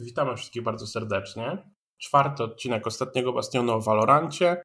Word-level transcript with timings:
Witamy 0.00 0.36
wszystkich 0.36 0.62
bardzo 0.62 0.86
serdecznie. 0.86 1.58
Czwarty 1.98 2.42
odcinek 2.42 2.86
ostatniego 2.86 3.32
Bastionu 3.32 3.72
o 3.72 3.80
Valorancie. 3.80 4.62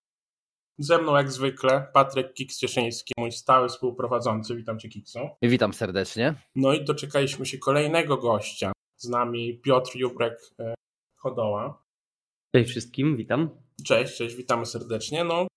Ze 0.78 0.98
mną 0.98 1.16
jak 1.16 1.32
zwykle 1.32 1.88
Patryk 1.94 2.34
Kiks-Cieszyński, 2.34 3.12
mój 3.18 3.32
stały 3.32 3.70
współprowadzący. 3.70 4.56
Witam 4.56 4.80
Cię 4.80 4.90
Kiksu. 4.90 5.20
Witam 5.42 5.74
serdecznie. 5.74 6.36
No 6.56 6.74
i 6.74 6.84
doczekaliśmy 6.84 7.46
się 7.46 7.58
kolejnego 7.58 8.18
gościa. 8.18 8.72
Z 8.98 9.10
nami 9.10 9.60
Piotr 9.60 9.96
Jubrek 9.96 10.40
e, 10.60 10.74
Chodoła. 11.18 11.84
Cześć 12.56 12.70
wszystkim, 12.70 13.18
witam. 13.18 13.50
Cześć, 13.86 14.18
cześć, 14.18 14.36
witamy 14.36 14.66
serdecznie. 14.66 15.24
No, 15.24 15.48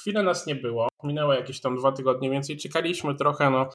chwilę 0.00 0.22
nas 0.22 0.46
nie 0.46 0.54
było, 0.54 0.88
minęło 1.04 1.34
jakieś 1.34 1.60
tam 1.60 1.76
dwa 1.76 1.92
tygodnie 1.92 2.30
więcej, 2.30 2.56
czekaliśmy 2.56 3.14
trochę, 3.14 3.50
no 3.50 3.70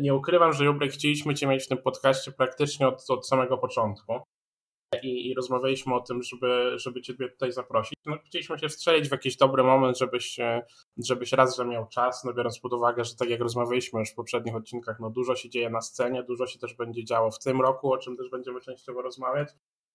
nie 0.00 0.14
ukrywam, 0.14 0.52
że 0.52 0.64
Jubrek 0.64 0.92
chcieliśmy 0.92 1.34
Cię 1.34 1.46
mieć 1.46 1.64
w 1.64 1.68
tym 1.68 1.78
podcaście 1.78 2.32
praktycznie 2.32 2.88
od, 2.88 3.10
od 3.10 3.28
samego 3.28 3.58
początku 3.58 4.20
i, 5.02 5.28
i 5.30 5.34
rozmawialiśmy 5.34 5.94
o 5.94 6.00
tym, 6.00 6.22
żeby, 6.22 6.72
żeby 6.76 7.02
Ciebie 7.02 7.28
tutaj 7.28 7.52
zaprosić. 7.52 7.98
No, 8.06 8.18
chcieliśmy 8.26 8.58
się 8.58 8.68
wstrzelić 8.68 9.08
w 9.08 9.12
jakiś 9.12 9.36
dobry 9.36 9.62
moment, 9.62 9.98
żebyś, 9.98 10.36
żebyś 10.96 11.32
raz, 11.32 11.56
że 11.56 11.64
miał 11.64 11.88
czas, 11.88 12.24
no 12.24 12.34
biorąc 12.34 12.58
pod 12.58 12.72
uwagę, 12.72 13.04
że 13.04 13.16
tak 13.16 13.30
jak 13.30 13.40
rozmawialiśmy 13.40 14.00
już 14.00 14.10
w 14.10 14.14
poprzednich 14.14 14.56
odcinkach, 14.56 15.00
no 15.00 15.10
dużo 15.10 15.36
się 15.36 15.48
dzieje 15.50 15.70
na 15.70 15.80
scenie, 15.80 16.22
dużo 16.22 16.46
się 16.46 16.58
też 16.58 16.74
będzie 16.74 17.04
działo 17.04 17.30
w 17.30 17.38
tym 17.38 17.60
roku, 17.60 17.92
o 17.92 17.98
czym 17.98 18.16
też 18.16 18.30
będziemy 18.30 18.60
częściowo 18.60 19.02
rozmawiać, 19.02 19.48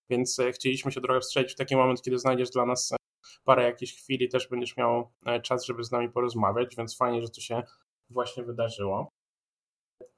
więc 0.09 0.39
e, 0.39 0.51
chcieliśmy 0.51 0.91
się 0.91 1.01
trochę 1.01 1.19
wstrzelić 1.19 1.51
w 1.51 1.55
taki 1.55 1.75
moment, 1.75 2.01
kiedy 2.01 2.19
znajdziesz 2.19 2.49
dla 2.49 2.65
nas 2.65 2.91
e, 2.91 2.95
parę 3.43 3.63
jakichś 3.63 3.93
chwili, 3.93 4.29
też 4.29 4.47
będziesz 4.47 4.77
miał 4.77 5.11
e, 5.25 5.41
czas, 5.41 5.65
żeby 5.65 5.83
z 5.83 5.91
nami 5.91 6.09
porozmawiać, 6.09 6.75
więc 6.75 6.97
fajnie, 6.97 7.21
że 7.21 7.29
to 7.29 7.41
się 7.41 7.63
właśnie 8.09 8.43
wydarzyło. 8.43 9.09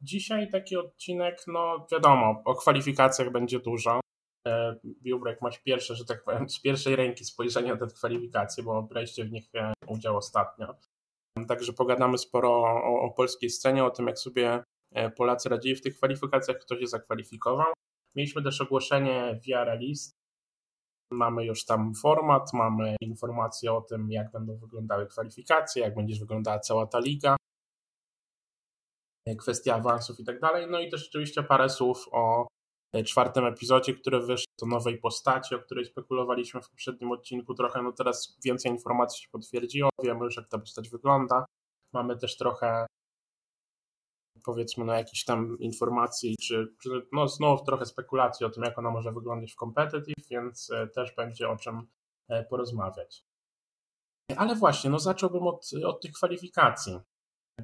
Dzisiaj 0.01 0.51
taki 0.51 0.77
odcinek, 0.77 1.43
no 1.47 1.87
wiadomo, 1.91 2.41
o 2.45 2.55
kwalifikacjach 2.55 3.31
będzie 3.31 3.59
dużo. 3.59 4.02
Biubrek 4.83 5.41
masz 5.41 5.59
pierwsze, 5.59 5.95
że 5.95 6.05
tak 6.05 6.23
powiem, 6.23 6.49
z 6.49 6.61
pierwszej 6.61 6.95
ręki 6.95 7.25
spojrzenie 7.25 7.71
na 7.73 7.77
te 7.77 7.87
kwalifikacje, 7.87 8.63
bo 8.63 8.83
braliście 8.83 9.25
w 9.25 9.31
nich 9.31 9.55
e, 9.55 9.73
udział 9.87 10.17
ostatnio. 10.17 10.75
Także 11.47 11.73
pogadamy 11.73 12.17
sporo 12.17 12.49
o, 12.61 13.01
o 13.01 13.11
polskiej 13.11 13.49
scenie, 13.49 13.85
o 13.85 13.89
tym, 13.89 14.07
jak 14.07 14.19
sobie 14.19 14.63
e, 14.91 15.09
Polacy 15.09 15.49
radzili 15.49 15.75
w 15.75 15.81
tych 15.81 15.97
kwalifikacjach, 15.97 16.57
kto 16.57 16.79
się 16.79 16.87
zakwalifikował. 16.87 17.73
Mieliśmy 18.15 18.43
też 18.43 18.61
ogłoszenie 18.61 19.39
via 19.45 19.73
list. 19.73 20.13
Mamy 21.11 21.45
już 21.45 21.65
tam 21.65 21.93
format, 21.95 22.53
mamy 22.53 22.95
informacje 23.01 23.73
o 23.73 23.81
tym, 23.81 24.11
jak 24.11 24.31
będą 24.31 24.57
wyglądały 24.57 25.07
kwalifikacje, 25.07 25.83
jak 25.83 25.95
będzie 25.95 26.19
wyglądała 26.19 26.59
cała 26.59 26.87
ta 26.87 26.99
liga, 26.99 27.35
kwestia 29.39 29.75
awansów 29.75 30.19
i 30.19 30.23
tak 30.23 30.39
dalej. 30.39 30.67
No 30.69 30.79
i 30.79 30.89
też 30.89 31.07
oczywiście 31.07 31.43
parę 31.43 31.69
słów 31.69 32.05
o 32.11 32.47
czwartym 33.05 33.45
epizodzie, 33.45 33.93
który 33.93 34.19
wyszedł 34.19 34.53
do 34.61 34.65
nowej 34.65 34.97
postaci, 34.97 35.55
o 35.55 35.59
której 35.59 35.85
spekulowaliśmy 35.85 36.61
w 36.61 36.69
poprzednim 36.69 37.11
odcinku 37.11 37.53
trochę. 37.53 37.81
No 37.81 37.91
teraz 37.91 38.37
więcej 38.45 38.71
informacji 38.71 39.23
się 39.23 39.29
potwierdziło, 39.31 39.89
wiemy 40.03 40.25
już 40.25 40.37
jak 40.37 40.47
ta 40.47 40.59
postać 40.59 40.89
wygląda. 40.89 41.45
Mamy 41.93 42.17
też 42.17 42.37
trochę 42.37 42.85
powiedzmy 44.43 44.85
no 44.85 44.93
jakichś 44.93 45.23
tam 45.23 45.59
informacji, 45.59 46.35
czy, 46.41 46.75
czy 46.81 47.07
no 47.11 47.27
znowu 47.27 47.65
trochę 47.65 47.85
spekulacji 47.85 48.45
o 48.45 48.49
tym, 48.49 48.63
jak 48.63 48.79
ona 48.79 48.91
może 48.91 49.11
wyglądać 49.11 49.53
w 49.53 49.55
competitive, 49.55 50.27
więc 50.29 50.71
e, 50.71 50.87
też 50.87 51.15
będzie 51.15 51.49
o 51.49 51.57
czym 51.57 51.87
e, 52.29 52.43
porozmawiać. 52.43 53.25
Ale 54.37 54.55
właśnie, 54.55 54.89
no 54.89 54.99
zacząłbym 54.99 55.47
od, 55.47 55.69
od 55.85 56.01
tych 56.01 56.11
kwalifikacji, 56.11 56.99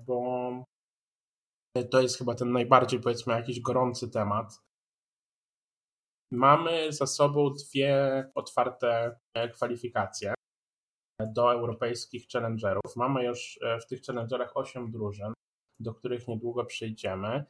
bo 0.06 0.50
to 1.92 2.02
jest 2.02 2.18
chyba 2.18 2.36
ten 2.36 2.52
najbardziej 2.52 3.00
powiedzmy 3.00 3.34
jakiś 3.34 3.62
gorący 3.62 4.10
temat. 4.10 4.62
Mamy 6.32 6.94
za 6.94 7.08
sobą 7.08 7.54
dwie 7.54 8.26
otwarte 8.36 9.20
e, 9.34 9.50
kwalifikacje 9.50 10.34
do 11.34 11.52
europejskich 11.52 12.28
challengerów. 12.32 12.96
Mamy 12.96 13.26
już 13.26 13.60
e, 13.62 13.80
w 13.80 13.88
tych 13.88 14.02
challengerach 14.02 14.58
8 14.58 14.92
drużyn, 14.92 15.34
do 15.80 15.94
których 15.94 16.28
niedługo 16.28 16.66
przejdziemy. 16.66 17.46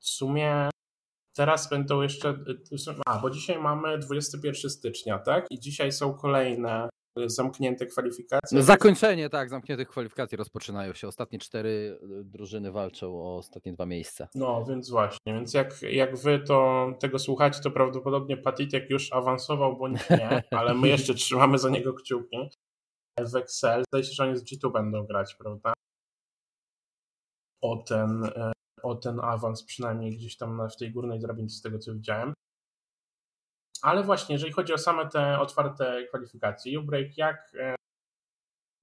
W 0.00 0.08
sumie 0.08 0.70
teraz 1.36 1.68
będą 1.68 2.02
jeszcze. 2.02 2.28
E, 2.28 2.94
a, 3.06 3.18
bo 3.18 3.30
dzisiaj 3.30 3.58
mamy 3.58 3.98
21 3.98 4.70
stycznia, 4.70 5.18
tak? 5.18 5.46
I 5.50 5.60
dzisiaj 5.60 5.92
są 5.92 6.14
kolejne 6.14 6.89
zamknięte 7.16 7.86
kwalifikacje. 7.86 8.58
No 8.58 8.62
zakończenie, 8.62 9.30
tak, 9.30 9.50
zamkniętych 9.50 9.88
kwalifikacji 9.88 10.38
rozpoczynają 10.38 10.92
się. 10.92 11.08
Ostatnie 11.08 11.38
cztery 11.38 11.98
y, 12.02 12.24
drużyny 12.24 12.72
walczą 12.72 13.22
o 13.22 13.36
ostatnie 13.36 13.72
dwa 13.72 13.86
miejsca. 13.86 14.28
No, 14.34 14.64
więc 14.64 14.90
właśnie, 14.90 15.34
więc 15.34 15.54
jak, 15.54 15.82
jak 15.82 16.16
wy 16.16 16.38
to 16.38 16.86
tego 17.00 17.18
słuchacie, 17.18 17.60
to 17.62 17.70
prawdopodobnie 17.70 18.36
Patitek 18.36 18.90
już 18.90 19.12
awansował, 19.12 19.76
bądź 19.76 20.10
nie, 20.10 20.42
ale 20.60 20.74
my 20.74 20.88
jeszcze 20.88 21.14
trzymamy 21.14 21.58
za 21.58 21.70
niego 21.70 21.94
kciuki. 21.94 22.36
W 23.20 23.36
Excel, 23.36 23.84
zdaje 23.88 24.04
się, 24.04 24.12
że 24.12 24.24
oni 24.24 24.36
z 24.36 24.44
G2 24.44 24.72
będą 24.72 25.06
grać, 25.06 25.34
prawda? 25.34 25.72
O 27.62 27.76
ten, 27.76 28.24
e, 28.24 28.52
o 28.82 28.94
ten 28.94 29.20
awans 29.20 29.64
przynajmniej 29.64 30.16
gdzieś 30.16 30.36
tam 30.36 30.68
w 30.70 30.76
tej 30.76 30.92
górnej 30.92 31.20
drabince 31.20 31.56
z 31.56 31.62
tego 31.62 31.78
co 31.78 31.94
widziałem. 31.94 32.34
Ale 33.82 34.02
właśnie, 34.02 34.32
jeżeli 34.32 34.52
chodzi 34.52 34.72
o 34.72 34.78
same 34.78 35.08
te 35.08 35.38
otwarte 35.38 36.04
kwalifikacje, 36.08 36.80
Ubreak, 36.80 37.18
jak, 37.18 37.52
e, 37.60 37.74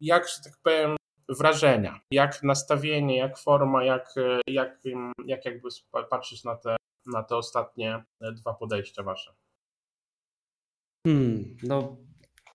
jak, 0.02 0.28
że 0.28 0.44
tak 0.44 0.54
powiem, 0.64 0.96
wrażenia, 1.30 2.00
jak 2.12 2.44
nastawienie, 2.44 3.18
jak 3.18 3.38
forma, 3.38 3.84
jak, 3.84 4.14
e, 4.18 4.42
jak, 4.48 4.80
jak 5.26 5.46
jakby 5.46 5.70
patrzysz 6.10 6.44
na 6.44 6.56
te, 6.56 6.76
na 7.06 7.24
te 7.24 7.36
ostatnie 7.36 8.04
e, 8.22 8.32
dwa 8.32 8.54
podejścia 8.54 9.04
wasze? 9.04 9.34
Hmm, 11.08 11.58
no 11.64 11.98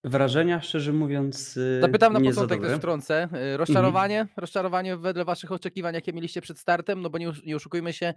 Wrażenia, 0.04 0.60
szczerze 0.60 0.92
mówiąc. 0.92 1.58
Zapytam 1.81 2.12
na 2.12 2.20
początek 2.20 2.60
też 2.60 2.78
wtrącę. 2.78 3.28
Rozczarowanie? 3.56 4.20
Mhm. 4.20 4.34
Rozczarowanie 4.36 4.97
wedle 4.97 5.25
Waszych 5.25 5.52
oczekiwań, 5.52 5.94
jakie 5.94 6.12
mieliście 6.12 6.41
przed 6.41 6.58
startem? 6.58 7.02
No 7.02 7.10
bo 7.10 7.19
nie, 7.19 7.32
nie 7.47 7.56
oszukujmy 7.56 7.92
się, 7.92 8.14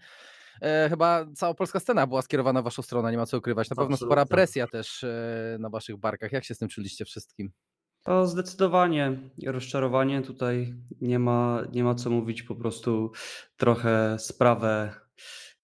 e, 0.62 0.90
chyba 0.90 1.26
cała 1.36 1.54
polska 1.54 1.80
scena 1.80 2.08
była 2.08 2.22
skierowana 2.22 2.62
w 2.62 2.64
Waszą 2.64 2.82
stronę, 2.82 3.12
nie 3.12 3.18
ma 3.18 3.26
co 3.26 3.38
ukrywać. 3.38 3.70
Na 3.70 3.76
pewno 3.76 3.94
Absolutnie. 3.94 4.08
spora 4.08 4.26
presja 4.26 4.68
też 4.68 5.04
e, 5.04 5.58
na 5.60 5.70
Waszych 5.70 5.98
barkach. 5.98 6.32
Jak 6.32 6.44
się 6.44 6.56
z 6.56 6.58
tym 6.58 6.70
czuliście 6.70 7.06
wszystkim? 7.06 7.52
To 8.04 8.28
zdecydowanie 8.28 9.18
rozczarowanie. 9.46 10.22
Tutaj 10.22 10.74
nie 11.02 11.20
ma, 11.20 11.62
nie 11.72 11.84
ma 11.84 11.96
co 11.96 12.10
mówić, 12.10 12.44
po 12.44 12.56
prostu 12.56 13.12
trochę 13.58 14.20
sprawę 14.20 14.94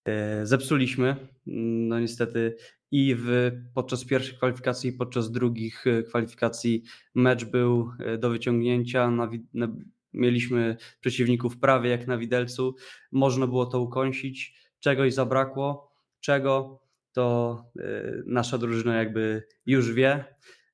e, 0.06 0.46
zepsuliśmy. 0.46 1.16
No 1.46 2.00
niestety 2.00 2.56
i 2.92 3.16
w, 3.16 3.52
podczas 3.74 4.06
pierwszych 4.06 4.38
kwalifikacji 4.38 4.90
i 4.90 4.94
podczas 4.94 5.32
drugich 5.32 5.88
e, 5.88 6.04
kwalifikacji 6.04 6.84
mecz 7.16 7.46
był 7.46 7.92
e, 8.00 8.18
do 8.18 8.30
wyciągnięcia. 8.30 9.12
Na, 9.12 9.30
na, 9.54 9.68
mieliśmy 10.14 10.78
przeciwników 11.00 11.58
prawie 11.58 11.90
jak 11.90 12.08
na 12.08 12.18
widelcu. 12.18 12.76
Można 13.12 13.48
było 13.48 13.66
to 13.66 13.82
ukąsić. 13.82 14.61
Czegoś 14.82 15.14
zabrakło. 15.14 15.92
Czego? 16.20 16.82
To 17.14 17.58
y, 17.80 18.24
nasza 18.26 18.58
drużyna 18.58 18.98
jakby 18.98 19.44
już 19.66 19.94
wie. 19.94 20.26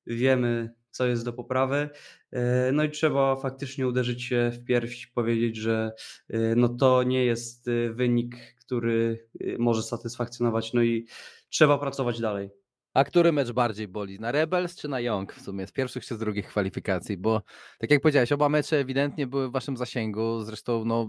Wiemy, 0.06 0.74
co 0.90 1.06
jest 1.06 1.24
do 1.24 1.32
poprawy. 1.32 1.88
No 2.72 2.84
i 2.84 2.90
trzeba 2.90 3.36
faktycznie 3.36 3.88
uderzyć 3.88 4.24
się 4.24 4.50
w 4.54 4.64
pierś, 4.64 5.06
powiedzieć, 5.06 5.56
że 5.56 5.92
no 6.56 6.68
to 6.68 7.02
nie 7.02 7.24
jest 7.24 7.70
wynik, 7.90 8.36
który 8.60 9.28
może 9.58 9.82
satysfakcjonować. 9.82 10.72
No 10.72 10.82
i 10.82 11.06
trzeba 11.48 11.78
pracować 11.78 12.20
dalej. 12.20 12.50
A 12.94 13.04
który 13.04 13.32
mecz 13.32 13.52
bardziej 13.52 13.88
boli? 13.88 14.20
Na 14.20 14.32
Rebels 14.32 14.76
czy 14.76 14.88
na 14.88 15.00
Young 15.00 15.32
w 15.32 15.40
sumie? 15.40 15.66
Z 15.66 15.72
pierwszych 15.72 16.04
czy 16.04 16.14
z 16.14 16.18
drugich 16.18 16.46
kwalifikacji? 16.48 17.16
Bo 17.16 17.42
tak 17.78 17.90
jak 17.90 18.00
powiedziałeś, 18.00 18.32
oba 18.32 18.48
mecze 18.48 18.78
ewidentnie 18.78 19.26
były 19.26 19.48
w 19.48 19.52
waszym 19.52 19.76
zasięgu. 19.76 20.40
Zresztą 20.40 20.84
no, 20.84 21.08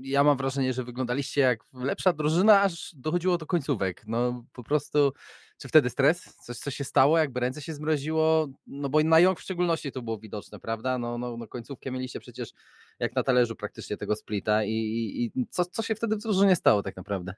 ja 0.00 0.24
mam 0.24 0.36
wrażenie, 0.36 0.72
że 0.72 0.84
wyglądaliście 0.84 1.40
jak 1.40 1.64
lepsza 1.74 2.12
drużyna, 2.12 2.60
aż 2.60 2.94
dochodziło 2.94 3.38
do 3.38 3.46
końcówek. 3.46 4.04
No 4.06 4.44
po 4.52 4.64
prostu, 4.64 5.12
czy 5.58 5.68
wtedy 5.68 5.90
stres? 5.90 6.36
Coś, 6.36 6.58
co 6.58 6.70
się 6.70 6.84
stało, 6.84 7.18
jakby 7.18 7.40
ręce 7.40 7.62
się 7.62 7.74
zmroziło? 7.74 8.48
No 8.66 8.88
bo 8.88 9.02
na 9.02 9.20
Young 9.20 9.38
w 9.38 9.42
szczególności 9.42 9.92
to 9.92 10.02
było 10.02 10.18
widoczne, 10.18 10.60
prawda? 10.60 10.98
No, 10.98 11.18
no, 11.18 11.36
no 11.36 11.48
końcówkę 11.48 11.90
mieliście 11.90 12.20
przecież 12.20 12.52
jak 12.98 13.14
na 13.14 13.22
talerzu 13.22 13.56
praktycznie 13.56 13.96
tego 13.96 14.16
splita 14.16 14.64
i, 14.64 14.70
i, 14.70 15.24
i 15.40 15.46
co, 15.50 15.64
co 15.64 15.82
się 15.82 15.94
wtedy 15.94 16.16
w 16.16 16.18
drużynie 16.18 16.56
stało 16.56 16.82
tak 16.82 16.96
naprawdę? 16.96 17.34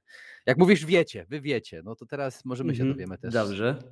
Jak 0.46 0.58
mówisz 0.58 0.86
wiecie, 0.86 1.26
wy 1.28 1.40
wiecie, 1.40 1.82
no 1.84 1.96
to 1.96 2.06
teraz 2.06 2.44
możemy 2.44 2.74
się 2.74 2.82
mhm, 2.82 2.92
dowiemy 2.92 3.18
też. 3.18 3.34
Dobrze. 3.34 3.82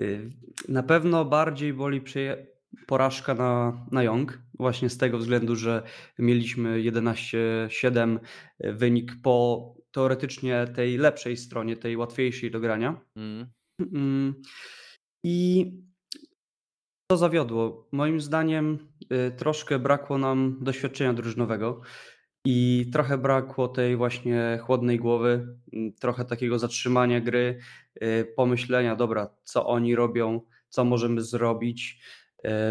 Y, 0.00 0.30
na 0.68 0.82
pewno 0.82 1.24
bardziej 1.24 1.72
boli 1.72 2.00
przy 2.00 2.46
porażka 2.86 3.34
na, 3.34 3.86
na 3.90 4.02
Young, 4.02 4.42
właśnie 4.54 4.90
z 4.90 4.98
tego 4.98 5.18
względu, 5.18 5.56
że 5.56 5.82
mieliśmy 6.18 6.78
11-7 6.78 8.18
e, 8.58 8.72
wynik 8.72 9.12
po 9.22 9.74
teoretycznie 9.90 10.66
tej 10.74 10.96
lepszej 10.96 11.36
stronie, 11.36 11.76
tej 11.76 11.96
łatwiejszej 11.96 12.50
do 12.50 12.60
grania. 12.60 13.00
Mm. 13.16 13.46
Mm. 13.80 14.34
I 15.24 15.66
to 17.10 17.16
zawiodło. 17.16 17.88
Moim 17.92 18.20
zdaniem 18.20 18.78
y, 19.02 19.30
troszkę 19.36 19.78
brakło 19.78 20.18
nam 20.18 20.58
doświadczenia 20.60 21.12
drużynowego. 21.12 21.80
i 22.46 22.90
trochę 22.92 23.18
brakło 23.18 23.68
tej 23.68 23.96
właśnie 23.96 24.58
chłodnej 24.62 24.98
głowy, 24.98 25.56
trochę 26.00 26.24
takiego 26.24 26.58
zatrzymania 26.58 27.20
gry, 27.20 27.58
y, 28.02 28.32
pomyślenia, 28.36 28.96
dobra, 28.96 29.28
co 29.44 29.66
oni 29.66 29.94
robią, 29.94 30.40
co 30.68 30.84
możemy 30.84 31.20
zrobić, 31.20 32.02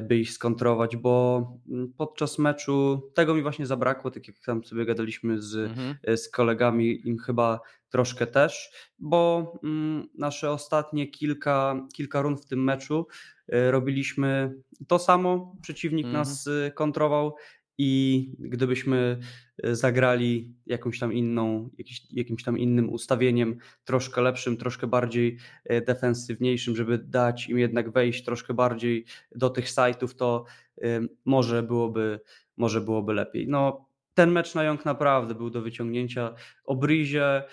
by 0.01 0.17
ich 0.17 0.31
skontrować, 0.31 0.97
bo 0.97 1.47
mm, 1.69 1.93
podczas 1.97 2.39
meczu 2.39 3.01
tego 3.13 3.35
mi 3.35 3.41
właśnie 3.41 3.65
zabrakło, 3.65 4.11
tak 4.11 4.27
jak 4.27 4.39
tam 4.39 4.63
sobie 4.63 4.85
gadaliśmy 4.85 5.41
z, 5.41 5.55
mhm. 5.55 5.95
Y, 6.09 6.17
z 6.17 6.29
kolegami, 6.29 7.07
im 7.07 7.17
chyba 7.17 7.59
troszkę 7.89 8.27
też, 8.27 8.71
bo 8.99 9.53
mm, 9.63 10.07
nasze 10.17 10.51
ostatnie 10.51 11.07
kilka, 11.07 11.87
kilka 11.93 12.21
rund 12.21 12.41
w 12.41 12.45
tym 12.45 12.63
meczu 12.63 13.07
robiliśmy 13.51 14.55
to 14.87 14.99
samo, 14.99 15.55
przeciwnik 15.61 16.05
mhm. 16.05 16.21
nas 16.23 16.49
kontrował 16.75 17.35
i 17.81 18.31
gdybyśmy 18.39 19.19
e, 19.63 19.75
zagrali 19.75 20.53
jakąś 20.65 20.99
tam 20.99 21.13
inną, 21.13 21.69
jakiś, 21.77 22.01
jakimś 22.11 22.43
tam 22.43 22.57
innym 22.57 22.89
ustawieniem, 22.89 23.57
troszkę 23.85 24.21
lepszym, 24.21 24.57
troszkę 24.57 24.87
bardziej 24.87 25.37
e, 25.65 25.81
defensywniejszym, 25.81 26.75
żeby 26.75 26.97
dać 26.97 27.49
im 27.49 27.59
jednak 27.59 27.91
wejść 27.91 28.23
troszkę 28.23 28.53
bardziej 28.53 29.05
do 29.35 29.49
tych 29.49 29.69
sajtów, 29.69 30.15
to 30.15 30.45
e, 30.81 31.01
może 31.25 31.63
byłoby, 31.63 32.19
może 32.57 32.81
byłoby 32.81 33.13
lepiej. 33.13 33.47
No, 33.47 33.89
ten 34.13 34.31
mecz 34.31 34.55
na 34.55 34.63
Jąg 34.63 34.85
naprawdę 34.85 35.35
był 35.35 35.49
do 35.49 35.61
wyciągnięcia. 35.61 36.33
O 36.65 36.75
Brizie, 36.75 37.43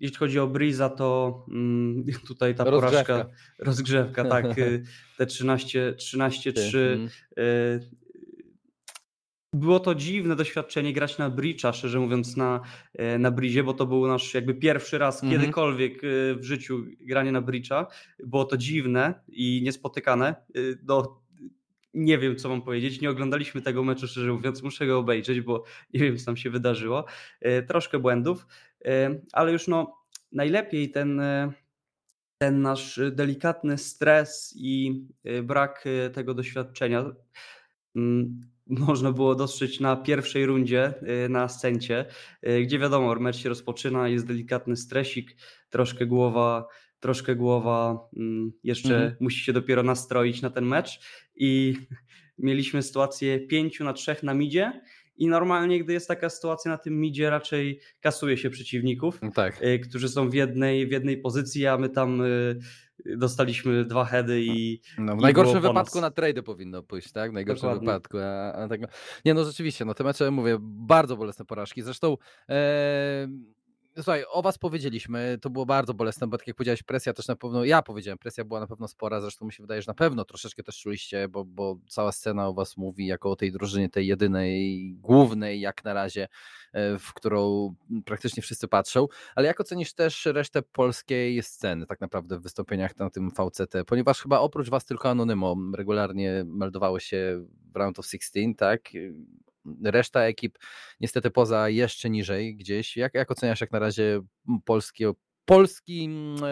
jeśli 0.00 0.16
chodzi 0.16 0.38
o 0.38 0.46
Briza, 0.46 0.88
to 0.88 1.44
mm, 1.50 2.04
tutaj 2.26 2.54
ta 2.54 2.64
rozgrzewka. 2.64 3.14
porażka, 3.14 3.34
rozgrzewka, 3.58 4.24
tak, 4.24 4.46
te 5.18 5.26
13-3 5.26 7.08
było 9.52 9.80
to 9.80 9.94
dziwne 9.94 10.36
doświadczenie 10.36 10.92
grać 10.92 11.18
na 11.18 11.30
Bridge'a, 11.30 11.74
szczerze 11.74 12.00
mówiąc, 12.00 12.36
na, 12.36 12.60
e, 12.94 13.18
na 13.18 13.30
Brizie, 13.30 13.62
bo 13.62 13.74
to 13.74 13.86
był 13.86 14.06
nasz 14.06 14.34
jakby 14.34 14.54
pierwszy 14.54 14.98
raz 14.98 15.22
mhm. 15.22 15.40
kiedykolwiek 15.40 16.04
e, 16.04 16.34
w 16.34 16.44
życiu 16.44 16.84
granie 17.00 17.32
na 17.32 17.42
Bridge'a. 17.42 17.86
Było 18.18 18.44
to 18.44 18.56
dziwne 18.56 19.14
i 19.28 19.60
niespotykane. 19.64 20.34
Do, 20.82 21.20
nie 21.94 22.18
wiem, 22.18 22.36
co 22.36 22.48
mam 22.48 22.62
powiedzieć. 22.62 23.00
Nie 23.00 23.10
oglądaliśmy 23.10 23.62
tego 23.62 23.84
meczu, 23.84 24.08
szczerze 24.08 24.32
mówiąc, 24.32 24.62
muszę 24.62 24.86
go 24.86 24.98
obejrzeć, 24.98 25.40
bo 25.40 25.64
nie 25.94 26.00
wiem, 26.00 26.16
co 26.16 26.26
tam 26.26 26.36
się 26.36 26.50
wydarzyło. 26.50 27.04
E, 27.40 27.62
troszkę 27.62 27.98
błędów, 27.98 28.46
ale 29.32 29.52
już 29.52 29.68
no 29.68 29.94
najlepiej 30.32 30.90
ten, 30.90 31.20
ten 32.38 32.62
nasz 32.62 33.00
delikatny 33.10 33.78
stres 33.78 34.54
i 34.56 35.02
brak 35.42 35.84
tego 36.12 36.34
doświadczenia 36.34 37.04
mm, 37.96 38.40
można 38.68 39.12
było 39.12 39.34
dostrzec 39.34 39.80
na 39.80 39.96
pierwszej 39.96 40.46
rundzie 40.46 40.94
y, 41.24 41.28
na 41.28 41.42
Ascencie, 41.42 42.04
y, 42.48 42.62
gdzie 42.62 42.78
wiadomo, 42.78 43.14
mecz 43.14 43.36
się 43.36 43.48
rozpoczyna, 43.48 44.08
jest 44.08 44.26
delikatny 44.26 44.76
stresik, 44.76 45.36
troszkę 45.70 46.06
głowa, 46.06 46.68
troszkę 47.00 47.36
głowa 47.36 48.08
mm, 48.16 48.52
jeszcze 48.64 48.94
mhm. 48.94 49.16
musi 49.20 49.40
się 49.40 49.52
dopiero 49.52 49.82
nastroić 49.82 50.42
na 50.42 50.50
ten 50.50 50.64
mecz 50.64 51.00
i 51.36 51.74
mieliśmy 52.38 52.82
sytuację 52.82 53.40
5 53.40 53.80
na 53.80 53.92
3 53.92 54.16
na 54.22 54.34
midzie 54.34 54.80
i 55.16 55.28
normalnie, 55.28 55.84
gdy 55.84 55.92
jest 55.92 56.08
taka 56.08 56.30
sytuacja 56.30 56.70
na 56.70 56.78
tym 56.78 57.00
midzie, 57.00 57.30
raczej 57.30 57.80
kasuje 58.00 58.36
się 58.36 58.50
przeciwników, 58.50 59.20
tak. 59.34 59.62
Y, 59.62 59.78
którzy 59.78 60.08
są 60.08 60.30
w 60.30 60.34
jednej, 60.34 60.86
w 60.86 60.90
jednej 60.90 61.18
pozycji, 61.18 61.66
a 61.66 61.78
my 61.78 61.88
tam 61.88 62.22
dostaliśmy 63.06 63.84
dwa 63.84 64.04
heady 64.04 64.40
i. 64.42 64.80
No, 64.98 65.16
w 65.16 65.18
i 65.18 65.22
najgorszym 65.22 65.60
wypadku 65.60 66.00
na 66.00 66.10
trade 66.10 66.42
powinno 66.42 66.82
pójść, 66.82 67.12
tak? 67.12 67.30
W 67.30 67.34
najgorszym 67.34 67.68
Dokładnie. 67.68 67.86
wypadku. 67.86 68.18
A, 68.18 68.52
a 68.52 68.68
tak... 68.68 68.80
Nie, 69.24 69.34
no 69.34 69.44
rzeczywiście, 69.44 69.84
no 69.84 69.94
te 69.94 70.04
mecze, 70.04 70.30
mówię, 70.30 70.56
bardzo 70.60 71.16
bolesne 71.16 71.44
porażki. 71.44 71.82
Zresztą. 71.82 72.16
E... 72.48 73.28
Słuchaj, 74.02 74.24
o 74.30 74.42
was 74.42 74.58
powiedzieliśmy, 74.58 75.38
to 75.40 75.50
było 75.50 75.66
bardzo 75.66 75.94
bolesne, 75.94 76.26
bo 76.26 76.38
tak 76.38 76.46
jak 76.46 76.56
powiedziałeś, 76.56 76.82
presja 76.82 77.12
też 77.12 77.28
na 77.28 77.36
pewno, 77.36 77.64
ja 77.64 77.82
powiedziałem, 77.82 78.18
presja 78.18 78.44
była 78.44 78.60
na 78.60 78.66
pewno 78.66 78.88
spora, 78.88 79.20
zresztą 79.20 79.46
mi 79.46 79.52
się 79.52 79.62
wydaje, 79.62 79.82
że 79.82 79.90
na 79.90 79.94
pewno 79.94 80.24
troszeczkę 80.24 80.62
też 80.62 80.80
czuliście, 80.80 81.28
bo, 81.28 81.44
bo 81.44 81.78
cała 81.88 82.12
scena 82.12 82.48
o 82.48 82.54
was 82.54 82.76
mówi 82.76 83.06
jako 83.06 83.30
o 83.30 83.36
tej 83.36 83.52
drużynie, 83.52 83.88
tej 83.88 84.06
jedynej, 84.06 84.92
głównej 84.94 85.60
jak 85.60 85.84
na 85.84 85.94
razie, 85.94 86.28
e, 86.72 86.98
w 86.98 87.14
którą 87.14 87.74
praktycznie 88.04 88.42
wszyscy 88.42 88.68
patrzą, 88.68 89.06
ale 89.34 89.46
jak 89.46 89.60
ocenisz 89.60 89.94
też 89.94 90.26
resztę 90.26 90.62
polskiej 90.62 91.42
sceny 91.42 91.86
tak 91.86 92.00
naprawdę 92.00 92.38
w 92.38 92.42
wystąpieniach 92.42 92.96
na 92.96 93.10
tym 93.10 93.30
VCT, 93.30 93.84
ponieważ 93.86 94.22
chyba 94.22 94.40
oprócz 94.40 94.70
was 94.70 94.84
tylko 94.84 95.10
Anonymo 95.10 95.56
regularnie 95.76 96.44
meldowały 96.46 97.00
się 97.00 97.44
w 97.72 97.76
Round 97.76 97.98
of 97.98 98.06
16, 98.06 98.54
tak? 98.54 98.90
Reszta 99.84 100.22
ekip 100.22 100.58
niestety 101.00 101.30
poza 101.30 101.68
jeszcze 101.68 102.10
niżej 102.10 102.56
gdzieś. 102.56 102.96
Jak, 102.96 103.14
jak 103.14 103.30
oceniasz 103.30 103.60
jak 103.60 103.72
na 103.72 103.78
razie 103.78 104.20
polski, 104.64 105.04
polski, 105.44 106.08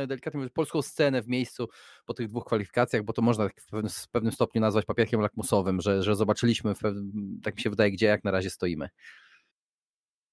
delikatnie 0.06 0.38
mówiąc, 0.38 0.52
polską 0.52 0.82
scenę 0.82 1.22
w 1.22 1.28
miejscu 1.28 1.68
po 2.06 2.14
tych 2.14 2.28
dwóch 2.28 2.44
kwalifikacjach, 2.44 3.02
bo 3.02 3.12
to 3.12 3.22
można 3.22 3.48
w 3.48 3.70
pewnym, 3.70 3.90
w 3.90 4.08
pewnym 4.08 4.32
stopniu 4.32 4.60
nazwać 4.60 4.84
papierkiem 4.84 5.20
lakmusowym, 5.20 5.80
że, 5.80 6.02
że 6.02 6.16
zobaczyliśmy, 6.16 6.74
pewnym, 6.74 7.40
tak 7.42 7.56
mi 7.56 7.62
się 7.62 7.70
wydaje, 7.70 7.90
gdzie 7.90 8.06
jak 8.06 8.24
na 8.24 8.30
razie 8.30 8.50
stoimy. 8.50 8.88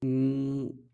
Mm, 0.04 0.93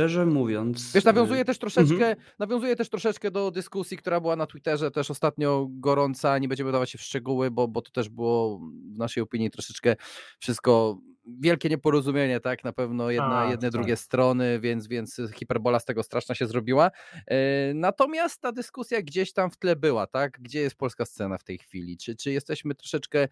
Szczerze 0.00 0.26
mówiąc. 0.26 0.92
Wiesz, 0.92 1.04
nawiązuje 1.04 1.40
y, 1.40 1.44
też 1.44 1.58
troszeczkę, 1.58 1.94
mhm. 1.94 2.16
nawiązuje 2.38 2.76
też 2.76 2.88
troszeczkę 2.88 3.30
do 3.30 3.50
dyskusji, 3.50 3.96
która 3.96 4.20
była 4.20 4.36
na 4.36 4.46
Twitterze 4.46 4.90
też 4.90 5.10
ostatnio 5.10 5.66
gorąca. 5.70 6.38
Nie 6.38 6.48
będziemy 6.48 6.72
dawać 6.72 6.90
się 6.90 6.98
w 6.98 7.02
szczegóły, 7.02 7.50
bo, 7.50 7.68
bo 7.68 7.82
to 7.82 7.90
też 7.90 8.08
było 8.08 8.58
w 8.94 8.98
naszej 8.98 9.22
opinii 9.22 9.50
troszeczkę 9.50 9.96
wszystko 10.38 10.98
wielkie 11.40 11.68
nieporozumienie, 11.68 12.40
tak? 12.40 12.64
Na 12.64 12.72
pewno 12.72 13.10
jedna, 13.10 13.38
A, 13.40 13.50
jedne, 13.50 13.68
tak. 13.68 13.72
drugie 13.72 13.96
strony, 13.96 14.60
więc, 14.60 14.86
więc 14.86 15.20
hiperbola 15.34 15.80
z 15.80 15.84
tego 15.84 16.02
straszna 16.02 16.34
się 16.34 16.46
zrobiła. 16.46 16.90
E, 17.26 17.74
natomiast 17.74 18.40
ta 18.40 18.52
dyskusja 18.52 19.02
gdzieś 19.02 19.32
tam 19.32 19.50
w 19.50 19.56
tle 19.56 19.76
była, 19.76 20.06
tak? 20.06 20.38
Gdzie 20.40 20.60
jest 20.60 20.76
polska 20.76 21.04
scena 21.04 21.38
w 21.38 21.44
tej 21.44 21.58
chwili? 21.58 21.96
Czy, 21.96 22.16
czy 22.16 22.32
jesteśmy 22.32 22.74
troszeczkę, 22.74 23.28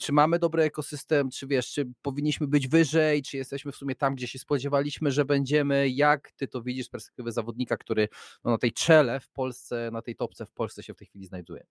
czy 0.00 0.12
mamy 0.12 0.38
dobry 0.38 0.62
ekosystem, 0.62 1.30
czy 1.30 1.46
wiesz, 1.46 1.72
czy 1.72 1.86
powinniśmy 2.02 2.46
być 2.46 2.68
wyżej, 2.68 3.22
czy 3.22 3.36
jesteśmy 3.36 3.72
w 3.72 3.76
sumie 3.76 3.94
tam, 3.94 4.14
gdzie 4.14 4.28
się 4.28 4.38
spodziewaliśmy, 4.38 5.10
że 5.10 5.24
będziemy? 5.24 5.88
Jak 5.88 6.32
ty 6.32 6.48
to 6.48 6.62
widzisz 6.62 6.86
z 6.86 6.88
perspektywy 6.88 7.32
zawodnika, 7.32 7.76
który 7.76 8.08
no, 8.44 8.50
na 8.50 8.58
tej 8.58 8.72
czele 8.72 9.20
w 9.20 9.28
Polsce, 9.30 9.90
na 9.92 10.02
tej 10.02 10.16
topce 10.16 10.46
w 10.46 10.52
Polsce 10.52 10.82
się 10.82 10.94
w 10.94 10.96
tej 10.96 11.06
chwili 11.06 11.26
znajduje? 11.26 11.66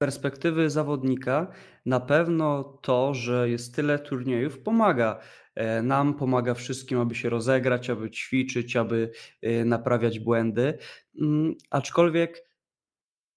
Perspektywy 0.00 0.70
zawodnika 0.70 1.52
na 1.86 2.00
pewno 2.00 2.64
to, 2.64 3.14
że 3.14 3.50
jest 3.50 3.74
tyle 3.74 3.98
turniejów, 3.98 4.58
pomaga. 4.58 5.20
E, 5.54 5.82
nam 5.82 6.14
pomaga 6.14 6.54
wszystkim, 6.54 6.98
aby 6.98 7.14
się 7.14 7.30
rozegrać, 7.30 7.90
aby 7.90 8.10
ćwiczyć, 8.10 8.76
aby 8.76 9.10
e, 9.42 9.64
naprawiać 9.64 10.18
błędy. 10.18 10.78
Mm, 11.20 11.54
aczkolwiek 11.70 12.44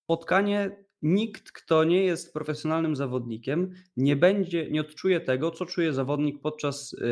spotkanie 0.04 0.86
nikt, 1.02 1.52
kto 1.52 1.84
nie 1.84 2.04
jest 2.04 2.34
profesjonalnym 2.34 2.96
zawodnikiem, 2.96 3.74
nie 3.98 4.16
będzie, 4.16 4.72
nie 4.72 4.82
odczuje 4.82 5.20
tego, 5.20 5.52
co 5.52 5.66
czuje 5.66 5.94
zawodnik 5.94 6.42
podczas 6.42 6.94
e, 6.94 7.06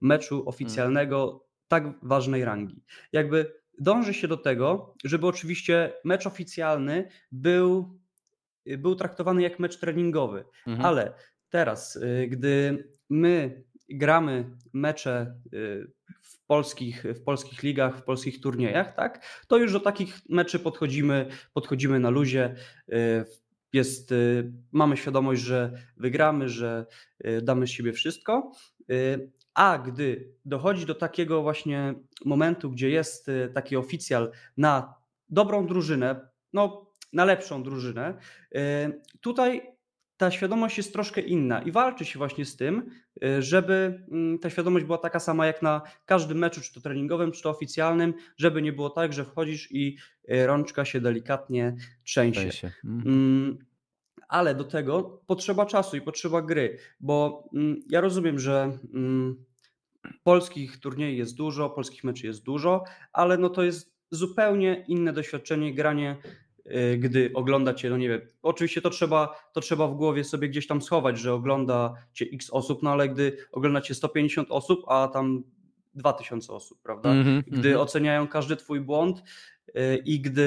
meczu 0.00 0.48
oficjalnego 0.48 1.46
tak 1.68 1.84
ważnej 2.02 2.44
rangi. 2.44 2.82
Jakby 3.12 3.52
dąży 3.78 4.14
się 4.14 4.28
do 4.28 4.36
tego, 4.36 4.94
żeby 5.04 5.26
oczywiście 5.26 5.92
mecz 6.04 6.26
oficjalny 6.26 7.08
był 7.32 7.98
był 8.78 8.94
traktowany 8.94 9.42
jak 9.42 9.58
mecz 9.58 9.78
treningowy. 9.78 10.44
Mhm. 10.66 10.86
Ale 10.86 11.12
teraz, 11.50 11.96
y, 11.96 12.28
gdy 12.30 12.84
my 13.10 13.64
gramy 13.88 14.50
mecze 14.72 15.34
y, 15.54 15.90
w 16.22 16.46
polskich, 16.46 17.04
w 17.14 17.22
polskich 17.22 17.62
ligach, 17.62 17.98
w 17.98 18.02
polskich 18.02 18.40
turniejach, 18.40 18.94
tak, 18.94 19.26
to 19.48 19.56
już 19.56 19.72
do 19.72 19.80
takich 19.80 20.20
meczy 20.28 20.58
podchodzimy, 20.58 21.28
podchodzimy 21.52 22.00
na 22.00 22.10
luzie. 22.10 22.54
Jest, 23.72 24.14
mamy 24.72 24.96
świadomość, 24.96 25.42
że 25.42 25.72
wygramy, 25.96 26.48
że 26.48 26.86
damy 27.42 27.66
z 27.66 27.70
siebie 27.70 27.92
wszystko. 27.92 28.52
A 29.54 29.78
gdy 29.78 30.32
dochodzi 30.44 30.86
do 30.86 30.94
takiego 30.94 31.42
właśnie 31.42 31.94
momentu, 32.24 32.70
gdzie 32.70 32.90
jest 32.90 33.26
taki 33.54 33.76
oficjal 33.76 34.30
na 34.56 34.94
dobrą 35.28 35.66
drużynę, 35.66 36.28
no 36.52 36.85
na 37.16 37.24
lepszą 37.24 37.62
drużynę. 37.62 38.14
E, 38.54 38.92
tutaj 39.20 39.62
ta 40.16 40.30
świadomość 40.30 40.76
jest 40.76 40.92
troszkę 40.92 41.20
inna 41.20 41.62
i 41.62 41.72
walczy 41.72 42.04
się 42.04 42.18
właśnie 42.18 42.44
z 42.44 42.56
tym, 42.56 42.90
e, 43.24 43.42
żeby 43.42 44.04
mm, 44.10 44.38
ta 44.38 44.50
świadomość 44.50 44.84
była 44.84 44.98
taka 44.98 45.20
sama 45.20 45.46
jak 45.46 45.62
na 45.62 45.82
każdym 46.06 46.38
meczu, 46.38 46.60
czy 46.60 46.74
to 46.74 46.80
treningowym, 46.80 47.32
czy 47.32 47.42
to 47.42 47.50
oficjalnym, 47.50 48.14
żeby 48.36 48.62
nie 48.62 48.72
było 48.72 48.90
tak, 48.90 49.12
że 49.12 49.24
wchodzisz 49.24 49.72
i 49.72 49.96
e, 50.28 50.46
rączka 50.46 50.84
się 50.84 51.00
delikatnie 51.00 51.76
trzęsie. 52.04 52.70
Mhm. 52.84 53.14
Mm, 53.14 53.58
ale 54.28 54.54
do 54.54 54.64
tego 54.64 55.22
potrzeba 55.26 55.66
czasu 55.66 55.96
i 55.96 56.00
potrzeba 56.00 56.42
gry, 56.42 56.78
bo 57.00 57.48
mm, 57.54 57.82
ja 57.88 58.00
rozumiem, 58.00 58.38
że 58.38 58.78
polskich 60.22 60.80
turniejów 60.80 61.18
jest 61.18 61.36
dużo, 61.36 61.70
polskich 61.70 62.04
meczy 62.04 62.26
jest 62.26 62.42
dużo, 62.42 62.84
ale 63.12 63.38
no 63.38 63.48
to 63.50 63.62
jest 63.62 63.96
zupełnie 64.10 64.84
inne 64.88 65.12
doświadczenie 65.12 65.74
granie 65.74 66.16
y, 66.24 66.45
gdy 66.98 67.30
ogląda 67.34 67.74
cię, 67.74 67.90
no 67.90 67.96
nie 67.96 68.08
wiem, 68.08 68.20
oczywiście 68.42 68.80
to 68.82 68.90
trzeba, 68.90 69.48
to 69.52 69.60
trzeba 69.60 69.88
w 69.88 69.94
głowie 69.94 70.24
sobie 70.24 70.48
gdzieś 70.48 70.66
tam 70.66 70.82
schować, 70.82 71.18
że 71.18 71.34
ogląda 71.34 71.94
cię 72.12 72.26
x 72.32 72.50
osób, 72.50 72.82
no 72.82 72.90
ale 72.90 73.08
gdy 73.08 73.36
ogląda 73.52 73.80
cię 73.80 73.94
150 73.94 74.50
osób, 74.50 74.84
a 74.88 75.08
tam 75.08 75.42
2000 75.94 76.52
osób, 76.52 76.82
prawda? 76.82 77.10
Mm 77.10 77.24
-hmm, 77.24 77.44
gdy 77.46 77.68
mm 77.68 77.80
-hmm. 77.80 77.82
oceniają 77.82 78.28
każdy 78.28 78.56
twój 78.56 78.80
błąd 78.80 79.22
y, 79.68 80.02
i 80.04 80.20
gdy, 80.20 80.42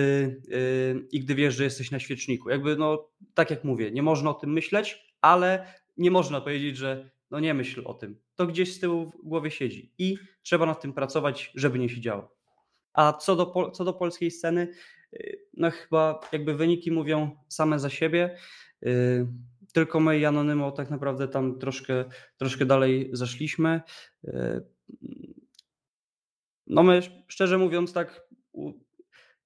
y, 0.52 1.08
i 1.12 1.20
gdy 1.20 1.36
wiesz, 1.36 1.56
że 1.56 1.64
jesteś 1.64 1.92
na 1.92 2.00
świeczniku. 2.00 2.50
Jakby, 2.50 2.76
no, 2.76 3.10
tak 3.34 3.50
jak 3.50 3.64
mówię, 3.64 3.92
nie 3.92 4.04
można 4.04 4.30
o 4.30 4.34
tym 4.34 4.54
myśleć, 4.54 5.16
ale 5.22 5.74
nie 5.98 6.12
można 6.12 6.42
powiedzieć, 6.42 6.78
że 6.78 7.10
no 7.32 7.40
nie 7.40 7.54
myśl 7.54 7.82
o 7.86 7.94
tym. 7.94 8.20
To 8.36 8.48
gdzieś 8.48 8.76
z 8.76 8.80
tyłu 8.80 9.06
w 9.06 9.18
głowie 9.24 9.52
siedzi 9.52 9.92
i 9.98 10.18
trzeba 10.44 10.66
nad 10.66 10.82
tym 10.82 10.94
pracować, 10.94 11.52
żeby 11.56 11.80
nie 11.80 11.90
siedziało. 11.90 12.36
A 12.94 13.14
co 13.14 13.36
do, 13.36 13.72
co 13.72 13.86
do 13.86 13.94
polskiej 13.94 14.32
sceny, 14.32 14.68
no 15.54 15.72
chyba 15.72 16.20
jakby 16.32 16.56
wyniki 16.56 16.92
mówią 16.92 17.36
same 17.48 17.80
za 17.80 17.90
siebie. 17.90 18.38
Tylko 19.74 20.00
my 20.00 20.20
i 20.20 20.26
Anonymo 20.26 20.72
tak 20.72 20.90
naprawdę 20.90 21.28
tam 21.28 21.60
troszkę, 21.60 22.06
troszkę 22.38 22.66
dalej 22.66 23.10
zeszliśmy. 23.14 23.82
No 26.68 26.84
my 26.84 27.02
szczerze 27.28 27.58
mówiąc 27.58 27.94
tak 27.94 28.28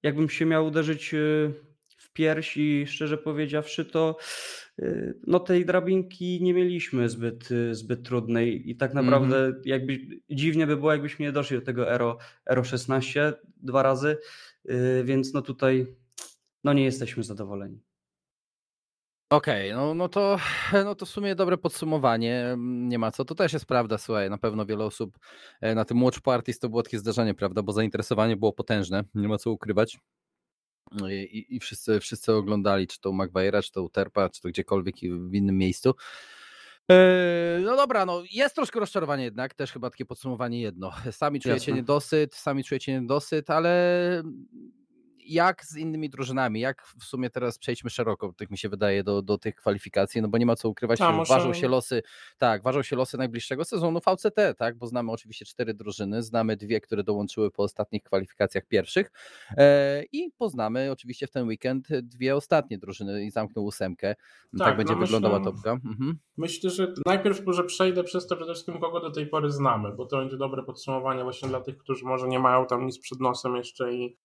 jakbym 0.02 0.30
się 0.30 0.46
miał 0.46 0.66
uderzyć 0.66 1.14
w 1.98 2.12
pierś 2.12 2.56
i 2.56 2.86
szczerze 2.86 3.18
powiedziawszy 3.18 3.84
to 3.84 4.16
no 5.26 5.40
tej 5.40 5.66
drabinki 5.66 6.42
nie 6.42 6.54
mieliśmy 6.54 7.08
zbyt, 7.08 7.48
zbyt 7.70 8.02
trudnej 8.02 8.70
i 8.70 8.76
tak 8.76 8.94
naprawdę 8.94 9.38
mm 9.38 9.52
-hmm. 9.52 9.60
jakby 9.64 10.00
dziwnie 10.30 10.66
by 10.66 10.76
było 10.76 10.92
jakbyśmy 10.92 11.24
nie 11.24 11.32
doszli 11.32 11.58
do 11.58 11.64
tego 11.66 11.90
Aero, 11.90 12.18
Aero 12.46 12.64
16 12.64 13.32
dwa 13.56 13.82
razy, 13.82 14.16
więc 15.04 15.34
no 15.34 15.42
tutaj 15.42 15.86
no 16.64 16.72
nie 16.72 16.84
jesteśmy 16.84 17.22
zadowoleni. 17.22 17.80
Okej, 19.30 19.72
okay, 19.72 19.86
no, 19.86 19.94
no, 19.94 20.08
to, 20.08 20.38
no 20.84 20.94
to 20.94 21.06
w 21.06 21.08
sumie 21.08 21.34
dobre 21.34 21.58
podsumowanie, 21.58 22.56
nie 22.58 22.98
ma 22.98 23.10
co. 23.10 23.24
To 23.24 23.34
też 23.34 23.52
jest 23.52 23.66
prawda, 23.66 23.98
słuchaj, 23.98 24.30
na 24.30 24.38
pewno 24.38 24.66
wiele 24.66 24.84
osób 24.84 25.18
e, 25.60 25.74
na 25.74 25.84
tym 25.84 26.02
Watch 26.02 26.20
Parties 26.20 26.58
to 26.58 26.68
było 26.68 26.82
takie 26.82 26.98
zdarzenie, 26.98 27.34
prawda, 27.34 27.62
bo 27.62 27.72
zainteresowanie 27.72 28.36
było 28.36 28.52
potężne, 28.52 29.04
nie 29.14 29.28
ma 29.28 29.38
co 29.38 29.50
ukrywać. 29.50 29.98
No 30.92 31.10
I, 31.10 31.46
i 31.48 31.60
wszyscy, 31.60 32.00
wszyscy 32.00 32.32
oglądali, 32.32 32.86
czy 32.86 33.00
to 33.00 33.10
u 33.10 33.12
Maguire'a, 33.12 33.62
czy 33.62 33.72
to 33.72 33.82
u 33.82 33.88
Terpa, 33.88 34.30
czy 34.30 34.40
to 34.40 34.48
gdziekolwiek 34.48 34.96
w 35.30 35.34
innym 35.34 35.58
miejscu. 35.58 35.94
E, 36.90 37.60
no 37.64 37.76
dobra, 37.76 38.06
no 38.06 38.22
jest 38.32 38.54
troszkę 38.54 38.80
rozczarowanie 38.80 39.24
jednak, 39.24 39.54
też 39.54 39.72
chyba 39.72 39.90
takie 39.90 40.04
podsumowanie 40.04 40.60
jedno. 40.60 40.92
Sami 41.10 41.40
czujecie 41.40 41.70
Jasne. 41.70 41.74
niedosyt, 41.74 42.34
sami 42.34 42.64
czujecie 42.64 43.00
niedosyt, 43.00 43.50
ale 43.50 44.22
jak 45.24 45.64
z 45.64 45.76
innymi 45.76 46.10
drużynami? 46.10 46.60
Jak 46.60 46.82
w 47.00 47.04
sumie 47.04 47.30
teraz 47.30 47.58
przejdźmy 47.58 47.90
szeroko, 47.90 48.32
tak 48.36 48.50
mi 48.50 48.58
się 48.58 48.68
wydaje, 48.68 49.04
do, 49.04 49.22
do 49.22 49.38
tych 49.38 49.54
kwalifikacji, 49.54 50.22
no 50.22 50.28
bo 50.28 50.38
nie 50.38 50.46
ma 50.46 50.56
co 50.56 50.68
ukrywać, 50.68 51.00
A, 51.00 51.12
może... 51.12 51.34
ważą 51.34 51.54
się 51.54 51.68
losy, 51.68 52.02
tak, 52.38 52.62
ważą 52.62 52.82
się 52.82 52.96
losy 52.96 53.18
najbliższego 53.18 53.64
sezonu 53.64 54.00
VCT, 54.00 54.54
tak, 54.58 54.78
bo 54.78 54.86
znamy 54.86 55.12
oczywiście 55.12 55.44
cztery 55.44 55.74
drużyny, 55.74 56.22
znamy 56.22 56.56
dwie, 56.56 56.80
które 56.80 57.04
dołączyły 57.04 57.50
po 57.50 57.62
ostatnich 57.62 58.02
kwalifikacjach 58.02 58.66
pierwszych 58.66 59.10
e, 59.56 60.02
i 60.12 60.30
poznamy 60.38 60.90
oczywiście 60.90 61.26
w 61.26 61.30
ten 61.30 61.48
weekend 61.48 61.88
dwie 61.88 62.36
ostatnie 62.36 62.78
drużyny 62.78 63.24
i 63.24 63.30
zamkną 63.30 63.62
ósemkę. 63.62 64.14
Tak, 64.58 64.68
tak 64.68 64.76
będzie 64.76 64.94
no 64.94 65.00
wyglądała 65.00 65.38
myślę, 65.38 65.52
topka. 65.52 65.70
Mhm. 65.70 66.18
Myślę, 66.36 66.70
że 66.70 66.94
najpierw 67.06 67.46
może 67.46 67.64
przejdę 67.64 68.04
przez 68.04 68.26
to 68.26 68.36
przede 68.36 68.52
wszystkim, 68.52 68.80
kogo 68.80 69.00
do 69.00 69.10
tej 69.10 69.26
pory 69.26 69.50
znamy, 69.50 69.92
bo 69.92 70.06
to 70.06 70.16
będzie 70.16 70.36
dobre 70.36 70.62
podsumowanie 70.62 71.22
właśnie 71.22 71.48
dla 71.48 71.60
tych, 71.60 71.78
którzy 71.78 72.04
może 72.04 72.28
nie 72.28 72.38
mają 72.38 72.66
tam 72.66 72.86
nic 72.86 72.98
przed 72.98 73.20
nosem 73.20 73.56
jeszcze 73.56 73.94
i 73.94 74.16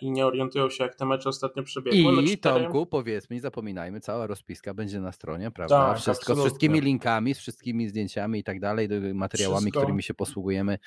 i 0.00 0.10
nie 0.10 0.26
orientują 0.26 0.70
się, 0.70 0.84
jak 0.84 0.94
te 0.94 1.06
mecze 1.06 1.28
ostatnio 1.28 1.62
przebiegły. 1.62 2.12
I 2.12 2.16
no, 2.16 2.22
cztery... 2.36 2.64
Tomku, 2.64 2.86
powiedzmy, 2.86 3.40
zapominajmy, 3.40 4.00
cała 4.00 4.26
rozpiska 4.26 4.74
będzie 4.74 5.00
na 5.00 5.12
stronie, 5.12 5.50
prawda? 5.50 5.88
Tak, 5.88 5.98
Wszystko, 5.98 6.34
z 6.34 6.40
wszystkimi 6.40 6.80
linkami, 6.80 7.34
z 7.34 7.38
wszystkimi 7.38 7.88
zdjęciami 7.88 8.38
i 8.38 8.44
tak 8.44 8.60
dalej, 8.60 8.88
materiałami, 9.14 9.62
Wszystko... 9.62 9.80
którymi 9.80 10.02
się 10.02 10.14
posługujemy 10.14 10.78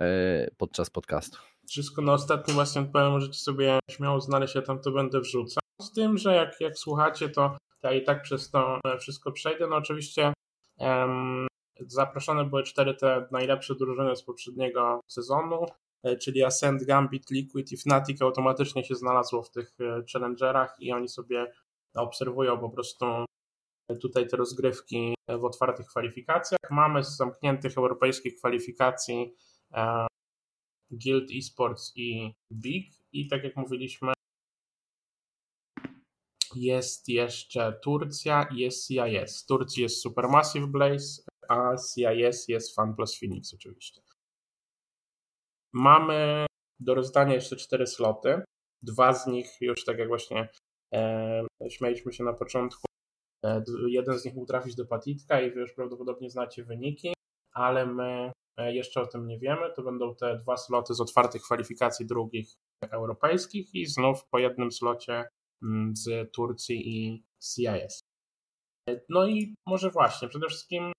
e, 0.00 0.50
podczas 0.56 0.90
podcastu. 0.90 1.38
Wszystko 1.68 2.02
na 2.02 2.12
ostatnim 2.12 2.54
właśnie 2.54 2.82
powiem, 2.82 3.10
możecie 3.10 3.38
sobie 3.38 3.78
śmiało 3.90 4.20
znaleźć, 4.20 4.54
ja 4.54 4.62
tam 4.62 4.80
to 4.80 4.90
będę 4.90 5.20
wrzucał. 5.20 5.60
Z 5.82 5.92
tym, 5.92 6.18
że 6.18 6.34
jak, 6.34 6.60
jak 6.60 6.78
słuchacie, 6.78 7.28
to 7.28 7.56
ja 7.82 7.92
i 7.92 8.04
tak 8.04 8.22
przez 8.22 8.50
to 8.50 8.80
e, 8.84 8.98
wszystko 8.98 9.32
przejdę. 9.32 9.66
No 9.66 9.76
oczywiście 9.76 10.32
um, 10.78 11.46
zaproszone 11.80 12.44
były 12.44 12.62
cztery 12.62 12.94
te 12.94 13.26
najlepsze 13.30 13.74
drużyny 13.74 14.16
z 14.16 14.22
poprzedniego 14.22 15.00
sezonu. 15.06 15.66
E, 16.02 16.16
czyli 16.16 16.44
Ascent, 16.44 16.84
Gambit, 16.84 17.30
Liquid 17.30 17.72
i 17.72 17.76
Fnatic 17.76 18.22
automatycznie 18.22 18.84
się 18.84 18.94
znalazło 18.94 19.42
w 19.42 19.50
tych 19.50 19.72
e, 19.80 20.02
challengerach 20.12 20.76
i 20.78 20.92
oni 20.92 21.08
sobie 21.08 21.52
obserwują 21.94 22.58
po 22.58 22.70
prostu 22.70 23.06
tutaj 24.00 24.28
te 24.28 24.36
rozgrywki 24.36 25.14
w 25.28 25.44
otwartych 25.44 25.86
kwalifikacjach. 25.86 26.70
Mamy 26.70 27.04
z 27.04 27.16
zamkniętych 27.16 27.78
europejskich 27.78 28.36
kwalifikacji 28.36 29.34
e, 29.72 30.06
Guild 30.90 31.30
Esports 31.38 31.92
i 31.96 32.34
Big 32.52 32.92
i 33.12 33.28
tak 33.28 33.44
jak 33.44 33.56
mówiliśmy 33.56 34.12
jest 36.54 37.08
jeszcze 37.08 37.78
Turcja 37.82 38.48
i 38.54 38.58
jest 38.58 38.88
CIS. 38.88 39.42
W 39.42 39.46
Turcji 39.46 39.82
jest 39.82 40.02
Supermassive 40.02 40.66
Blaze, 40.66 41.22
a 41.48 41.76
CIS 41.76 42.48
jest 42.48 42.74
Fun 42.74 42.94
Plus 42.94 43.18
Phoenix 43.18 43.54
oczywiście. 43.54 44.00
Mamy 45.72 46.46
do 46.80 46.94
rozdania 46.94 47.34
jeszcze 47.34 47.56
cztery 47.56 47.86
sloty. 47.86 48.42
Dwa 48.82 49.12
z 49.12 49.26
nich 49.26 49.56
już 49.60 49.84
tak 49.84 49.98
jak 49.98 50.08
właśnie 50.08 50.48
e, 50.94 51.42
śmialiśmy 51.70 52.12
się 52.12 52.24
na 52.24 52.32
początku. 52.32 52.82
E, 53.44 53.62
jeden 53.88 54.18
z 54.18 54.24
nich 54.24 54.34
mógł 54.34 54.46
trafić 54.46 54.74
do 54.74 54.86
Patitka 54.86 55.40
i 55.40 55.50
wy 55.50 55.60
już 55.60 55.72
prawdopodobnie 55.72 56.30
znacie 56.30 56.64
wyniki, 56.64 57.12
ale 57.52 57.86
my 57.86 58.32
e, 58.56 58.74
jeszcze 58.74 59.00
o 59.00 59.06
tym 59.06 59.26
nie 59.26 59.38
wiemy. 59.38 59.72
To 59.76 59.82
będą 59.82 60.14
te 60.14 60.38
dwa 60.38 60.56
sloty 60.56 60.94
z 60.94 61.00
otwartych 61.00 61.42
kwalifikacji 61.42 62.06
drugich 62.06 62.48
europejskich 62.90 63.74
i 63.74 63.86
znów 63.86 64.28
po 64.30 64.38
jednym 64.38 64.72
slocie 64.72 65.24
mm, 65.62 65.96
z 65.96 66.32
Turcji 66.32 66.88
i 66.88 67.24
CIS. 67.42 68.00
E, 68.88 69.00
no 69.08 69.26
i 69.26 69.54
może 69.66 69.90
właśnie, 69.90 70.28
przede 70.28 70.48
wszystkim 70.48 70.92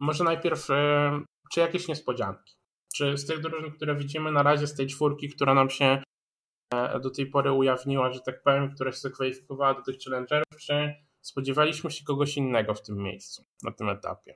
może 0.00 0.24
najpierw 0.24 0.70
e, 0.70 1.20
czy 1.52 1.60
jakieś 1.60 1.88
niespodzianki. 1.88 2.59
Czy 2.94 3.18
z 3.18 3.26
tych 3.26 3.40
drużyn, 3.40 3.72
które 3.72 3.96
widzimy 3.96 4.32
na 4.32 4.42
razie 4.42 4.66
z 4.66 4.74
tej 4.74 4.86
czwórki, 4.86 5.28
która 5.28 5.54
nam 5.54 5.70
się 5.70 6.02
e, 6.74 7.00
do 7.00 7.10
tej 7.10 7.26
pory 7.26 7.52
ujawniła, 7.52 8.12
że 8.12 8.20
tak 8.20 8.42
powiem, 8.42 8.74
która 8.74 8.92
się 8.92 8.98
zakwalifikowała 8.98 9.74
do 9.74 9.82
tych 9.82 9.96
challengerów, 10.04 10.60
czy 10.60 10.94
spodziewaliśmy 11.20 11.90
się 11.90 12.04
kogoś 12.04 12.36
innego 12.36 12.74
w 12.74 12.82
tym 12.82 12.96
miejscu, 12.96 13.44
na 13.62 13.72
tym 13.72 13.88
etapie? 13.88 14.34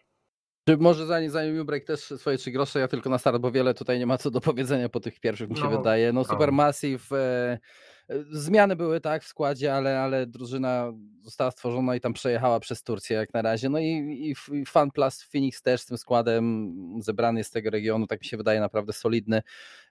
Czy 0.69 0.77
może 0.77 1.07
zanim, 1.07 1.31
zanim 1.31 1.57
Jubrek 1.57 1.85
też 1.85 2.01
swoje 2.01 2.39
trzy 2.39 2.51
grosze, 2.51 2.81
ja 2.81 2.89
tylko 2.89 3.11
na 3.11 3.19
start, 3.19 3.39
bo 3.39 3.51
wiele 3.51 3.75
tutaj 3.75 3.99
nie 3.99 4.07
ma 4.07 4.19
co 4.19 4.31
do 4.31 4.41
powiedzenia 4.41 4.89
po 4.89 5.01
tych 5.01 5.21
pierwszych, 5.21 5.51
mi 5.51 5.57
się 5.57 5.65
no, 5.65 5.79
wydaje. 5.79 6.13
No, 6.13 6.21
no. 6.21 6.25
Supermassive 6.25 7.13
e, 7.13 7.59
Zmiany 8.31 8.77
były 8.77 9.01
tak 9.01 9.23
w 9.23 9.27
składzie, 9.27 9.75
ale, 9.75 10.01
ale 10.01 10.27
drużyna 10.27 10.93
została 11.23 11.51
stworzona 11.51 11.97
i 11.97 12.01
tam 12.01 12.13
przejechała 12.13 12.61
przez 12.61 12.83
Turcję 12.83 13.17
jak 13.17 13.35
na 13.35 13.43
razie. 13.43 13.69
No 13.69 13.79
i, 13.79 14.35
i, 14.53 14.65
Fan 14.67 14.91
Plus 14.91 15.23
Phoenix 15.23 15.63
też 15.63 15.81
z 15.81 15.87
tym 15.87 15.99
składem 15.99 16.75
zebrany 17.03 17.45
z 17.45 17.51
tego 17.51 17.71
regionu, 17.71 18.07
tak 18.07 18.21
mi 18.21 18.27
się 18.27 18.37
wydaje, 18.37 18.61
naprawdę 18.61 18.93
solidny. 18.93 19.43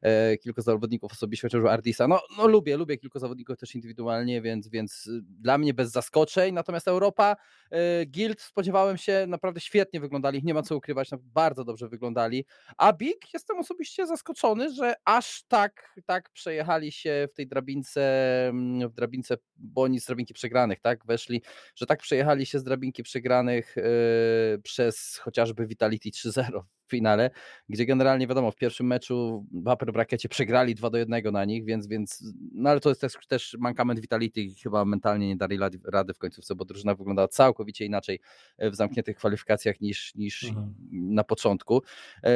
E, 0.04 0.38
kilku 0.38 0.62
zawodników 0.62 1.12
osobiście, 1.12 1.48
chociażby 1.48 1.70
Ardisa. 1.70 2.08
No, 2.08 2.22
no 2.38 2.48
lubię, 2.48 2.78
lubię 2.78 2.98
kilku 2.98 3.20
zawodników 3.20 3.58
też 3.58 3.76
indywidualnie, 3.76 4.42
więc, 4.42 4.68
więc 4.68 5.10
dla 5.22 5.58
mnie 5.58 5.74
bez 5.74 5.92
zaskoczeń. 5.92 6.54
Natomiast 6.54 6.88
Europa, 6.88 7.36
e, 7.72 8.06
Guild 8.06 8.42
spodziewałem 8.42 8.98
się, 8.98 9.26
naprawdę 9.28 9.62
świetnie 9.62 10.00
wyglądali, 10.00 10.42
nie 10.44 10.54
ma 10.54 10.64
co 10.64 10.78
ukrywać, 10.78 11.10
bardzo 11.22 11.64
dobrze 11.64 11.90
wyglądali. 11.90 12.46
A 12.78 12.94
Big 12.94 13.34
jestem 13.34 13.60
osobiście 13.60 14.08
zaskoczony, 14.08 14.74
że 14.74 14.94
aż 15.06 15.44
tak, 15.48 15.96
tak 16.06 16.30
przejechali 16.30 16.92
się 16.92 17.28
w 17.32 17.34
tej 17.34 17.48
drabince 17.48 18.04
Mm, 18.50 18.90
w 18.90 18.94
drabince, 18.94 19.38
bo 19.56 19.82
oni 19.82 20.00
z 20.00 20.06
drabinki 20.06 20.34
przegranych, 20.34 20.80
tak, 20.80 21.06
weszli, 21.06 21.42
że 21.76 21.86
tak 21.86 22.00
przejechali 22.00 22.46
się 22.46 22.60
z 22.60 22.64
drabinki 22.64 23.04
przegranych 23.04 23.76
yy, 23.76 24.62
przez 24.64 25.18
chociażby 25.18 25.68
Vitality 25.68 26.10
3-0 26.10 26.62
finale, 26.88 27.32
gdzie 27.70 27.86
generalnie 27.86 28.28
wiadomo, 28.28 28.52
w 28.52 28.56
pierwszym 28.56 28.88
meczu 28.88 29.46
w 29.52 29.68
upper 29.74 29.94
brackecie 29.94 30.30
przegrali 30.30 30.76
2 30.76 30.90
do 30.90 30.98
1 30.98 31.34
na 31.34 31.46
nich, 31.46 31.66
więc, 31.66 31.88
więc 31.88 32.34
no 32.54 32.70
ale 32.70 32.80
to 32.80 32.90
jest 32.90 33.02
też, 33.02 33.14
też 33.28 33.56
mankament 33.60 34.00
Vitality 34.00 34.42
i 34.42 34.56
chyba 34.56 34.86
mentalnie 34.86 35.28
nie 35.28 35.36
dali 35.36 35.58
rady 35.86 36.14
w 36.14 36.18
końcówce, 36.18 36.56
bo 36.56 36.66
drużyna 36.66 36.96
wyglądała 36.96 37.28
całkowicie 37.28 37.86
inaczej 37.86 38.20
e, 38.58 38.70
w 38.70 38.76
zamkniętych 38.76 39.18
kwalifikacjach 39.18 39.82
niż, 39.82 40.16
niż 40.16 40.44
mhm. 40.44 40.74
na 40.92 41.24
początku. 41.24 41.82
E, 42.24 42.32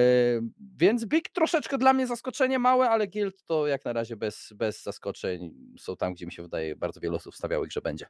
więc 0.77 1.05
Big 1.05 1.29
troszeczkę 1.29 1.77
dla 1.77 1.93
mnie 1.93 2.07
zaskoczenie 2.07 2.59
małe, 2.59 2.89
ale 2.89 3.07
Guild 3.07 3.43
to 3.45 3.67
jak 3.67 3.85
na 3.85 3.93
razie 3.93 4.15
bez, 4.15 4.53
bez 4.55 4.83
zaskoczeń 4.83 5.53
są 5.79 5.97
tam, 5.97 6.13
gdzie 6.13 6.25
mi 6.25 6.31
się 6.31 6.43
wydaje 6.43 6.75
bardzo 6.75 6.99
wiele 6.99 7.15
osób 7.15 7.35
stawiało 7.35 7.65
ich, 7.65 7.71
że 7.71 7.81
będzie. 7.81 8.05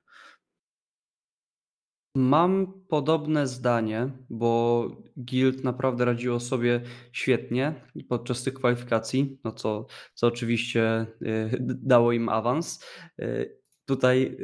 Mam 2.17 2.73
podobne 2.87 3.47
zdanie, 3.47 4.09
bo 4.29 4.85
Guild 5.17 5.63
naprawdę 5.63 6.05
radziło 6.05 6.39
sobie 6.39 6.81
świetnie 7.11 7.73
podczas 8.09 8.43
tych 8.43 8.53
kwalifikacji, 8.53 9.39
no 9.43 9.51
co, 9.51 9.85
co 10.13 10.27
oczywiście 10.27 11.05
y, 11.21 11.57
dało 11.61 12.11
im 12.11 12.29
awans. 12.29 12.85
Y, 13.19 13.59
tutaj 13.85 14.37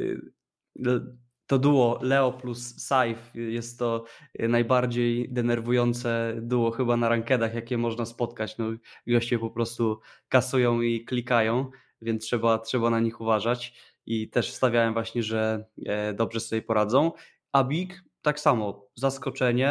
to 1.46 1.58
duo 1.58 1.98
Leo 2.02 2.32
plus 2.32 2.86
Saif 2.86 3.18
jest 3.34 3.78
to 3.78 4.04
najbardziej 4.38 5.32
denerwujące 5.32 6.34
duo 6.42 6.70
chyba 6.70 6.96
na 6.96 7.08
rankedach, 7.08 7.54
jakie 7.54 7.78
można 7.78 8.06
spotkać. 8.06 8.58
No, 8.58 8.66
goście 9.06 9.38
po 9.38 9.50
prostu 9.50 10.00
kasują 10.28 10.80
i 10.80 11.04
klikają, 11.04 11.70
więc 12.02 12.24
trzeba, 12.24 12.58
trzeba 12.58 12.90
na 12.90 13.00
nich 13.00 13.20
uważać 13.20 13.74
i 14.06 14.30
też 14.30 14.52
stawiałem 14.52 14.92
właśnie, 14.92 15.22
że 15.22 15.64
e, 15.86 16.14
dobrze 16.14 16.40
sobie 16.40 16.62
poradzą. 16.62 17.12
A 17.54 17.64
Big 17.64 18.02
tak 18.22 18.40
samo, 18.40 18.90
zaskoczenie. 18.94 19.68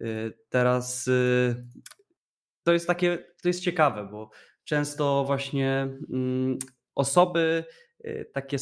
E, 0.00 0.04
teraz 0.48 1.08
e, 1.08 1.54
to 2.62 2.72
jest 2.72 2.86
takie, 2.86 3.18
to 3.42 3.48
jest 3.48 3.60
ciekawe, 3.60 4.08
bo 4.10 4.30
często 4.64 5.24
właśnie 5.24 5.88
mm, 6.12 6.58
osoby 6.94 7.64
takie 8.32 8.56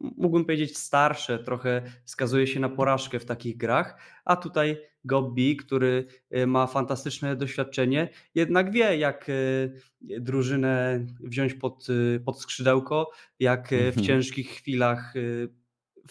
mógłbym 0.00 0.44
powiedzieć 0.44 0.78
starsze, 0.78 1.38
trochę 1.38 1.82
wskazuje 2.04 2.46
się 2.46 2.60
na 2.60 2.68
porażkę 2.68 3.20
w 3.20 3.24
takich 3.24 3.56
grach, 3.56 4.00
a 4.24 4.36
tutaj 4.36 4.76
Gobbi, 5.04 5.56
który 5.56 6.06
y, 6.36 6.46
ma 6.46 6.66
fantastyczne 6.66 7.36
doświadczenie, 7.36 8.08
jednak 8.34 8.72
wie 8.72 8.96
jak 8.96 9.28
y, 9.28 9.72
drużynę 10.00 11.06
wziąć 11.20 11.54
pod, 11.54 11.88
y, 11.88 12.20
pod 12.24 12.40
skrzydełko, 12.40 13.10
jak 13.40 13.68
w 13.68 13.72
mhm. 13.72 14.06
ciężkich 14.06 14.50
chwilach 14.50 15.14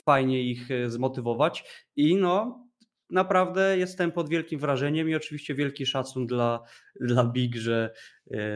fajnie 0.04 0.44
ich 0.44 0.70
zmotywować 0.88 1.86
i 1.96 2.16
no 2.16 2.66
naprawdę 3.10 3.78
jestem 3.78 4.12
pod 4.12 4.30
wielkim 4.30 4.60
wrażeniem 4.60 5.10
i 5.10 5.16
oczywiście 5.16 5.56
wielki 5.56 5.86
szacun 5.86 6.28
dla, 6.28 6.64
dla 7.02 7.24
Big, 7.26 7.56
że, 7.56 7.94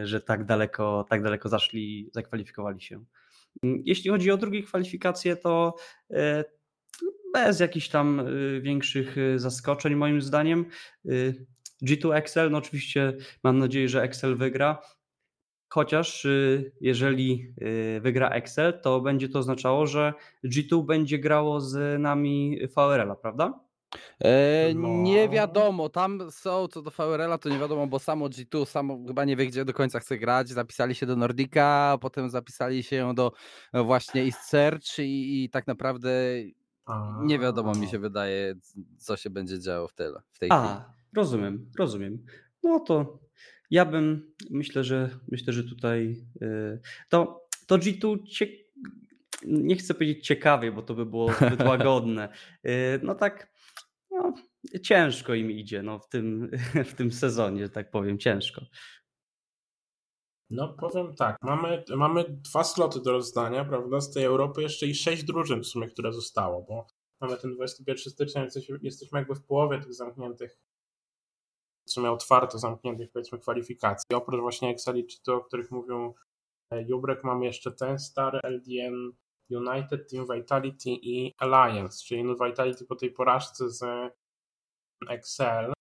że 0.04 0.22
tak 0.22 0.46
daleko, 0.46 1.06
tak 1.10 1.24
daleko 1.24 1.50
zaszli, 1.50 2.10
zakwalifikowali 2.14 2.82
się. 2.82 3.04
Mm, 3.64 3.82
jeśli 3.86 4.10
chodzi 4.10 4.32
o 4.32 4.38
drugie 4.38 4.64
kwalifikacje, 4.64 5.36
to 5.36 5.76
e, 6.12 6.44
bez 7.34 7.60
jakichś 7.60 7.90
tam 7.90 8.20
e, 8.20 8.24
większych 8.62 9.18
e, 9.18 9.40
zaskoczeń, 9.40 9.96
moim 9.96 10.22
zdaniem. 10.22 10.66
G2 11.84 12.16
Excel, 12.16 12.52
no 12.52 12.58
oczywiście 12.58 13.14
mam 13.44 13.60
nadzieję, 13.60 13.90
że 13.90 14.02
Excel 14.02 14.36
wygra. 14.36 14.82
Chociaż 15.70 16.28
jeżeli 16.82 17.54
wygra 18.02 18.30
Excel, 18.30 18.80
to 18.82 19.02
będzie 19.02 19.30
to 19.30 19.40
oznaczało, 19.40 19.88
że 19.88 20.14
G2 20.46 20.86
będzie 20.86 21.20
grało 21.20 21.62
z 21.62 22.02
nami 22.02 22.60
VRL-a, 22.76 23.16
prawda? 23.16 23.60
E, 24.24 24.74
no. 24.76 24.88
Nie 24.88 25.30
wiadomo, 25.30 25.90
tam 25.90 26.32
są 26.32 26.68
co 26.68 26.82
do 26.82 26.92
VRL-a, 26.92 27.38
to 27.38 27.50
nie 27.50 27.60
wiadomo, 27.60 27.88
bo 27.88 28.00
samo 28.00 28.26
G2 28.26 28.66
samo 28.66 29.00
chyba 29.08 29.26
nie 29.26 29.36
wie, 29.36 29.48
gdzie 29.48 29.66
do 29.66 29.74
końca 29.74 30.00
chce 30.00 30.18
grać. 30.18 30.50
Zapisali 30.50 30.96
się 30.96 31.06
do 31.06 31.16
Nordica, 31.16 31.98
potem 32.02 32.30
zapisali 32.30 32.84
się 32.84 33.14
do 33.16 33.32
e, 33.74 33.84
właśnie 33.84 34.22
East 34.22 34.42
Search 34.42 35.00
i, 35.00 35.44
i 35.44 35.50
tak 35.50 35.68
naprawdę 35.68 36.12
nie 37.22 37.40
wiadomo, 37.40 37.74
mi 37.74 37.88
się 37.88 38.00
wydaje, 38.00 38.56
co 38.98 39.18
się 39.18 39.30
będzie 39.30 39.60
działo 39.60 39.88
w, 39.88 39.94
tyle, 39.94 40.22
w 40.32 40.40
tej 40.40 40.50
A, 40.52 40.64
chwili. 40.66 40.86
rozumiem, 41.16 41.72
rozumiem. 41.80 42.26
No 42.64 42.80
to 42.80 43.20
ja 43.70 43.86
bym, 43.86 44.34
myślę, 44.50 44.84
że 44.84 45.10
myślę, 45.28 45.54
że 45.54 45.64
tutaj 45.64 46.26
yy, 46.42 46.80
to, 47.10 47.48
to 47.68 47.78
G2 47.78 48.28
cie, 48.28 48.48
nie 49.46 49.76
chcę 49.76 49.94
powiedzieć 49.94 50.28
ciekawie, 50.28 50.72
bo 50.72 50.82
to 50.82 50.94
by 50.94 51.06
było 51.06 51.34
zbyt 51.48 51.64
łagodne. 51.64 52.30
Yy, 52.64 52.72
no 53.04 53.16
tak 53.16 53.54
no, 54.12 54.34
ciężko 54.84 55.34
im 55.34 55.52
idzie 55.52 55.84
no, 55.84 56.00
w, 56.00 56.10
tym, 56.10 56.52
w 56.92 56.94
tym 56.94 57.12
sezonie, 57.12 57.64
że 57.64 57.70
tak 57.70 57.92
powiem, 57.92 58.20
ciężko. 58.20 58.62
No 60.50 60.74
powiem 60.74 61.16
tak, 61.16 61.38
mamy, 61.42 61.84
mamy 61.96 62.26
dwa 62.30 62.64
sloty 62.64 63.02
do 63.02 63.12
rozdania, 63.12 63.66
prawda, 63.66 64.02
z 64.02 64.12
tej 64.12 64.24
Europy 64.24 64.62
jeszcze 64.62 64.88
i 64.88 64.96
sześć 64.96 65.24
drużyn 65.24 65.62
w 65.62 65.68
sumie, 65.68 65.88
które 65.88 66.14
zostało, 66.14 66.62
bo 66.64 66.88
mamy 67.22 67.38
ten 67.38 67.56
21 67.56 68.12
stycznia, 68.12 68.48
jesteśmy 68.82 69.20
jakby 69.20 69.36
w 69.36 69.46
połowie 69.46 69.80
tych 69.80 69.94
zamkniętych, 69.94 70.58
sumie 71.92 72.12
otwarto 72.12 72.60
zamkniętych 72.60 73.12
powiedzmy 73.12 73.40
kwalifikacji. 73.40 74.16
Oprócz 74.16 74.42
właśnie 74.42 74.70
Excelity, 74.70 75.34
o 75.34 75.42
których 75.42 75.72
mówił 75.72 76.16
e, 76.74 76.84
Jubrek, 76.84 77.24
mamy 77.24 77.46
jeszcze 77.46 77.72
ten 77.72 78.00
Star, 78.00 78.40
LDN, 78.44 79.12
United, 79.52 80.12
Team 80.12 80.26
Vitality 80.34 80.90
i 80.90 81.36
Alliance, 81.38 82.06
czyli 82.06 82.24
no 82.24 82.36
Vitality 82.46 82.86
po 82.86 82.96
tej 82.96 83.12
porażce 83.12 83.70
z 83.70 83.84
Excel 85.10 85.74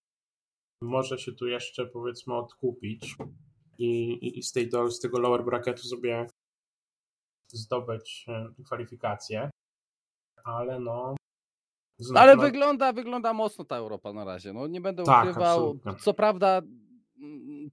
może 0.82 1.18
się 1.18 1.32
tu 1.32 1.46
jeszcze 1.46 1.86
powiedzmy 1.86 2.34
odkupić 2.34 3.16
i, 3.78 4.18
i 4.38 4.42
z, 4.42 4.52
tej, 4.52 4.70
z 4.90 5.00
tego 5.00 5.18
lower 5.18 5.44
bracketu 5.44 5.82
sobie 5.82 6.26
zdobyć 7.52 8.24
e, 8.28 8.54
kwalifikacje, 8.64 9.50
ale 10.44 10.80
no 10.80 11.17
ale 12.14 12.36
no, 12.36 12.42
wygląda, 12.42 12.92
wygląda 12.92 13.32
mocno 13.32 13.64
ta 13.64 13.76
Europa 13.76 14.12
na 14.12 14.24
razie. 14.24 14.52
No, 14.52 14.66
nie 14.66 14.80
będę 14.80 15.04
tak, 15.04 15.24
ukrywał. 15.24 15.58
Absolutnie. 15.58 16.04
Co 16.04 16.14
prawda, 16.14 16.62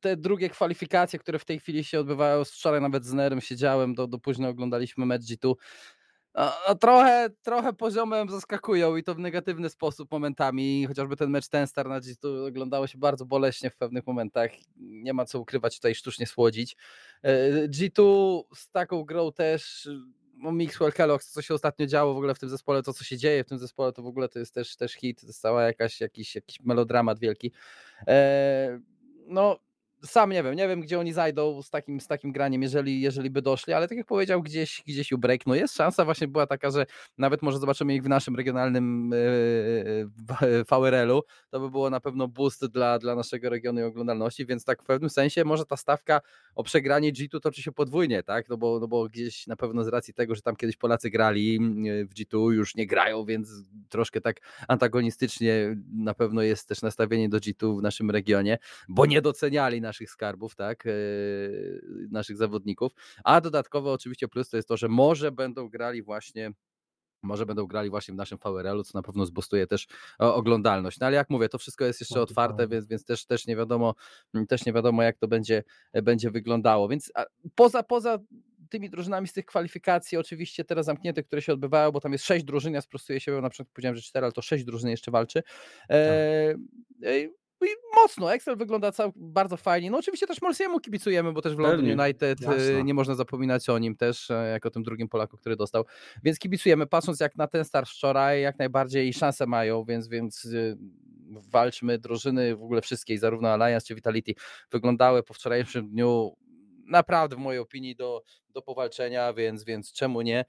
te 0.01 0.17
drugie 0.17 0.49
kwalifikacje, 0.49 1.19
które 1.19 1.39
w 1.39 1.45
tej 1.45 1.59
chwili 1.59 1.83
się 1.83 1.99
odbywają, 1.99 2.45
wczoraj 2.45 2.81
nawet 2.81 3.05
z 3.05 3.13
Nerem 3.13 3.41
siedziałem, 3.41 3.95
do, 3.95 4.07
do 4.07 4.19
późno 4.19 4.49
oglądaliśmy 4.49 5.05
mecz 5.05 5.21
G2. 5.21 5.53
A, 6.33 6.75
trochę, 6.79 7.29
trochę 7.41 7.73
poziomem 7.73 8.29
zaskakują 8.29 8.95
i 8.95 9.03
to 9.03 9.15
w 9.15 9.19
negatywny 9.19 9.69
sposób 9.69 10.11
momentami. 10.11 10.85
Chociażby 10.88 11.15
ten 11.15 11.29
mecz 11.29 11.47
ten 11.47 11.67
star 11.67 11.89
na 11.89 11.99
G2 11.99 12.47
oglądało 12.47 12.88
się 12.88 12.97
bardzo 12.97 13.25
boleśnie 13.25 13.69
w 13.69 13.75
pewnych 13.75 14.07
momentach. 14.07 14.51
Nie 14.77 15.13
ma 15.13 15.25
co 15.25 15.39
ukrywać, 15.39 15.75
tutaj 15.75 15.95
sztucznie 15.95 16.27
słodzić. 16.27 16.77
E, 17.21 17.67
G2 17.67 18.41
z 18.55 18.69
taką 18.69 19.03
grą 19.03 19.31
też 19.31 19.89
no 20.45 20.51
Mixwell 20.51 20.91
Kellogg, 20.91 21.23
co 21.23 21.41
się 21.41 21.53
ostatnio 21.53 21.86
działo 21.86 22.13
w 22.13 22.17
ogóle 22.17 22.36
w 22.36 22.39
tym 22.39 22.49
zespole, 22.49 22.84
to 22.84 22.93
co 22.93 23.03
się 23.03 23.17
dzieje 23.17 23.43
w 23.43 23.47
tym 23.47 23.60
zespole, 23.60 23.93
to 23.93 24.01
w 24.01 24.08
ogóle 24.08 24.29
to 24.29 24.39
jest 24.39 24.53
też, 24.53 24.75
też 24.75 24.93
hit, 24.93 25.21
to 25.21 25.27
jest 25.27 25.41
cała 25.41 25.63
jakaś, 25.63 26.01
jakiś, 26.01 26.36
jakiś 26.36 26.60
melodramat 26.60 27.19
wielki. 27.19 27.51
E, 28.08 28.79
no 29.27 29.60
sam 30.05 30.31
nie 30.31 30.43
wiem, 30.43 30.55
nie 30.55 30.67
wiem 30.67 30.81
gdzie 30.81 30.99
oni 30.99 31.13
zajdą 31.13 31.61
z 31.61 31.69
takim, 31.69 31.99
z 32.01 32.07
takim 32.07 32.31
graniem, 32.31 32.61
jeżeli, 32.61 33.01
jeżeli 33.01 33.29
by 33.29 33.41
doszli, 33.41 33.73
ale 33.73 33.87
tak 33.87 33.97
jak 33.97 34.07
powiedział, 34.07 34.41
gdzieś, 34.41 34.83
gdzieś 34.87 35.11
u 35.11 35.17
break, 35.17 35.45
no 35.45 35.55
jest 35.55 35.75
szansa 35.75 36.05
właśnie 36.05 36.27
była 36.27 36.47
taka, 36.47 36.71
że 36.71 36.85
nawet 37.17 37.41
może 37.41 37.59
zobaczymy 37.59 37.95
ich 37.95 38.03
w 38.03 38.09
naszym 38.09 38.35
regionalnym 38.35 39.11
yy, 40.41 40.63
VRL-u, 40.63 41.21
to 41.49 41.59
by 41.59 41.69
było 41.71 41.89
na 41.89 41.99
pewno 41.99 42.27
boost 42.27 42.65
dla, 42.65 42.99
dla 42.99 43.15
naszego 43.15 43.49
regionu 43.49 43.79
i 43.79 43.83
oglądalności, 43.83 44.45
więc 44.45 44.65
tak 44.65 44.83
w 44.83 44.85
pewnym 44.85 45.09
sensie 45.09 45.45
może 45.45 45.65
ta 45.65 45.77
stawka 45.77 46.21
o 46.55 46.63
przegranie 46.63 47.13
G2 47.13 47.39
toczy 47.39 47.61
się 47.61 47.71
podwójnie, 47.71 48.23
tak, 48.23 48.49
no 48.49 48.57
bo, 48.57 48.79
no 48.79 48.87
bo 48.87 49.09
gdzieś 49.09 49.47
na 49.47 49.55
pewno 49.55 49.83
z 49.83 49.87
racji 49.87 50.13
tego, 50.13 50.35
że 50.35 50.41
tam 50.41 50.55
kiedyś 50.55 50.77
Polacy 50.77 51.09
grali 51.09 51.59
w 52.09 52.13
G2, 52.13 52.51
już 52.51 52.75
nie 52.75 52.87
grają, 52.87 53.25
więc 53.25 53.49
troszkę 53.89 54.21
tak 54.21 54.41
antagonistycznie 54.67 55.77
na 55.93 56.13
pewno 56.13 56.41
jest 56.41 56.67
też 56.67 56.81
nastawienie 56.81 57.29
do 57.29 57.37
G2 57.37 57.79
w 57.79 57.81
naszym 57.81 58.11
regionie, 58.11 58.57
bo 58.89 59.05
nie 59.05 59.21
doceniali 59.21 59.81
naszych 59.81 59.94
naszych 59.95 60.12
skarbów, 60.12 60.55
tak, 60.55 60.86
e, 60.86 60.91
naszych 62.12 62.38
zawodników, 62.38 62.91
a 63.23 63.41
dodatkowo 63.41 63.93
oczywiście 63.93 64.27
plus 64.27 64.49
to 64.49 64.58
jest 64.58 64.69
to, 64.69 64.77
że 64.77 64.88
może 64.88 65.31
będą 65.31 65.69
grali 65.69 66.03
właśnie 66.03 66.51
może 67.23 67.45
będą 67.45 67.67
grali 67.67 67.89
właśnie 67.89 68.13
w 68.13 68.17
naszym 68.17 68.38
VRL-u, 68.38 68.84
co 68.84 68.97
na 68.97 69.01
pewno 69.01 69.25
zbustuje 69.25 69.67
też 69.67 69.88
oglądalność. 70.19 70.99
No 70.99 71.08
ale 71.08 71.15
jak 71.15 71.29
mówię, 71.29 71.49
to 71.49 71.58
wszystko 71.58 71.86
jest 71.86 71.99
jeszcze 71.99 72.21
otwarte, 72.21 72.67
więc, 72.67 72.88
więc 72.88 73.05
też, 73.05 73.25
też 73.25 73.47
nie 73.47 73.55
wiadomo, 73.55 73.95
też 74.47 74.65
nie 74.65 74.73
wiadomo, 74.73 75.03
jak 75.03 75.17
to 75.17 75.27
będzie, 75.27 75.63
będzie 75.93 76.31
wyglądało. 76.31 76.88
Więc 76.88 77.12
poza, 77.55 77.84
poza 77.84 78.19
tymi 78.69 78.89
drużynami 78.89 79.27
z 79.27 79.34
tych 79.34 79.45
kwalifikacji, 79.45 80.17
oczywiście 80.17 80.65
teraz 80.65 80.86
zamknięte, 80.86 81.23
które 81.23 81.41
się 81.41 81.53
odbywają, 81.53 81.91
bo 81.91 82.01
tam 82.01 82.12
jest 82.12 82.25
sześć 82.25 82.45
drużyn, 82.45 82.73
ja 82.73 82.81
sprostuję 82.81 83.19
się, 83.19 83.41
na 83.41 83.49
przykład 83.49 83.73
powiedziałem, 83.73 83.95
że 83.95 84.01
cztery, 84.01 84.25
ale 84.25 84.34
to 84.34 84.41
sześć 84.41 84.65
drużyn 84.65 84.89
jeszcze 84.89 85.12
walczy. 85.12 85.43
E, 85.89 86.53
tak 87.01 87.44
mocno. 87.95 88.34
Excel 88.34 88.58
wygląda 88.58 88.91
cał, 88.91 89.13
bardzo 89.15 89.58
fajnie. 89.58 89.91
No 89.91 89.97
oczywiście 89.97 90.28
też 90.28 90.41
Molsiemu 90.41 90.80
kibicujemy, 90.80 91.34
bo 91.34 91.41
też 91.41 91.56
w 91.56 91.60
London 91.60 91.99
United 91.99 92.41
y, 92.41 92.43
Jasne. 92.43 92.84
nie 92.84 92.93
można 92.93 93.15
zapominać 93.15 93.69
o 93.69 93.78
nim 93.78 93.95
też, 93.95 94.32
e, 94.32 94.49
jako 94.51 94.71
tym 94.71 94.84
drugim 94.84 95.10
Polaku, 95.10 95.38
który 95.38 95.56
dostał. 95.56 95.86
Więc 96.23 96.39
kibicujemy, 96.39 96.88
patrząc 96.88 97.19
jak 97.19 97.36
na 97.36 97.47
ten 97.47 97.65
start 97.65 97.89
wczoraj, 97.89 98.41
jak 98.41 98.60
najbardziej 98.60 99.13
szanse 99.13 99.45
mają, 99.45 99.84
więc, 99.84 100.08
więc 100.08 100.45
y, 100.45 100.78
walczmy. 101.51 101.97
Drużyny 101.99 102.56
w 102.56 102.63
ogóle 102.63 102.82
wszystkie, 102.82 103.19
zarówno 103.19 103.49
Alliance 103.49 103.88
czy 103.88 103.95
Vitality, 103.95 104.34
wyglądały 104.71 105.23
po 105.23 105.34
wczorajszym 105.34 105.89
dniu 105.89 106.36
naprawdę 106.88 107.36
w 107.36 107.39
mojej 107.39 107.60
opinii 107.60 107.95
do, 107.95 108.23
do 108.49 108.62
powalczenia, 108.62 109.34
więc, 109.34 109.63
więc 109.63 109.93
czemu 109.93 110.21
nie? 110.21 110.45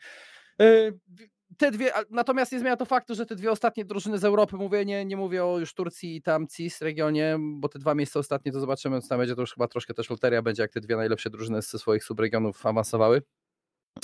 Te 1.59 1.71
dwie, 1.71 1.93
natomiast 2.11 2.53
nie 2.53 2.59
zmienia 2.59 2.77
to 2.77 2.85
faktu, 2.85 3.15
że 3.15 3.27
te 3.27 3.37
dwie 3.37 3.51
ostatnie 3.51 3.85
drużyny 3.85 4.19
z 4.19 4.25
Europy, 4.25 4.57
mówię, 4.57 4.85
nie, 4.85 5.05
nie 5.05 5.17
mówię 5.17 5.45
o 5.45 5.59
już 5.59 5.75
Turcji 5.75 6.17
i 6.17 6.23
tam 6.23 6.47
CIS 6.49 6.81
regionie, 6.81 7.39
bo 7.41 7.69
te 7.69 7.79
dwa 7.79 7.95
miejsca 7.95 8.21
ostatnie 8.21 8.53
to 8.53 8.61
zobaczymy, 8.61 9.01
co 9.01 9.09
tam 9.09 9.19
będzie, 9.19 9.35
to 9.35 9.41
już 9.41 9.55
chyba 9.55 9.69
troszkę 9.69 9.95
też 9.95 10.11
loteria 10.11 10.43
będzie, 10.43 10.63
jak 10.63 10.73
te 10.73 10.81
dwie 10.81 10.97
najlepsze 10.97 11.31
drużyny 11.31 11.63
ze 11.63 11.79
swoich 11.79 12.05
subregionów 12.05 12.67
awansowały. 12.67 13.23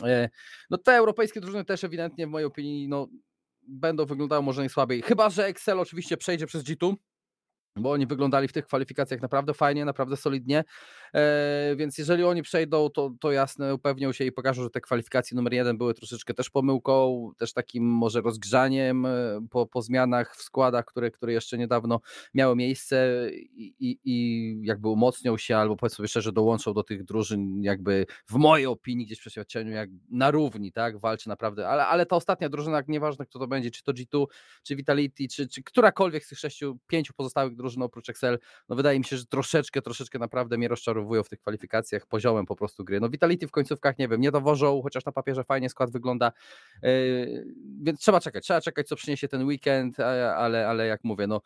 E, 0.03 0.29
no 0.71 0.79
te 0.79 0.93
europejskie 0.93 1.41
drużyny 1.41 1.65
też 1.65 1.85
ewidentnie 1.85 2.27
w 2.27 2.31
mojej 2.31 2.47
opinii 2.47 2.89
no, 2.89 3.09
będą 3.63 4.07
wyglądały 4.07 4.43
może 4.43 4.63
najsłabiej, 4.63 5.03
chyba, 5.03 5.31
że 5.31 5.47
Excel 5.47 5.81
oczywiście 5.81 6.17
przejdzie 6.17 6.47
przez 6.47 6.65
G2, 6.65 6.95
bo 7.77 7.91
oni 7.91 8.07
wyglądali 8.07 8.49
w 8.49 8.53
tych 8.53 8.67
kwalifikacjach 8.67 9.23
naprawdę 9.23 9.55
fajnie, 9.55 9.85
naprawdę 9.85 10.17
solidnie, 10.17 10.65
e, 11.15 11.77
więc 11.77 11.99
jeżeli 11.99 12.25
oni 12.25 12.43
przejdą, 12.43 12.91
to, 12.91 13.11
to 13.21 13.33
jasne, 13.33 13.75
upewnią 13.75 14.13
się 14.13 14.25
i 14.25 14.33
pokażą, 14.33 14.63
że 14.63 14.71
te 14.71 14.81
kwalifikacje 14.81 15.37
numer 15.37 15.53
jeden 15.53 15.79
były 15.79 15.95
troszeczkę 15.95 16.35
też 16.35 16.51
pomyłką, 16.51 17.31
też 17.39 17.53
takim 17.53 17.85
może 17.85 18.21
rozgrzaniem 18.21 19.07
e, 19.07 19.47
po, 19.51 19.67
po 19.67 19.83
zmianach 19.83 20.37
w 20.37 20.43
składach, 20.43 20.85
które, 20.85 21.11
które 21.11 21.33
jeszcze 21.33 21.59
niedawno 21.59 22.01
miały 22.35 22.57
miejsce 22.57 23.29
i, 23.33 23.75
i, 23.79 23.99
i 24.05 24.59
jakby 24.63 24.89
umocnią 24.89 25.37
się, 25.37 25.57
albo 25.57 25.77
powiedzmy 25.77 25.97
sobie 25.97 26.09
szczerze, 26.09 26.33
dołączą 26.33 26.75
do 26.75 26.83
tych 26.83 27.05
drużyn 27.05 27.63
jakby 27.63 28.07
w 28.27 28.35
mojej 28.35 28.67
opinii 28.67 29.07
gdzieś 29.07 29.19
w 29.19 29.21
przeświadczeniu 29.21 29.73
jak 29.73 29.91
na 30.11 30.31
równi, 30.31 30.73
tak, 30.73 31.01
walczy 31.01 31.29
naprawdę, 31.29 31.69
ale, 31.69 31.87
ale 31.87 32.07
ta 32.07 32.17
ostatnia 32.17 32.49
drużyna, 32.49 32.83
nieważne 32.89 33.27
kto 33.27 33.39
to 33.39 33.47
będzie, 33.47 33.71
czy 33.71 33.83
to 33.83 33.93
G2, 33.93 34.25
czy 34.63 34.77
Vitality, 34.77 35.29
czy, 35.29 35.49
czy 35.49 35.63
którakolwiek 35.63 36.25
z 36.25 36.29
tych 36.29 36.39
sześciu, 36.39 36.79
pięciu 36.87 37.15
pozostałych 37.15 37.55
drużyn 37.63 37.83
oprócz 37.83 38.09
Excel, 38.09 38.39
no 38.69 38.77
wydaje 38.77 38.99
mi 38.99 39.05
się, 39.05 39.17
że 39.17 39.27
troszeczkę, 39.27 39.83
troszeczkę 39.83 40.19
naprawdę 40.19 40.59
mnie 40.59 40.69
rozczarowują 40.69 41.23
w 41.23 41.29
tych 41.29 41.41
kwalifikacjach 41.41 42.07
poziomem 42.07 42.47
po 42.47 42.57
prostu 42.57 42.85
gry. 42.85 43.01
No 43.01 43.09
Vitality 43.09 43.47
w 43.47 43.51
końcówkach, 43.51 43.99
nie 43.99 44.09
wiem, 44.09 44.21
nie 44.21 44.31
dowożą, 44.31 44.83
chociaż 44.83 45.05
na 45.05 45.13
papierze 45.13 45.45
fajnie 45.45 45.69
skład 45.69 45.91
wygląda, 45.91 46.33
yy, 46.83 47.47
więc 47.83 48.01
trzeba 48.01 48.21
czekać, 48.21 48.45
trzeba 48.45 48.61
czekać, 48.61 48.89
co 48.89 48.97
przyniesie 48.97 49.29
ten 49.29 49.45
weekend, 49.45 50.01
ale, 50.01 50.69
ale 50.69 50.87
jak 50.87 51.05
mówię, 51.05 51.27
no 51.27 51.41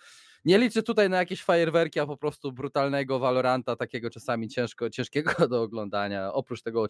nie 0.46 0.58
liczę 0.58 0.82
tutaj 0.82 1.10
na 1.10 1.16
jakieś 1.16 1.42
fajerwerki, 1.42 2.00
a 2.00 2.06
po 2.06 2.16
prostu 2.16 2.52
brutalnego 2.52 3.18
Valoranta, 3.18 3.76
takiego 3.76 4.10
czasami 4.10 4.48
ciężko, 4.48 4.90
ciężkiego 4.90 5.32
do 5.48 5.62
oglądania. 5.62 6.32
Oprócz 6.32 6.62
tego 6.62 6.86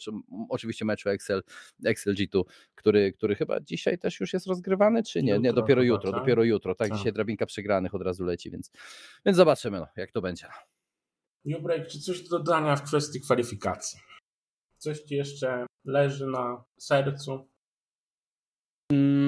oczywiście 0.48 0.84
meczu 0.84 1.08
Excel, 1.08 1.42
Excel 1.84 2.14
G2, 2.14 2.42
który, 2.74 3.12
który 3.12 3.34
chyba 3.34 3.60
dzisiaj 3.60 3.98
też 3.98 4.20
już 4.20 4.32
jest 4.32 4.46
rozgrywany, 4.46 5.02
czy 5.02 5.22
nie? 5.22 5.32
Jutro, 5.32 5.42
nie, 5.42 5.52
dopiero 5.52 5.82
chyba, 5.82 5.94
jutro, 5.94 6.12
tak? 6.12 6.20
dopiero 6.20 6.44
jutro. 6.44 6.74
Tak, 6.74 6.88
tak, 6.88 6.98
dzisiaj 6.98 7.12
drabinka 7.12 7.46
przegranych 7.46 7.94
od 7.94 8.02
razu 8.02 8.24
leci, 8.24 8.50
więc, 8.50 8.70
więc 9.26 9.36
zobaczymy, 9.36 9.80
no, 9.80 9.86
jak 9.96 10.12
to 10.12 10.20
będzie. 10.20 10.46
Newbreak, 11.44 11.86
czy 11.88 12.00
coś 12.00 12.22
do 12.22 12.38
dodania 12.38 12.76
w 12.76 12.82
kwestii 12.82 13.20
kwalifikacji? 13.20 14.00
Coś 14.78 15.00
ci 15.00 15.14
jeszcze 15.14 15.66
leży 15.84 16.26
na 16.26 16.64
sercu? 16.80 17.48
Mm, 18.92 19.25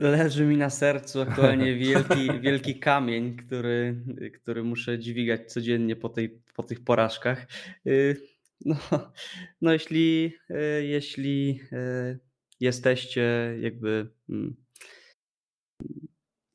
leży 0.00 0.46
mi 0.46 0.56
na 0.56 0.70
sercu 0.70 1.20
aktualnie 1.20 1.74
wielki, 1.86 2.40
wielki 2.40 2.78
kamień, 2.78 3.36
który, 3.36 3.96
który 4.34 4.64
muszę 4.64 4.98
dźwigać 4.98 5.52
codziennie 5.52 5.96
po, 5.96 6.08
tej, 6.08 6.42
po 6.54 6.62
tych 6.62 6.84
porażkach. 6.84 7.46
Y, 7.86 8.16
no, 8.64 8.76
no 9.60 9.72
jeśli, 9.72 10.32
y, 10.50 10.86
jeśli 10.86 11.60
jesteście 12.60 13.56
jakby. 13.60 14.08
Mm, 14.28 14.56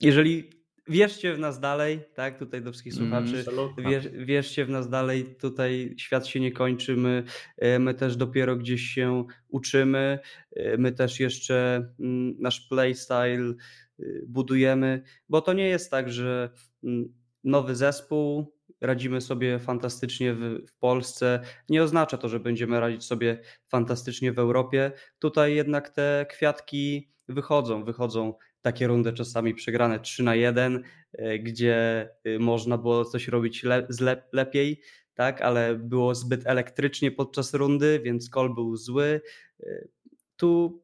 jeżeli 0.01 0.60
wierzcie 0.91 1.33
w 1.33 1.39
nas 1.39 1.59
dalej, 1.59 1.99
tak, 2.13 2.39
tutaj 2.39 2.61
do 2.61 2.71
wszystkich 2.71 2.93
słuchaczy, 2.93 3.45
mm, 3.47 3.89
wierz, 3.89 4.07
wierzcie 4.07 4.65
w 4.65 4.69
nas 4.69 4.89
dalej, 4.89 5.35
tutaj 5.35 5.95
świat 5.97 6.27
się 6.27 6.39
nie 6.39 6.51
kończy, 6.51 6.95
my, 6.95 7.23
e, 7.57 7.79
my 7.79 7.93
też 7.93 8.15
dopiero 8.15 8.55
gdzieś 8.55 8.81
się 8.81 9.25
uczymy, 9.47 10.19
e, 10.55 10.77
my 10.77 10.91
też 10.91 11.19
jeszcze 11.19 11.87
mm, 11.99 12.35
nasz 12.39 12.59
playstyle 12.59 13.53
y, 13.99 14.25
budujemy, 14.27 15.03
bo 15.29 15.41
to 15.41 15.53
nie 15.53 15.67
jest 15.67 15.91
tak, 15.91 16.11
że 16.11 16.49
mm, 16.83 17.13
nowy 17.43 17.75
zespół, 17.75 18.55
radzimy 18.81 19.21
sobie 19.21 19.59
fantastycznie 19.59 20.33
w, 20.33 20.39
w, 20.67 20.77
Polsce, 20.79 21.39
nie 21.69 21.83
oznacza 21.83 22.17
to, 22.17 22.29
że 22.29 22.39
będziemy 22.39 22.79
radzić 22.79 23.03
sobie 23.03 23.39
fantastycznie 23.67 24.33
w 24.33 24.39
Europie. 24.39 24.91
Tutaj 25.19 25.55
jednak 25.55 25.89
te 25.89 26.25
kwiatki 26.29 27.11
wychodzą, 27.27 27.83
wychodzą 27.83 28.33
takie 28.61 28.87
rundy 28.87 29.13
czasami 29.13 29.53
przegrane 29.53 29.99
3 29.99 30.23
na 30.23 30.35
1, 30.35 30.83
e, 31.13 31.39
gdzie 31.39 32.09
y, 32.27 32.39
można 32.39 32.77
było 32.77 33.05
coś 33.05 33.27
robić 33.27 33.63
le, 33.63 33.87
lepiej, 34.31 34.81
tak, 35.13 35.41
ale 35.41 35.75
było 35.75 36.15
zbyt 36.15 36.47
elektrycznie 36.47 37.11
podczas 37.11 37.53
rundy, 37.53 38.01
więc 38.03 38.29
kol 38.29 38.55
był 38.55 38.75
zły. 38.75 39.21
E, 39.63 39.87
tu 40.35 40.83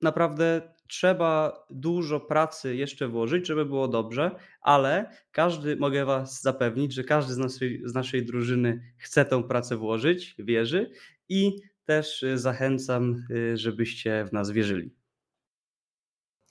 naprawdę 0.00 0.72
trzeba 0.86 1.64
dużo 1.70 2.20
pracy 2.20 2.76
jeszcze 2.76 3.08
włożyć, 3.08 3.46
żeby 3.46 3.66
było 3.66 3.88
dobrze, 3.88 4.30
ale 4.60 5.10
każdy, 5.30 5.76
mogę 5.76 6.04
Was 6.04 6.42
zapewnić, 6.42 6.92
że 6.94 7.04
każdy 7.04 7.34
z 7.34 7.38
naszej, 7.38 7.82
z 7.84 7.94
naszej 7.94 8.24
drużyny 8.24 8.94
chce 8.96 9.24
tę 9.24 9.42
pracę 9.42 9.76
włożyć, 9.76 10.34
wierzy 10.38 10.90
i 11.28 11.56
też 11.84 12.24
zachęcam, 12.34 13.26
żebyście 13.54 14.24
w 14.24 14.32
nas 14.32 14.50
wierzyli. 14.50 14.90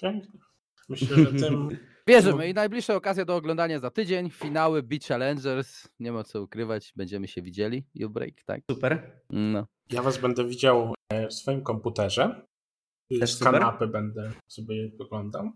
Pięknie. 0.01 0.50
Myślę, 0.89 1.17
że 1.17 1.33
tym. 1.33 1.69
Wierzymy 2.07 2.49
i 2.49 2.53
najbliższa 2.53 2.95
okazja 2.95 3.25
do 3.25 3.35
oglądania 3.35 3.79
za 3.79 3.91
tydzień. 3.91 4.29
Finały 4.29 4.83
Beach 4.83 5.03
Challengers. 5.03 5.87
Nie 5.99 6.11
ma 6.11 6.23
co 6.23 6.41
ukrywać, 6.41 6.93
będziemy 6.95 7.27
się 7.27 7.41
widzieli. 7.41 7.83
You 7.95 8.09
break, 8.09 8.43
tak? 8.45 8.61
Super. 8.71 9.21
No. 9.29 9.67
Ja 9.91 10.01
was 10.01 10.17
będę 10.17 10.47
widział 10.47 10.93
e, 11.13 11.27
w 11.27 11.33
swoim 11.33 11.63
komputerze. 11.63 12.45
Też 13.19 13.33
z 13.33 13.43
kanapy 13.43 13.87
będę 13.87 14.31
sobie 14.47 14.91
oglądał. 14.99 15.51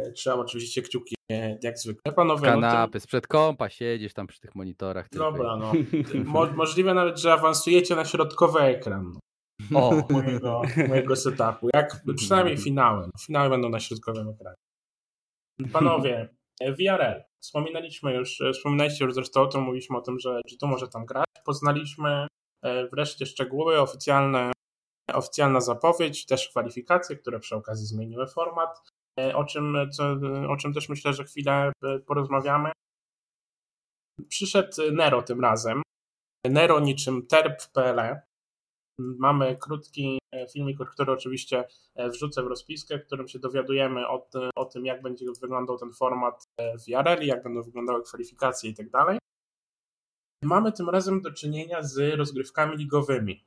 E, 0.00 0.12
trzymam 0.12 0.40
oczywiście 0.40 0.82
kciuki 0.82 1.14
e, 1.32 1.58
jak 1.62 1.78
zwykle. 1.78 2.12
Panowie, 2.12 2.42
kanapy, 2.42 2.90
no 2.94 3.00
to... 3.00 3.00
sprzed 3.00 3.26
kompa 3.26 3.68
siedzisz 3.68 4.14
tam 4.14 4.26
przy 4.26 4.40
tych 4.40 4.54
monitorach. 4.54 5.08
Dobra, 5.12 5.56
no. 5.56 5.72
Mo 6.24 6.46
możliwe 6.46 6.94
nawet, 6.94 7.18
że 7.18 7.32
awansujecie 7.32 7.96
na 7.96 8.04
środkowy 8.04 8.60
ekran. 8.60 9.18
O, 9.74 10.02
mojego, 10.10 10.62
mojego 10.88 11.16
setupu. 11.16 11.68
Jak 11.74 12.02
przynajmniej 12.16 12.56
finały. 12.56 13.10
Finały 13.26 13.50
będą 13.50 13.68
na 13.68 13.80
środkowym 13.80 14.28
ekranie. 14.28 14.56
Panowie, 15.72 16.28
VRL. 16.60 17.22
Wspominaliśmy 17.40 18.14
już, 18.14 18.42
wspominaliście 18.52 19.04
już 19.04 19.14
zresztą 19.14 19.42
o 19.42 19.46
tym, 19.46 19.62
mówiliśmy 19.62 19.96
o 19.96 20.00
tym, 20.00 20.18
że 20.18 20.40
G2 20.50 20.68
może 20.68 20.88
tam 20.88 21.06
grać. 21.06 21.26
Poznaliśmy 21.44 22.26
e, 22.62 22.86
wreszcie 22.86 23.26
szczegóły, 23.26 23.80
oficjalne, 23.80 24.52
oficjalna 25.12 25.60
zapowiedź, 25.60 26.26
też 26.26 26.48
kwalifikacje, 26.48 27.16
które 27.16 27.40
przy 27.40 27.56
okazji 27.56 27.86
zmieniły 27.86 28.26
format, 28.26 28.92
e, 29.20 29.36
o 29.36 29.44
czym, 29.44 29.76
co, 29.92 30.16
o 30.48 30.56
czym 30.56 30.72
też 30.72 30.88
myślę, 30.88 31.12
że 31.12 31.24
chwilę 31.24 31.72
e, 31.84 31.98
porozmawiamy. 31.98 32.72
Przyszedł 34.28 34.92
Nero 34.92 35.22
tym 35.22 35.40
razem. 35.40 35.82
Nero 36.44 36.80
niczym 36.80 37.26
terp 37.26 37.62
w 37.62 37.72
PLE, 37.72 38.22
Mamy 38.98 39.56
krótki 39.56 40.18
e, 40.32 40.48
filmik, 40.48 40.78
który 40.90 41.12
oczywiście 41.12 41.64
e, 41.94 42.10
wrzucę 42.10 42.42
w 42.42 42.46
rozpiskę, 42.46 42.98
w 42.98 43.06
którym 43.06 43.28
się 43.28 43.38
dowiadujemy 43.38 44.08
o, 44.08 44.28
o 44.56 44.64
tym, 44.64 44.86
jak 44.86 45.02
będzie 45.02 45.26
wyglądał 45.40 45.78
ten 45.78 45.92
format 45.92 46.44
e, 46.58 46.78
w 46.78 46.88
Jareli, 46.88 47.26
jak 47.26 47.42
będą 47.42 47.62
wyglądały 47.62 48.02
kwalifikacje 48.02 48.70
i 48.70 48.74
tak. 48.74 49.18
Mamy 50.42 50.72
tym 50.72 50.90
razem 50.90 51.20
do 51.20 51.32
czynienia 51.32 51.82
z 51.82 52.18
rozgrywkami 52.18 52.76
ligowymi. 52.76 53.44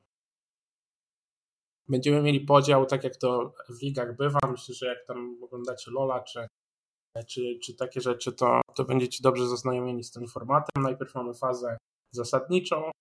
Będziemy 1.87 2.21
mieli 2.21 2.41
podział, 2.41 2.85
tak 2.85 3.03
jak 3.03 3.17
to 3.17 3.53
w 3.69 3.81
ligach 3.81 4.15
bywa. 4.15 4.39
Myślę, 4.51 4.75
że 4.75 4.85
jak 4.87 5.05
tam 5.05 5.37
oglądacie 5.43 5.91
Lola 5.91 6.23
czy, 6.23 6.47
czy, 7.27 7.59
czy 7.63 7.75
takie 7.75 8.01
rzeczy, 8.01 8.31
to, 8.31 8.61
to 8.75 8.85
będziecie 8.85 9.23
dobrze 9.23 9.47
zaznajomieni 9.47 10.03
z 10.03 10.11
tym 10.11 10.27
formatem. 10.27 10.83
Najpierw 10.83 11.15
mamy 11.15 11.33
fazę 11.33 11.77
zasadniczą, 12.13 12.91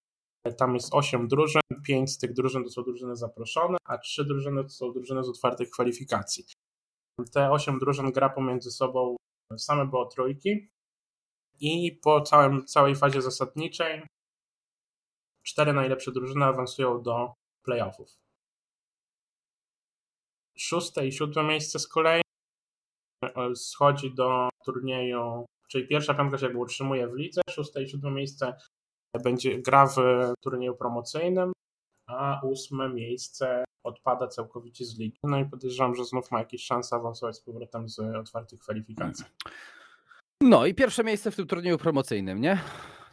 tam 0.56 0.74
jest 0.74 0.94
8 0.94 1.28
drużyn, 1.28 1.60
5 1.82 2.12
z 2.12 2.18
tych 2.18 2.32
drużyn 2.32 2.64
to 2.64 2.70
są 2.70 2.82
drużyny 2.82 3.16
zaproszone, 3.16 3.78
a 3.84 3.98
3 3.98 4.24
drużyny 4.24 4.62
to 4.62 4.70
są 4.70 4.92
drużyny 4.92 5.24
z 5.24 5.28
otwartych 5.28 5.70
kwalifikacji. 5.70 6.44
Te 7.32 7.50
8 7.50 7.78
drużyn 7.78 8.12
gra 8.12 8.28
pomiędzy 8.28 8.70
sobą 8.70 9.16
same 9.56 9.86
było 9.86 10.06
trójki 10.06 10.68
i 11.60 12.00
po 12.02 12.20
całym, 12.20 12.66
całej 12.66 12.96
fazie 12.96 13.22
zasadniczej 13.22 14.06
cztery 15.46 15.72
najlepsze 15.72 16.12
drużyny 16.12 16.44
awansują 16.44 17.02
do 17.02 17.32
playoffów. 17.64 18.08
Szóste 20.58 21.06
i 21.06 21.12
siódme 21.12 21.44
miejsce 21.44 21.78
z 21.78 21.88
kolei 21.88 22.22
schodzi 23.54 24.14
do 24.14 24.48
turnieju, 24.64 25.46
czyli 25.68 25.88
pierwsza 25.88 26.14
piątka 26.14 26.38
się 26.38 26.46
jakby 26.46 26.60
utrzymuje 26.60 27.08
w 27.08 27.14
lidze, 27.14 27.40
szóste 27.50 27.82
i 27.82 27.88
siódme 27.88 28.10
miejsce 28.10 28.56
będzie 29.24 29.58
gra 29.62 29.86
w 29.86 29.96
turnieju 30.40 30.76
promocyjnym, 30.76 31.52
a 32.08 32.40
ósme 32.42 32.88
miejsce 32.88 33.64
odpada 33.84 34.28
całkowicie 34.28 34.84
z 34.84 34.98
ligi. 34.98 35.18
No 35.22 35.38
i 35.38 35.46
podejrzewam, 35.46 35.94
że 35.94 36.04
znów 36.04 36.30
ma 36.30 36.38
jakieś 36.38 36.64
szanse 36.64 36.96
awansować 36.96 37.36
z 37.36 37.40
powrotem 37.40 37.88
z 37.88 37.98
otwartych 37.98 38.60
kwalifikacji. 38.60 39.24
No 40.40 40.66
i 40.66 40.74
pierwsze 40.74 41.04
miejsce 41.04 41.30
w 41.30 41.36
tym 41.36 41.46
turnieju 41.46 41.78
promocyjnym, 41.78 42.40
nie? 42.40 42.58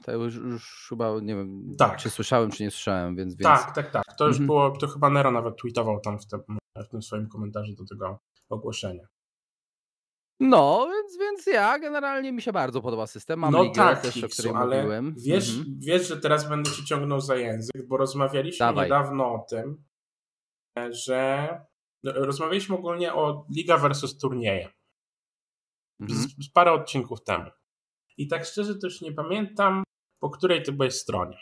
To 0.05 0.11
już, 0.11 0.35
już 0.35 0.85
chyba 0.89 1.19
nie 1.21 1.35
wiem, 1.35 1.75
tak. 1.77 1.97
czy 1.97 2.09
słyszałem, 2.09 2.51
czy 2.51 2.63
nie 2.63 2.71
słyszałem, 2.71 3.15
więc. 3.15 3.35
więc... 3.35 3.43
Tak, 3.43 3.75
tak, 3.75 3.91
tak. 3.91 4.03
To 4.17 4.27
już 4.27 4.35
mhm. 4.35 4.47
było, 4.47 4.71
to 4.71 4.87
chyba 4.87 5.09
Nero 5.09 5.31
nawet 5.31 5.57
tweetował 5.57 5.99
tam 5.99 6.19
w 6.19 6.27
tym, 6.27 6.39
w 6.75 6.87
tym 6.87 7.01
swoim 7.01 7.29
komentarzu 7.29 7.73
do 7.73 7.85
tego 7.85 8.19
ogłoszenia. 8.49 9.07
No, 10.39 10.87
więc, 10.93 11.17
więc 11.19 11.45
ja 11.47 11.79
generalnie 11.79 12.31
mi 12.31 12.41
się 12.41 12.51
bardzo 12.51 12.81
podoba 12.81 13.07
system. 13.07 13.39
Mam 13.39 13.51
no 13.51 13.63
ligę 13.63 13.75
tak, 13.75 14.01
też, 14.01 14.23
o 14.23 14.29
której 14.29 14.53
ale 14.55 14.77
mówiłem. 14.77 15.15
Wiesz, 15.17 15.49
mhm. 15.49 15.79
wiesz, 15.79 16.07
że 16.07 16.17
teraz 16.17 16.49
będę 16.49 16.71
ci 16.71 16.85
ciągnął 16.85 17.21
za 17.21 17.35
język, 17.35 17.87
bo 17.87 17.97
rozmawialiśmy 17.97 18.65
Dawaj. 18.65 18.85
niedawno 18.85 19.33
o 19.33 19.45
tym, 19.49 19.83
że 20.89 21.49
no, 22.03 22.11
rozmawialiśmy 22.13 22.75
ogólnie 22.75 23.13
o 23.13 23.45
liga 23.55 23.77
versus 23.77 24.17
turnieje. 24.17 24.69
mhm. 26.01 26.19
z, 26.19 26.45
z 26.45 26.51
parę 26.51 26.71
odcinków 26.71 27.23
temu. 27.23 27.49
I 28.17 28.27
tak 28.27 28.45
szczerze 28.45 28.73
już 28.83 29.01
nie 29.01 29.11
pamiętam, 29.11 29.83
po 30.19 30.29
której 30.29 30.63
ty 30.63 30.71
byłeś 30.71 30.93
stronie. 30.93 31.37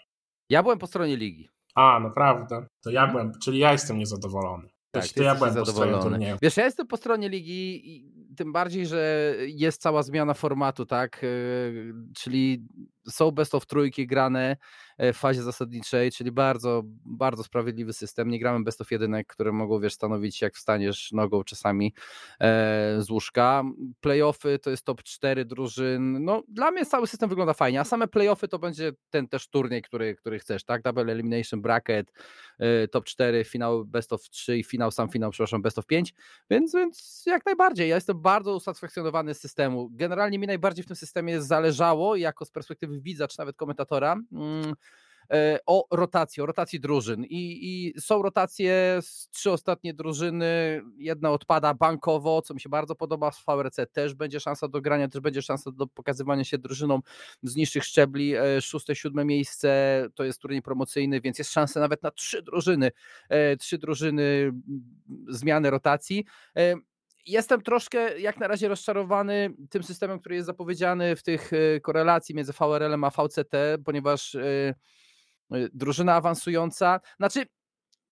Ja 0.49 0.63
byłem 0.63 0.79
po 0.79 0.87
stronie 0.87 1.17
ligi. 1.17 1.49
A, 1.75 1.99
naprawdę. 1.99 2.67
To 2.83 2.89
ja 2.91 3.03
mhm. 3.03 3.11
byłem, 3.11 3.39
czyli 3.43 3.59
ja 3.59 3.71
jestem 3.71 3.97
niezadowolony. 3.97 4.69
Tak, 4.91 5.07
to 5.07 5.23
ja 5.23 5.35
byłem 5.35 5.53
zadowolony. 5.53 6.37
Wiesz, 6.41 6.57
ja 6.57 6.65
jestem 6.65 6.87
po 6.87 6.97
stronie 6.97 7.29
ligi 7.29 7.95
i 7.95 8.13
tym 8.35 8.53
bardziej, 8.53 8.85
że 8.85 9.33
jest 9.47 9.81
cała 9.81 10.03
zmiana 10.03 10.33
formatu, 10.33 10.85
tak? 10.85 11.23
Y, 11.23 11.93
czyli 12.15 12.67
są 13.09 13.31
best 13.31 13.55
of 13.55 13.65
trójki 13.65 14.07
grane 14.07 14.57
e, 14.97 15.13
w 15.13 15.17
fazie 15.17 15.43
zasadniczej, 15.43 16.11
czyli 16.11 16.31
bardzo, 16.31 16.81
bardzo 17.05 17.43
sprawiedliwy 17.43 17.93
system. 17.93 18.29
Nie 18.29 18.39
gramy 18.39 18.63
best 18.63 18.81
of 18.81 18.91
jedynek, 18.91 19.27
które 19.27 19.51
mogą 19.51 19.79
wiesz, 19.79 19.93
stanowić 19.93 20.41
jak 20.41 20.55
wstaniesz 20.55 21.11
nogą 21.11 21.43
czasami 21.43 21.93
e, 22.39 22.95
z 22.99 23.09
łóżka. 23.09 23.63
Playoffy 24.01 24.59
to 24.59 24.69
jest 24.69 24.85
top 24.85 25.03
4 25.03 25.45
drużyn. 25.45 26.23
No, 26.25 26.43
dla 26.47 26.71
mnie 26.71 26.85
cały 26.85 27.07
system 27.07 27.29
wygląda 27.29 27.53
fajnie, 27.53 27.79
a 27.79 27.83
same 27.83 28.07
playoffy 28.07 28.47
to 28.47 28.59
będzie 28.59 28.91
ten 29.09 29.27
też 29.27 29.47
turniej, 29.47 29.81
który, 29.81 30.15
który 30.15 30.39
chcesz, 30.39 30.63
tak? 30.63 30.81
Double 30.81 31.11
Elimination 31.11 31.61
Bracket, 31.61 32.13
e, 32.59 32.87
top 32.87 33.05
4, 33.05 33.43
finał 33.43 33.85
best 33.85 34.13
of 34.13 34.21
3 34.29 34.57
i 34.57 34.63
finał, 34.63 34.91
sam 34.91 35.09
finał, 35.09 35.31
przepraszam, 35.31 35.61
best 35.61 35.79
of 35.79 35.85
5, 35.85 36.13
więc, 36.49 36.73
więc 36.73 37.23
jak 37.25 37.45
najbardziej. 37.45 37.89
Ja 37.89 37.95
jestem 37.95 38.21
bardzo 38.21 38.55
usatysfakcjonowany 38.55 39.33
z 39.33 39.39
systemu. 39.39 39.89
Generalnie 39.91 40.39
mi 40.39 40.47
najbardziej 40.47 40.83
w 40.83 40.87
tym 40.87 40.95
systemie 40.95 41.41
zależało, 41.41 42.15
jako 42.15 42.45
z 42.45 42.51
perspektywy 42.51 42.92
widza, 43.01 43.27
czy 43.27 43.39
nawet 43.39 43.55
komentatora, 43.55 44.15
mm, 44.31 44.73
e, 45.31 45.59
o 45.65 45.87
rotacji, 45.91 46.43
o 46.43 46.45
rotacji 46.45 46.79
drużyn. 46.79 47.25
I, 47.25 47.59
I, 47.61 48.01
są 48.01 48.21
rotacje 48.21 48.99
z 49.01 49.29
trzy 49.29 49.51
ostatnie 49.51 49.93
drużyny. 49.93 50.81
Jedna 50.97 51.31
odpada 51.31 51.73
bankowo, 51.73 52.41
co 52.41 52.53
mi 52.53 52.61
się 52.61 52.69
bardzo 52.69 52.95
podoba. 52.95 53.31
W 53.31 53.45
VRC 53.45 53.75
też 53.91 54.13
będzie 54.13 54.39
szansa 54.39 54.67
do 54.67 54.81
grania, 54.81 55.07
też 55.07 55.21
będzie 55.21 55.41
szansa 55.41 55.71
do 55.71 55.87
pokazywania 55.87 56.43
się 56.43 56.57
drużynom 56.57 57.01
z 57.43 57.55
niższych 57.55 57.83
szczebli. 57.83 58.35
E, 58.35 58.61
szóste, 58.61 58.95
siódme 58.95 59.25
miejsce 59.25 60.07
to 60.15 60.23
jest 60.23 60.39
turniej 60.39 60.61
promocyjny, 60.61 61.21
więc 61.21 61.37
jest 61.37 61.51
szansa 61.51 61.79
nawet 61.79 62.03
na 62.03 62.11
trzy 62.11 62.41
drużyny, 62.41 62.91
e, 63.29 63.57
trzy 63.57 63.77
drużyny 63.77 64.51
zmiany 65.27 65.69
rotacji 65.69 66.25
jestem 67.25 67.61
troszkę 67.61 68.19
jak 68.19 68.39
na 68.39 68.47
razie 68.47 68.67
rozczarowany 68.67 69.53
tym 69.69 69.83
systemem, 69.83 70.19
który 70.19 70.35
jest 70.35 70.45
zapowiedziany 70.45 71.15
w 71.15 71.23
tych 71.23 71.53
e, 71.53 71.79
korelacji 71.79 72.35
między 72.35 72.53
VRL-em 72.53 73.03
a 73.03 73.09
VCT, 73.09 73.55
ponieważ 73.85 74.35
e, 74.35 74.41
e, 75.51 75.69
drużyna 75.73 76.15
awansująca, 76.15 76.99
znaczy 77.17 77.45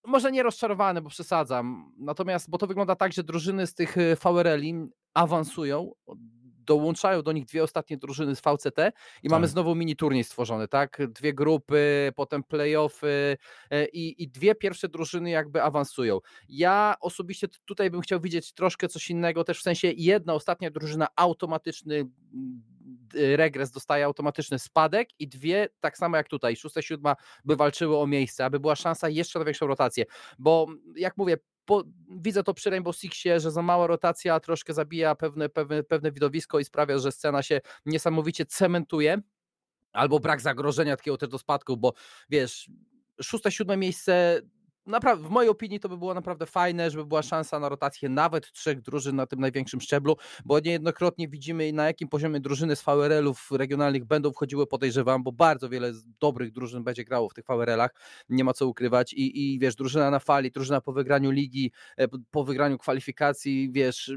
może 0.06 0.32
nie 0.32 0.44
rozczarowany, 0.44 1.02
bo 1.02 1.10
przesadzam, 1.10 1.94
natomiast, 1.98 2.50
bo 2.50 2.58
to 2.58 2.68
wygląda 2.68 2.96
tak, 2.96 3.14
że 3.14 3.24
drużyny 3.24 3.68
z 3.68 3.74
tych 3.74 3.96
VRL-i 4.24 4.74
awansują 5.14 5.92
dołączają 6.66 7.22
do 7.22 7.32
nich 7.32 7.46
dwie 7.46 7.64
ostatnie 7.64 7.98
drużyny 7.98 8.36
z 8.36 8.40
VCT 8.40 8.80
i 9.24 9.30
tak. 9.30 9.32
mamy 9.32 9.48
znowu 9.48 9.76
mini 9.76 9.96
turniej 9.96 10.24
stworzony, 10.24 10.68
tak? 10.68 11.02
Dwie 11.08 11.34
grupy, 11.34 12.12
potem 12.16 12.44
playoffy 12.44 13.38
e, 13.70 13.86
i, 13.86 14.24
i 14.24 14.28
dwie 14.28 14.56
pierwsze 14.56 14.90
drużyny 14.90 15.30
jakby 15.30 15.64
awansują. 15.64 16.20
Ja 16.50 16.96
osobiście 17.02 17.48
tutaj 17.66 17.92
bym 17.92 18.02
chciał 18.02 18.20
widzieć 18.20 18.54
troszkę 18.54 18.88
coś 18.88 19.10
innego, 19.10 19.44
też 19.44 19.60
w 19.60 19.64
sensie 19.64 19.92
jedna 19.96 20.34
ostatnia 20.34 20.72
drużyna 20.72 21.08
automatyczny 21.16 22.06
regres 23.14 23.72
dostaje 23.72 24.06
automatyczny 24.06 24.60
spadek 24.60 25.10
i 25.20 25.28
dwie, 25.28 25.68
tak 25.80 25.98
samo 25.98 26.18
jak 26.18 26.28
tutaj, 26.28 26.56
szósta, 26.56 26.82
siódma 26.82 27.16
by 27.46 27.56
walczyły 27.56 27.98
o 27.98 28.08
miejsce, 28.08 28.46
aby 28.46 28.60
była 28.60 28.76
szansa 28.76 29.10
jeszcze 29.10 29.40
na 29.40 29.46
większą 29.46 29.68
rotację, 29.68 30.06
bo 30.40 30.68
jak 30.96 31.18
mówię, 31.18 31.38
po, 31.72 31.84
widzę 32.10 32.44
to 32.44 32.54
przy 32.54 32.70
Rainbow 32.70 32.96
Sixie, 32.96 33.40
że 33.40 33.52
za 33.52 33.62
mała 33.62 33.88
rotacja 33.88 34.40
troszkę 34.40 34.74
zabija 34.74 35.16
pewne, 35.16 35.50
pewne, 35.50 35.84
pewne 35.84 36.12
widowisko 36.12 36.60
i 36.60 36.66
sprawia, 36.66 37.00
że 37.00 37.12
scena 37.12 37.44
się 37.44 37.62
niesamowicie 37.86 38.46
cementuje. 38.46 39.22
Albo 39.92 40.20
brak 40.20 40.42
zagrożenia 40.42 40.98
takiego 40.98 41.18
też 41.18 41.30
do 41.30 41.38
spadku, 41.38 41.78
bo 41.78 41.94
wiesz, 42.30 42.72
szóste, 43.22 43.52
siódme 43.52 43.78
miejsce 43.78 44.42
naprawdę, 44.86 45.28
w 45.28 45.30
mojej 45.30 45.50
opinii 45.50 45.80
to 45.80 45.90
by 45.90 45.98
było 45.98 46.14
naprawdę 46.14 46.46
fajne, 46.46 46.92
żeby 46.92 47.06
była 47.06 47.22
szansa 47.22 47.60
na 47.60 47.70
rotację 47.70 48.10
nawet 48.10 48.52
trzech 48.52 48.82
drużyn 48.82 49.16
na 49.16 49.26
tym 49.26 49.40
największym 49.40 49.82
szczeblu, 49.82 50.16
bo 50.46 50.60
niejednokrotnie 50.60 51.28
widzimy 51.28 51.74
na 51.74 51.86
jakim 51.86 52.08
poziomie 52.08 52.40
drużyny 52.40 52.76
z 52.76 52.84
VRL-ów 52.84 53.52
regionalnych 53.52 54.06
będą 54.06 54.32
wchodziły, 54.32 54.68
podejrzewam, 54.68 55.24
bo 55.24 55.32
bardzo 55.32 55.70
wiele 55.70 55.92
dobrych 56.20 56.52
drużyn 56.52 56.84
będzie 56.84 57.04
grało 57.04 57.30
w 57.30 57.34
tych 57.34 57.46
VRL-ach, 57.46 57.92
nie 58.30 58.44
ma 58.44 58.54
co 58.54 58.68
ukrywać. 58.68 59.14
I, 59.14 59.54
i 59.54 59.60
wiesz, 59.60 59.76
drużyna 59.76 60.12
na 60.12 60.20
fali, 60.20 60.52
drużyna 60.52 60.82
po 60.82 60.94
wygraniu 60.94 61.32
ligi, 61.32 61.72
e, 61.98 62.08
po 62.32 62.44
wygraniu 62.44 62.78
kwalifikacji, 62.78 63.72
wiesz, 63.72 64.12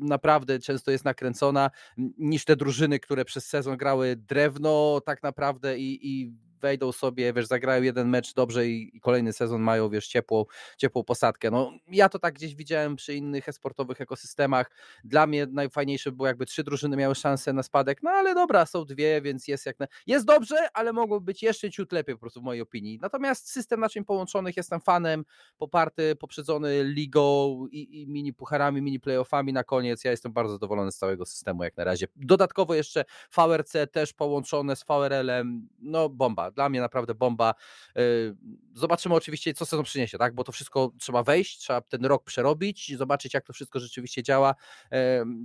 naprawdę 0.00 0.58
często 0.58 0.90
jest 0.90 1.04
nakręcona 1.04 1.70
niż 2.18 2.44
te 2.44 2.56
drużyny, 2.56 3.00
które 3.00 3.24
przez 3.24 3.46
sezon 3.46 3.76
grały 3.76 4.16
drewno 4.16 5.00
tak 5.06 5.22
naprawdę 5.22 5.78
i, 5.78 5.98
i 6.02 6.32
wejdą 6.62 6.92
sobie, 6.92 7.32
wiesz, 7.32 7.46
zagrają 7.46 7.82
jeden 7.82 8.08
mecz 8.08 8.34
dobrze 8.34 8.66
i, 8.66 8.96
i, 8.96 9.00
kolejny 9.00 9.32
sezon 9.32 9.62
mają, 9.62 9.88
wiesz, 9.88 10.08
ciepłą, 10.08 10.44
ciepłą 10.76 11.04
posadkę. 11.04 11.50
No, 11.50 11.72
ja 11.88 12.08
to 12.08 12.18
tak 12.18 12.34
gdzieś 12.34 12.54
widziałem 12.54 12.96
przy 12.96 13.14
innych 13.14 13.48
esportowych 13.48 14.00
ekosystemach. 14.00 14.70
Dla 15.04 15.26
mnie 15.26 15.46
najfajniejsze 15.50 16.12
było 16.12 16.26
jakby 16.28 16.46
trzy 16.46 16.64
drużyny 16.64 16.96
miały 16.96 17.14
szansę 17.14 17.52
na 17.52 17.62
spadek, 17.62 18.02
no 18.02 18.10
ale 18.10 18.34
dobra, 18.34 18.66
są 18.66 18.84
dwie, 18.84 19.22
więc 19.22 19.48
jest 19.48 19.66
jak 19.66 19.80
na... 19.80 19.86
Jest 20.06 20.26
dobrze, 20.26 20.56
ale 20.74 20.92
mogło 20.92 21.20
być 21.20 21.42
jeszcze 21.42 21.70
ciut 21.70 21.92
lepiej 21.92 22.14
po 22.14 22.20
prostu 22.20 22.40
w 22.40 22.44
mojej 22.44 22.62
opinii. 22.62 22.98
Natomiast 23.02 23.50
system 23.50 23.80
naczyń 23.80 24.04
połączonych 24.04 24.56
jestem 24.56 24.80
fanem, 24.80 25.24
poparty, 25.58 26.16
poprzedzony 26.16 26.84
ligą 26.84 27.66
i, 27.70 28.02
i 28.02 28.06
mini 28.06 28.32
pucharami, 28.32 28.82
mini 28.82 29.00
playoffami 29.00 29.52
na 29.52 29.64
koniec. 29.64 30.04
Ja 30.04 30.10
jestem 30.10 30.32
bardzo 30.32 30.52
zadowolony 30.52 30.92
z 30.92 30.96
całego 30.96 31.26
systemu 31.26 31.64
jak 31.64 31.76
na 31.76 31.84
razie. 31.84 32.06
Dodatkowo 32.16 32.74
jeszcze 32.74 33.04
VRC 33.36 33.72
też 33.92 34.12
połączone 34.12 34.76
z 34.76 34.84
VRL-em, 34.84 35.68
no 35.78 36.08
bomba 36.08 36.50
dla 36.54 36.68
mnie 36.68 36.80
naprawdę 36.80 37.14
bomba. 37.14 37.54
Y, 37.98 38.36
zobaczymy 38.74 39.14
oczywiście, 39.14 39.54
co 39.54 39.66
sezon 39.66 39.84
przyniesie, 39.84 40.18
tak? 40.18 40.34
bo 40.34 40.44
to 40.44 40.52
wszystko 40.52 40.92
trzeba 41.00 41.22
wejść, 41.22 41.58
trzeba 41.58 41.80
ten 41.80 42.04
rok 42.04 42.24
przerobić, 42.24 42.96
zobaczyć, 42.96 43.34
jak 43.34 43.44
to 43.44 43.52
wszystko 43.52 43.80
rzeczywiście 43.80 44.22
działa 44.22 44.54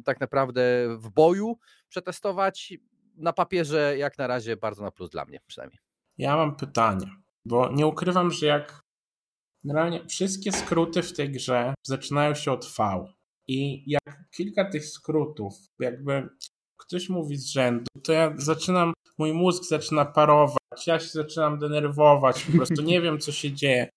tak 0.05 0.19
naprawdę 0.19 0.87
w 0.97 1.09
boju, 1.09 1.57
przetestować. 1.89 2.73
Na 3.15 3.33
papierze, 3.33 3.97
jak 3.97 4.17
na 4.17 4.27
razie, 4.27 4.57
bardzo 4.57 4.83
na 4.83 4.91
plus 4.91 5.09
dla 5.09 5.25
mnie 5.25 5.39
przynajmniej. 5.47 5.79
Ja 6.17 6.35
mam 6.35 6.55
pytanie, 6.55 7.07
bo 7.45 7.71
nie 7.71 7.87
ukrywam, 7.87 8.31
że 8.31 8.45
jak 8.45 8.81
generalnie 9.63 10.05
wszystkie 10.05 10.51
skróty 10.51 11.03
w 11.03 11.13
tej 11.13 11.31
grze 11.31 11.73
zaczynają 11.83 12.35
się 12.35 12.51
od 12.51 12.65
V. 12.77 13.05
I 13.47 13.83
jak 13.91 14.23
kilka 14.31 14.69
tych 14.69 14.85
skrótów, 14.85 15.53
jakby 15.79 16.29
ktoś 16.77 17.09
mówi 17.09 17.37
z 17.37 17.47
rzędu, 17.47 17.85
to 18.03 18.13
ja 18.13 18.33
zaczynam, 18.37 18.93
mój 19.17 19.33
mózg 19.33 19.63
zaczyna 19.63 20.05
parować, 20.05 20.56
ja 20.87 20.99
się 20.99 21.09
zaczynam 21.09 21.59
denerwować, 21.59 22.43
po 22.43 22.51
prostu 22.51 22.81
nie 22.81 23.01
wiem, 23.01 23.19
co 23.19 23.31
się 23.31 23.51
dzieje. 23.51 23.89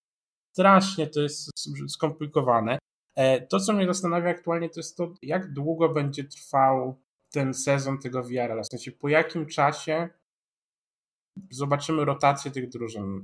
Strasznie 0.52 1.06
to 1.06 1.20
jest 1.20 1.50
skomplikowane. 1.88 2.78
E, 3.16 3.46
to, 3.46 3.60
co 3.60 3.72
mnie 3.72 3.86
zastanawia 3.86 4.30
aktualnie, 4.30 4.68
to 4.68 4.80
jest 4.80 4.96
to, 4.96 5.14
jak 5.22 5.52
długo 5.52 5.88
będzie 5.88 6.24
trwał 6.24 7.00
ten 7.32 7.54
sezon 7.54 7.98
tego 7.98 8.22
VR-a. 8.22 8.62
W 8.62 8.66
sensie, 8.66 8.92
po 8.92 9.08
jakim 9.08 9.46
czasie 9.46 10.08
zobaczymy 11.50 12.04
rotację 12.04 12.50
tych 12.50 12.68
drużyn 12.68 13.22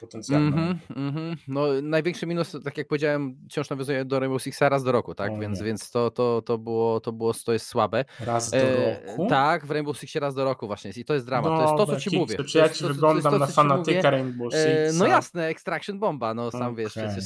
potencjalną. 0.00 0.56
Mm 0.56 0.74
-hmm, 0.74 0.96
mm 0.96 1.14
-hmm. 1.14 1.36
No, 1.48 1.66
największy 1.82 2.26
minus, 2.26 2.56
tak 2.64 2.78
jak 2.78 2.88
powiedziałem, 2.88 3.36
wciąż 3.50 3.70
nawiązuje 3.70 4.04
do 4.04 4.20
Rainbow 4.20 4.42
Sixa 4.42 4.68
raz 4.68 4.84
do 4.84 4.92
roku, 4.92 5.14
tak? 5.14 5.40
więc, 5.40 5.62
więc 5.62 5.90
to, 5.90 6.10
to, 6.10 6.42
to, 6.42 6.58
było, 6.58 7.00
to 7.00 7.12
było, 7.12 7.34
to 7.44 7.52
jest 7.52 7.66
słabe. 7.66 8.04
Raz 8.20 8.50
do 8.50 8.56
e, 8.56 9.06
roku? 9.06 9.26
Tak, 9.26 9.66
w 9.66 9.70
Rainbow 9.70 9.98
Sixie 9.98 10.20
raz 10.20 10.34
do 10.34 10.44
roku 10.44 10.66
właśnie 10.66 10.90
i 10.96 11.04
to 11.04 11.14
jest 11.14 11.26
dramat. 11.26 11.50
No, 11.50 11.56
to 11.56 11.62
jest 11.62 11.76
to, 11.76 11.86
co 11.86 12.00
ci 12.00 12.18
mówię. 12.18 12.44
Czy 12.44 12.58
ja 12.58 12.68
ci 12.68 12.84
wyglądam 12.84 13.32
to, 13.32 13.38
na 13.38 13.46
fanatyka 13.46 14.10
Rainbow 14.10 14.54
e, 14.54 14.86
Sixa? 14.88 14.98
no 14.98 15.06
jasne, 15.06 15.46
Extraction 15.46 15.98
bomba, 15.98 16.34
no 16.34 16.50
sam 16.50 16.62
okay. 16.62 16.74
wiesz 16.74 16.92
przecież. 16.92 17.24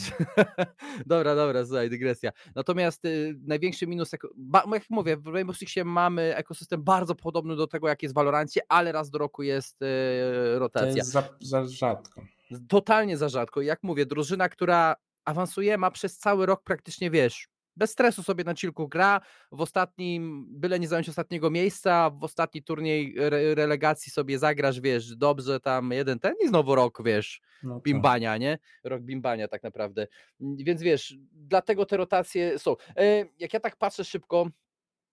dobra, 1.06 1.34
dobra, 1.34 1.66
słuchaj, 1.66 1.90
dygresja. 1.90 2.30
Natomiast 2.54 3.04
y, 3.04 3.34
największy 3.46 3.86
minus, 3.86 4.12
jak, 4.12 4.22
ba, 4.36 4.64
jak 4.72 4.82
mówię, 4.90 5.16
w 5.16 5.26
Rainbow 5.26 5.56
Sixie 5.56 5.84
mamy 5.84 6.36
ekosystem 6.36 6.84
bardzo 6.84 7.14
podobny 7.14 7.56
do 7.56 7.66
tego, 7.66 7.88
jak 7.88 8.02
jest 8.02 8.14
w 8.14 8.16
Valorancie, 8.16 8.60
ale 8.68 8.92
raz 8.92 9.10
do 9.10 9.18
roku 9.18 9.42
jest 9.42 9.82
y, 9.82 10.17
rotacja. 10.58 10.90
To 10.90 10.96
jest 10.96 11.10
za, 11.10 11.28
za 11.40 11.64
rzadko. 11.66 12.22
Totalnie 12.68 13.16
za 13.16 13.28
rzadko. 13.28 13.62
Jak 13.62 13.82
mówię, 13.82 14.06
drużyna, 14.06 14.48
która 14.48 14.96
awansuje, 15.24 15.78
ma 15.78 15.90
przez 15.90 16.18
cały 16.18 16.46
rok 16.46 16.62
praktycznie, 16.62 17.10
wiesz, 17.10 17.48
bez 17.78 17.90
stresu 17.90 18.22
sobie 18.22 18.44
na 18.44 18.54
cilku 18.54 18.88
gra, 18.88 19.20
w 19.52 19.60
ostatnim, 19.60 20.46
byle 20.50 20.80
nie 20.80 20.88
zająć 20.88 21.08
ostatniego 21.08 21.50
miejsca, 21.50 22.10
w 22.10 22.24
ostatni 22.24 22.62
turniej 22.62 23.14
re 23.18 23.54
relegacji 23.54 24.12
sobie 24.12 24.38
zagrasz, 24.38 24.80
wiesz, 24.80 25.16
dobrze 25.16 25.60
tam 25.60 25.92
jeden 25.92 26.18
ten 26.18 26.34
i 26.44 26.48
znowu 26.48 26.74
rok, 26.74 27.02
wiesz, 27.04 27.40
no 27.62 27.74
tak. 27.74 27.82
bimbania, 27.82 28.36
nie? 28.36 28.58
Rok 28.84 29.02
bimbania 29.02 29.48
tak 29.48 29.62
naprawdę. 29.62 30.06
Więc 30.40 30.82
wiesz, 30.82 31.14
dlatego 31.32 31.86
te 31.86 31.96
rotacje 31.96 32.58
są. 32.58 32.76
E, 32.96 33.26
jak 33.38 33.52
ja 33.52 33.60
tak 33.60 33.76
patrzę 33.76 34.04
szybko, 34.04 34.50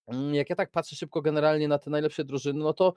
mm, 0.08 0.36
jak 0.36 0.50
ja 0.50 0.56
tak 0.56 0.72
patrzę 0.72 0.96
szybko 0.96 1.22
generalnie 1.22 1.68
na 1.68 1.80
te 1.80 1.90
najlepsze 1.90 2.24
drużyny, 2.24 2.60
no 2.60 2.74
to 2.74 2.94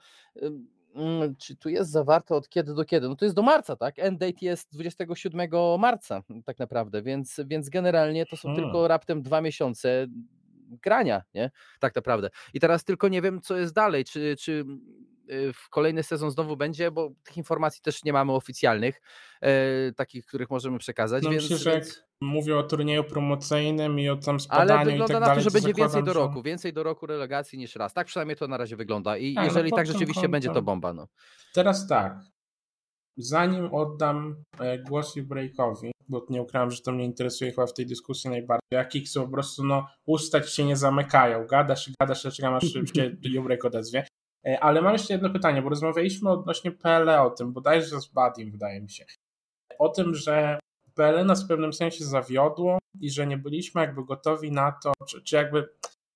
czy 1.37 1.55
tu 1.55 1.69
jest 1.69 1.91
zawarte 1.91 2.35
od 2.35 2.49
kiedy 2.49 2.73
do 2.73 2.85
kiedy? 2.85 3.09
No 3.09 3.15
to 3.15 3.25
jest 3.25 3.35
do 3.35 3.41
marca, 3.41 3.75
tak? 3.75 3.99
End 3.99 4.19
date 4.19 4.37
jest 4.41 4.73
27 4.73 5.49
marca 5.79 6.23
tak 6.45 6.59
naprawdę, 6.59 7.01
więc, 7.01 7.41
więc 7.45 7.69
generalnie 7.69 8.25
to 8.25 8.37
są 8.37 8.49
hmm. 8.49 8.63
tylko 8.63 8.87
raptem 8.87 9.21
dwa 9.21 9.41
miesiące. 9.41 10.07
grania, 10.83 11.23
nie? 11.33 11.51
Tak 11.79 11.95
naprawdę. 11.95 12.29
I 12.53 12.59
teraz 12.59 12.83
tylko 12.83 13.07
nie 13.07 13.21
wiem, 13.21 13.41
co 13.41 13.57
jest 13.57 13.73
dalej, 13.73 14.05
czy, 14.05 14.35
czy 14.39 14.65
Y, 15.31 15.53
w 15.53 15.69
kolejny 15.69 16.03
sezon 16.03 16.31
znowu 16.31 16.57
będzie, 16.57 16.91
bo 16.91 17.11
tych 17.23 17.37
informacji 17.37 17.81
też 17.81 18.03
nie 18.03 18.13
mamy 18.13 18.31
oficjalnych, 18.31 19.01
e, 19.41 19.91
takich, 19.91 20.25
których 20.25 20.49
możemy 20.49 20.79
przekazać. 20.79 21.23
No 21.23 21.29
więc, 21.29 21.43
myślę, 21.43 21.57
że 21.57 21.71
więc... 21.71 22.03
mówię 22.21 22.57
o 22.57 22.63
turnieju 22.63 23.03
promocyjnym 23.03 23.99
i 23.99 24.09
o 24.09 24.15
tam 24.15 24.39
spadaniu 24.39 24.71
Ale 24.71 24.85
wygląda 24.85 25.05
i 25.05 25.07
tak 25.07 25.21
na 25.21 25.27
dalej, 25.27 25.43
to, 25.43 25.49
że 25.49 25.53
będzie 25.53 25.73
więcej 25.73 26.03
do 26.03 26.13
że- 26.13 26.19
roku, 26.19 26.41
więcej 26.41 26.73
do 26.73 26.83
roku 26.83 27.05
relegacji 27.05 27.59
niż 27.59 27.75
raz. 27.75 27.93
Tak 27.93 28.07
przynajmniej 28.07 28.37
to 28.37 28.47
na 28.47 28.57
razie 28.57 28.75
wygląda 28.75 29.17
i 29.17 29.33
Tak, 29.33 29.43
no 29.43 29.47
jeżeli 29.47 29.69
pod 29.69 29.77
tak 29.77 29.87
rzeczywiście 29.87 30.29
będzie, 30.29 30.49
to 30.49 30.61
bomba. 30.61 30.93
No. 30.93 31.07
Teraz 31.53 31.87
tak. 31.87 32.19
Zanim 33.17 33.73
oddam 33.73 34.43
e, 34.59 34.79
głos 34.79 35.19
Breakowi, 35.19 35.91
bo 36.07 36.25
nie 36.29 36.41
ukrywam, 36.41 36.71
że 36.71 36.81
to 36.81 36.91
mnie 36.91 37.05
interesuje 37.05 37.51
chyba 37.51 37.67
w 37.67 37.73
tej 37.73 37.85
dyskusji 37.85 38.29
najbardziej, 38.29 38.79
a 38.79 38.85
Kiksu 38.85 39.21
po 39.25 39.31
prostu 39.31 39.63
no, 39.63 39.87
ustać 40.05 40.53
się 40.53 40.65
nie 40.65 40.75
zamykają. 40.75 41.47
Gadasz 41.47 41.87
i 41.87 41.93
gadasz, 42.01 42.23
ja 42.25 42.31
czekam 42.31 42.53
aż 42.53 42.63
się 42.73 43.41
Break 43.43 43.65
odezwie. 43.65 44.07
E, 44.47 44.59
Ale 44.63 44.81
mam 44.81 44.93
jeszcze 44.93 45.13
jedno 45.13 45.29
pytanie, 45.29 45.61
bo 45.61 45.69
rozmawialiśmy 45.69 46.29
odnośnie 46.29 46.71
PLE 46.71 47.21
o 47.21 47.29
tym, 47.29 47.53
bodajże 47.53 48.01
z 48.01 48.07
Badim 48.07 48.51
wydaje 48.51 48.81
mi 48.81 48.89
się, 48.89 49.05
o 49.79 49.89
tym, 49.89 50.15
że 50.15 50.59
PLE 50.99 51.23
nas 51.25 51.43
w 51.43 51.47
pewnym 51.47 51.73
sensie 51.73 52.05
zawiodło 52.05 52.77
i 53.01 53.09
że 53.09 53.27
nie 53.27 53.37
byliśmy 53.37 53.81
jakby 53.81 54.05
gotowi 54.05 54.51
na 54.51 54.71
to, 54.71 54.93
czy, 55.07 55.21
czy 55.21 55.35
jakby 55.35 55.69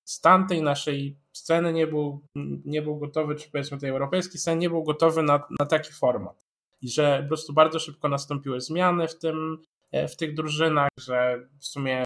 stan 0.04 0.46
tej 0.46 0.62
naszej 0.62 1.16
sceny 1.32 1.72
nie 1.72 1.86
był, 1.86 2.20
nie 2.64 2.82
był 2.82 2.98
gotowy, 2.98 3.34
czy 3.34 3.50
powiedzmy 3.50 3.78
tej 3.78 3.90
europejskiej 3.90 4.40
sceny 4.40 4.56
nie 4.56 4.70
był 4.70 4.82
gotowy 4.82 5.22
na, 5.22 5.42
na 5.60 5.66
taki 5.66 5.92
format. 5.92 6.44
I 6.82 6.88
że 6.88 7.20
po 7.22 7.28
prostu 7.28 7.52
bardzo 7.52 7.78
szybko 7.78 8.08
nastąpiły 8.08 8.60
zmiany 8.60 9.08
w, 9.08 9.18
tym, 9.18 9.62
e, 9.92 10.08
w 10.08 10.16
tych 10.16 10.34
drużynach, 10.34 10.88
że 10.98 11.48
w 11.58 11.66
sumie 11.66 12.04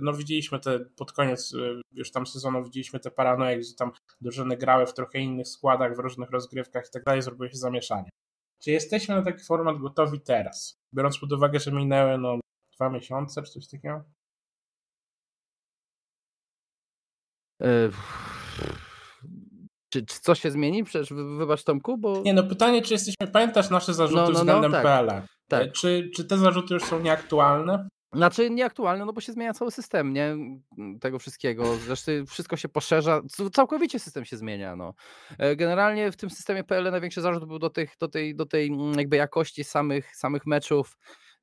no 0.00 0.12
widzieliśmy 0.12 0.60
te 0.60 0.80
pod 0.80 1.12
koniec 1.12 1.54
e, 1.54 1.80
już 1.92 2.10
tam 2.10 2.26
sezonu 2.26 2.64
widzieliśmy 2.64 3.00
te 3.00 3.10
paranoje, 3.10 3.58
gdzie 3.58 3.74
tam 3.74 3.92
drużyny 4.20 4.56
grały 4.56 4.86
w 4.86 4.94
trochę 4.94 5.18
innych 5.18 5.48
składach, 5.48 5.96
w 5.96 5.98
różnych 5.98 6.30
rozgrywkach 6.30 6.88
i 6.88 6.90
tak 6.92 7.04
dalej, 7.04 7.22
zrobiło 7.22 7.48
się 7.48 7.56
zamieszanie. 7.56 8.10
Czy 8.64 8.70
jesteśmy 8.70 9.14
na 9.14 9.22
taki 9.22 9.44
format 9.44 9.78
gotowi 9.78 10.20
teraz? 10.20 10.80
Biorąc 10.94 11.18
pod 11.18 11.32
uwagę, 11.32 11.60
że 11.60 11.72
minęły 11.72 12.18
no 12.18 12.40
dwa 12.76 12.90
miesiące, 12.90 13.42
czy 13.42 13.52
coś 13.52 13.68
takiego? 13.68 14.04
E, 17.62 17.90
Czy, 19.92 20.06
czy 20.06 20.20
coś 20.20 20.40
się 20.40 20.50
zmieni? 20.50 20.84
Przecież 20.84 21.12
wy- 21.12 21.36
wybacz 21.36 21.64
Tomku, 21.64 21.98
bo 21.98 22.22
Nie 22.22 22.32
no, 22.32 22.42
pytanie, 22.42 22.82
czy 22.82 22.94
jesteśmy, 22.94 23.26
pamiętasz 23.32 23.70
nasze 23.70 23.94
zarzuty 23.94 24.16
No, 24.20 24.26
no, 24.26 24.32
no, 24.32 24.38
względem 24.38 24.72
tak. 24.72 24.82
PL? 24.82 25.22
tak. 25.48 25.72
Czy, 25.72 26.10
czy 26.16 26.24
te 26.24 26.38
zarzuty 26.38 26.74
już 26.74 26.84
są 26.84 27.00
nieaktualne? 27.00 27.88
Znaczy 28.14 28.50
nieaktualne, 28.50 29.04
no 29.04 29.12
bo 29.12 29.20
się 29.20 29.32
zmienia 29.32 29.52
cały 29.52 29.70
system, 29.70 30.12
nie? 30.12 30.36
Tego 31.00 31.18
wszystkiego. 31.18 31.76
Zresztą 31.76 32.12
wszystko 32.26 32.56
się 32.56 32.68
poszerza, 32.68 33.22
całkowicie 33.52 33.98
system 33.98 34.24
się 34.24 34.36
zmienia. 34.36 34.76
No. 34.76 34.94
E, 35.38 35.56
Generalnie 35.56 36.12
w 36.12 36.16
tym 36.16 36.30
systemie 36.30 36.64
PL 36.64 36.90
największy 36.90 37.20
zarzut 37.20 37.44
był 37.44 37.58
do, 37.58 37.70
tych, 37.70 37.96
do, 38.00 38.08
tej, 38.08 38.36
do 38.36 38.46
tej 38.46 38.68
mm, 38.68 38.98
jakby 38.98 39.16
jakości 39.16 39.64
samych, 39.64 40.16
samych 40.16 40.46
meczów, 40.46 40.96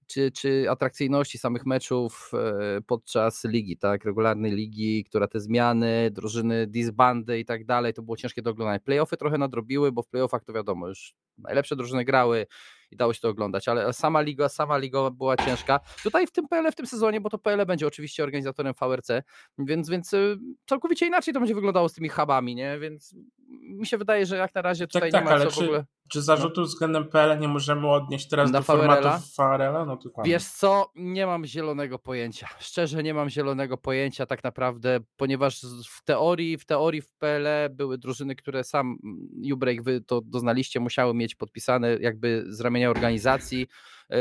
czy, 0.08 0.32
czy 0.32 0.66
atrakcyjności 0.70 1.38
samych 1.38 1.66
meczów 1.66 2.32
e, 2.34 2.82
podczas 2.82 3.44
ligi, 3.44 3.78
tak? 3.78 4.06
Regularnej 4.06 4.52
ligi, 4.52 5.04
która 5.04 5.28
te 5.28 5.40
zmiany, 5.40 6.12
drużyny, 6.12 6.68
disbandy 6.68 7.40
i 7.40 7.46
tak 7.46 7.66
dalej, 7.66 7.94
to 7.94 8.02
było 8.02 8.18
ciężkie 8.18 8.42
do 8.42 8.50
oglądania. 8.50 8.80
Playoffy 8.80 9.18
trochę 9.18 9.38
nadrobiły, 9.38 9.92
bo 9.92 10.04
w 10.04 10.08
playoffach 10.08 10.44
to 10.44 10.54
wiadomo, 10.54 10.88
już 10.88 11.14
najlepsze 11.38 11.76
drużyny 11.76 12.06
grały, 12.06 12.46
i 12.92 12.96
dało 12.96 13.14
się 13.14 13.20
to 13.22 13.30
oglądać, 13.30 13.68
ale 13.68 13.94
sama 13.94 14.22
liga, 14.22 14.50
sama 14.50 14.78
liga 14.78 15.10
była 15.10 15.38
ciężka. 15.38 15.80
Tutaj 16.04 16.28
w 16.28 16.32
tym 16.32 16.48
PL 16.48 16.72
w 16.72 16.76
tym 16.76 16.86
sezonie, 16.86 17.22
bo 17.22 17.30
to 17.30 17.38
PL 17.38 17.66
będzie 17.66 17.88
oczywiście 17.88 18.24
organizatorem 18.24 18.74
VRC, 18.74 19.10
więc, 19.58 19.90
więc 19.90 20.14
y, 20.14 20.38
całkowicie 20.66 21.08
inaczej 21.08 21.34
to 21.34 21.40
będzie 21.40 21.56
wyglądało 21.56 21.90
z 21.90 21.94
tymi 21.94 22.10
hubami, 22.10 22.56
nie? 22.56 22.80
Więc 22.80 23.16
mi 23.50 23.88
się 23.88 23.98
wydaje, 23.98 24.26
że 24.26 24.38
jak 24.38 24.56
na 24.56 24.62
razie 24.62 24.88
tutaj 24.88 25.12
tak, 25.12 25.22
nie 25.24 25.30
ma 25.30 25.36
ale 25.36 25.46
co 25.46 25.52
w 25.52 25.54
czy- 25.54 25.64
ogóle. 25.64 25.86
Czy 26.12 26.22
zarzutów 26.22 26.68
względem 26.68 27.08
PL 27.08 27.40
nie 27.40 27.48
możemy 27.48 27.88
odnieść 27.88 28.28
teraz 28.28 28.52
do 28.52 28.62
formatu? 28.62 29.08
VRL-a? 29.38 29.86
No. 29.86 30.00
Wiesz 30.26 30.46
co, 30.46 30.92
nie 30.96 31.26
mam 31.26 31.46
zielonego 31.46 32.00
pojęcia. 32.00 32.48
Szczerze 32.60 33.04
nie 33.04 33.14
mam 33.14 33.30
zielonego 33.30 33.78
pojęcia 33.78 34.26
tak 34.26 34.44
naprawdę, 34.44 35.00
ponieważ 35.18 35.62
w 35.90 36.04
teorii, 36.04 36.58
w 36.58 36.66
teorii 36.66 37.02
w 37.02 37.12
PLE 37.12 37.70
były 37.72 37.98
drużyny, 37.98 38.36
które 38.36 38.64
sam 38.64 38.98
mm, 39.04 39.54
Ubreak 39.54 39.84
wy 39.84 40.02
to 40.02 40.22
doznaliście, 40.22 40.80
musiały 40.80 41.14
mieć 41.14 41.36
podpisane 41.36 41.98
jakby 42.02 42.46
z 42.48 42.62
ramienia 42.62 42.90
organizacji. 42.90 43.68
Yy, 44.10 44.18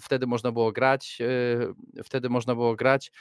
Wtedy 0.00 0.26
można 0.26 0.52
było 0.52 0.72
grać, 0.72 1.20
yy, 1.94 2.02
wtedy 2.04 2.28
można 2.28 2.54
było 2.54 2.76
grać 2.76 3.12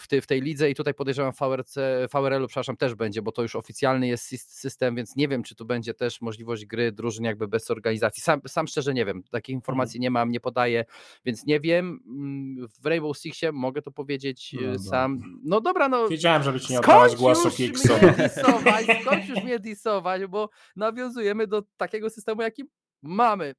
w, 0.00 0.08
tej- 0.08 0.20
w 0.20 0.26
tej 0.26 0.40
lidze 0.42 0.70
i 0.70 0.74
tutaj 0.74 0.94
podejrzewam 0.94 1.32
VRC, 1.32 1.74
VRL-u, 2.14 2.46
przepraszam, 2.46 2.76
też 2.76 2.94
będzie, 2.94 3.22
bo 3.22 3.32
to 3.32 3.42
już 3.42 3.56
oficjalny 3.56 4.08
jest 4.08 4.32
sys- 4.32 4.48
system, 4.48 4.94
więc 4.96 5.16
nie 5.16 5.28
wiem, 5.28 5.42
czy 5.42 5.54
tu 5.54 5.64
będzie 5.64 5.94
też 5.94 6.20
możliwość 6.20 6.66
gry 6.66 6.92
drużyn 6.92 7.24
jakby 7.24 7.48
bez 7.48 7.70
organizacji. 7.70 8.22
Sam, 8.22 8.40
sam 8.48 8.66
szczerze 8.66 8.94
nie 8.94 9.04
wiem, 9.04 9.22
takich 9.30 9.52
informacji 9.54 10.00
nie 10.00 10.10
mam, 10.10 10.30
nie 10.30 10.40
podaję, 10.40 10.84
więc 11.24 11.46
nie 11.46 11.60
wiem. 11.60 12.00
Mm, 12.06 12.68
W 12.82 12.86
Rainbow 12.86 13.18
Sixie 13.18 13.52
mogę 13.52 13.82
to 13.82 13.90
powiedzieć 13.90 14.52
No 14.52 14.60
dobra. 14.60 14.78
sam. 14.78 15.18
No 15.44 15.60
dobra, 15.60 15.88
no 15.88 16.08
Wiedziałem, 16.08 16.42
że 16.42 16.52
być 16.52 16.68
nie 16.70 16.78
oddałaś 16.80 17.16
głosu 17.16 17.48
disować, 17.72 18.86
skończ 19.02 19.28
już 19.28 19.44
mnie 19.44 19.58
disować, 19.58 20.26
bo 20.26 20.48
nawiązujemy 20.76 21.46
do 21.46 21.62
takiego 21.76 22.10
systemu, 22.10 22.42
jaki 22.42 22.64
mamy. 23.02 23.54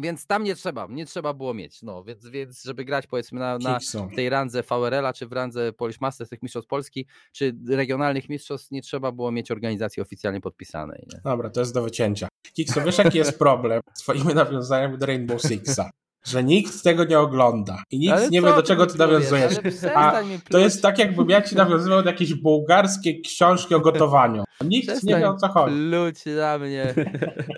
Więc 0.00 0.26
tam 0.26 0.44
nie 0.44 0.54
trzeba, 0.54 0.86
nie 0.90 1.06
trzeba 1.06 1.34
było 1.34 1.54
mieć. 1.54 1.82
No, 1.82 2.04
więc, 2.04 2.28
więc 2.28 2.62
żeby 2.62 2.84
grać 2.84 3.06
powiedzmy 3.06 3.40
na, 3.40 3.58
na 3.58 3.78
tej 4.16 4.28
randze 4.28 4.62
VRL-a, 4.62 5.12
czy 5.12 5.26
w 5.26 5.32
randze 5.32 5.72
Polish 5.72 6.00
Masters, 6.00 6.30
tych 6.30 6.42
mistrzostw 6.42 6.68
Polski, 6.68 7.06
czy 7.32 7.56
regionalnych 7.68 8.28
mistrzostw, 8.28 8.70
nie 8.70 8.82
trzeba 8.82 9.12
było 9.12 9.32
mieć 9.32 9.50
organizacji 9.50 10.02
oficjalnie 10.02 10.40
podpisanej. 10.40 11.06
Nie? 11.12 11.20
Dobra, 11.24 11.50
to 11.50 11.60
jest 11.60 11.74
do 11.74 11.82
wycięcia. 11.82 12.28
Kiksu, 12.52 12.80
wiesz 12.84 12.98
jaki 12.98 13.18
jest 13.18 13.38
problem 13.38 13.80
z 13.94 14.00
twoimi 14.00 14.34
nawiązaniami 14.34 14.98
do 14.98 15.06
Rainbow 15.06 15.42
Sixa? 15.42 15.90
Że 16.24 16.44
nikt 16.44 16.82
tego 16.82 17.04
nie 17.04 17.18
ogląda 17.18 17.82
i 17.90 17.98
nikt 17.98 18.12
Ale 18.12 18.28
nie 18.28 18.42
wie, 18.42 18.48
do 18.48 18.62
czego 18.62 18.86
ty 18.86 18.98
nawiązujesz. 18.98 19.64
Mi 19.64 20.40
To 20.50 20.58
jest 20.58 20.82
tak, 20.82 20.98
jakbym 20.98 21.30
ja 21.30 21.42
ci 21.42 21.56
nawiązywał 21.56 22.02
do 22.02 22.10
jakiejś 22.10 22.34
bułgarskiej 22.34 23.20
książki 23.20 23.74
o 23.74 23.80
gotowaniu. 23.80 24.44
Nikt 24.64 24.88
nie 24.88 24.92
Przestań 24.92 25.20
wie, 25.20 25.28
o 25.28 25.36
co 25.36 25.48
chodzi. 25.48 25.76
pluć 25.76 26.26
na 26.26 26.58
mnie 26.58 26.94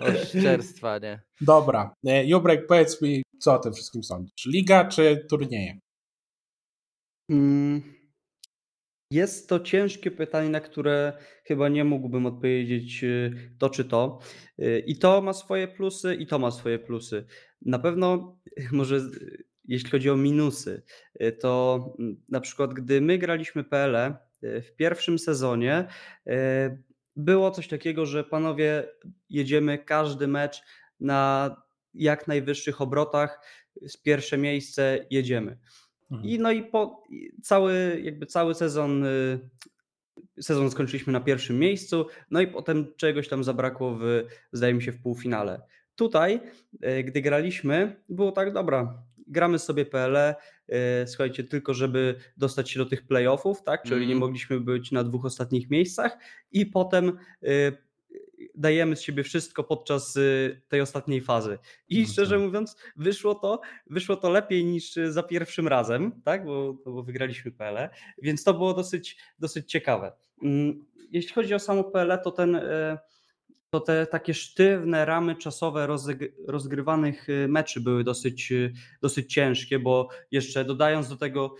oszczerstwa, 0.01 0.97
nie? 0.97 1.21
Dobra, 1.41 1.95
e, 2.07 2.25
Jubrek, 2.25 2.67
powiedz 2.67 3.01
mi, 3.01 3.23
co 3.39 3.53
o 3.53 3.59
tym 3.59 3.73
wszystkim 3.73 4.03
sądzisz? 4.03 4.45
Liga 4.45 4.85
czy 4.85 5.25
turnieje? 5.29 5.79
Mm, 7.29 7.81
Jest 9.11 9.49
to 9.49 9.59
ciężkie 9.59 10.11
pytanie, 10.11 10.49
na 10.49 10.59
które 10.59 11.13
chyba 11.45 11.69
nie 11.69 11.83
mógłbym 11.83 12.25
odpowiedzieć 12.25 13.03
y, 13.03 13.33
to 13.59 13.69
czy 13.69 13.85
to. 13.85 14.19
Y, 14.59 14.83
I 14.87 14.97
to 14.97 15.21
ma 15.21 15.33
swoje 15.33 15.67
plusy, 15.67 16.15
i 16.15 16.27
to 16.27 16.39
ma 16.39 16.51
swoje 16.51 16.79
plusy. 16.79 17.25
Na 17.65 17.79
pewno, 17.79 18.37
może 18.71 19.01
jeśli 19.65 19.89
chodzi 19.89 20.09
o 20.09 20.17
minusy, 20.17 20.83
y, 21.21 21.31
to 21.31 21.85
mm, 21.99 22.23
na 22.29 22.41
przykład 22.41 22.73
gdy 22.73 23.01
my 23.01 23.17
graliśmy 23.17 23.63
PLE 23.63 24.17
y, 24.43 24.61
w 24.61 24.75
pierwszym 24.75 25.19
sezonie, 25.19 25.87
y, 26.27 26.31
było 27.15 27.51
coś 27.51 27.67
takiego, 27.67 28.05
że 28.05 28.23
panowie 28.23 28.87
jedziemy 29.29 29.77
każdy 29.77 30.27
mecz 30.27 30.61
na 30.99 31.55
jak 31.93 32.27
najwyższych 32.27 32.81
obrotach, 32.81 33.39
z 33.81 33.97
pierwsze 33.97 34.37
miejsce 34.37 35.05
jedziemy. 35.09 35.57
Mhm. 36.11 36.29
I 36.29 36.39
no 36.39 36.51
i 36.51 36.63
po 36.63 37.03
cały, 37.43 38.01
jakby 38.03 38.25
cały 38.25 38.55
sezon, 38.55 39.05
sezon 40.41 40.71
skończyliśmy 40.71 41.13
na 41.13 41.19
pierwszym 41.19 41.59
miejscu, 41.59 42.07
no 42.31 42.41
i 42.41 42.47
potem 42.47 42.93
czegoś 42.97 43.27
tam 43.27 43.43
zabrakło 43.43 43.95
w, 43.95 44.23
zdaje 44.51 44.73
mi 44.73 44.83
się, 44.83 44.91
w 44.91 45.01
półfinale. 45.01 45.61
Tutaj, 45.95 46.39
y, 46.99 47.03
gdy 47.03 47.21
graliśmy, 47.21 47.95
było 48.09 48.31
tak, 48.31 48.53
dobra, 48.53 49.03
gramy 49.27 49.59
sobie 49.59 49.85
PLE, 49.85 50.35
y, 51.03 51.07
słuchajcie, 51.07 51.43
tylko 51.43 51.73
żeby 51.73 52.15
dostać 52.37 52.71
się 52.71 52.79
do 52.79 52.85
tych 52.85 53.07
playoffów, 53.07 53.63
tak, 53.63 53.83
czyli 53.83 53.99
nie 53.99 54.13
Mhm. 54.13 54.19
mogliśmy 54.19 54.59
być 54.59 54.91
na 54.91 55.03
dwóch 55.03 55.25
ostatnich 55.25 55.69
miejscach 55.69 56.17
i 56.51 56.65
potem 56.65 57.17
y, 57.43 57.77
dajemy 58.55 58.95
z 58.95 59.01
siebie 59.01 59.23
wszystko 59.23 59.63
podczas 59.63 60.17
tej 60.67 60.81
ostatniej 60.81 61.21
fazy. 61.21 61.57
I 61.89 62.01
No 62.01 62.07
szczerze 62.07 62.35
tak. 62.35 62.43
mówiąc, 62.45 62.75
wyszło 62.95 63.35
to, 63.35 63.61
wyszło 63.89 64.15
to 64.15 64.29
lepiej 64.29 64.65
niż 64.65 64.93
za 65.09 65.23
pierwszym 65.23 65.67
razem, 65.67 66.21
tak? 66.23 66.45
Bo, 66.45 66.73
bo 66.73 67.03
wygraliśmy 67.03 67.51
PLE, 67.51 67.89
więc 68.21 68.43
to 68.43 68.53
było 68.53 68.73
dosyć, 68.73 69.17
dosyć 69.39 69.71
ciekawe. 69.71 70.11
Mm, 70.43 70.85
Jeśli 71.11 71.33
chodzi 71.33 71.53
o 71.53 71.59
samo 71.59 71.83
PLE, 71.83 72.17
to 72.17 72.31
ten. 72.31 72.61
To 73.73 73.79
te 73.79 74.07
takie 74.07 74.33
sztywne 74.33 75.05
ramy 75.05 75.35
czasowe 75.35 75.87
rozgrywanych 76.47 77.29
y, 77.29 77.47
meczy 77.47 77.81
były 77.81 78.03
dosyć, 78.03 78.51
y, 78.51 78.73
dosyć 79.01 79.33
ciężkie, 79.33 79.79
bo 79.79 80.09
jeszcze 80.31 80.65
dodając 80.65 81.09
do 81.09 81.15
tego 81.15 81.55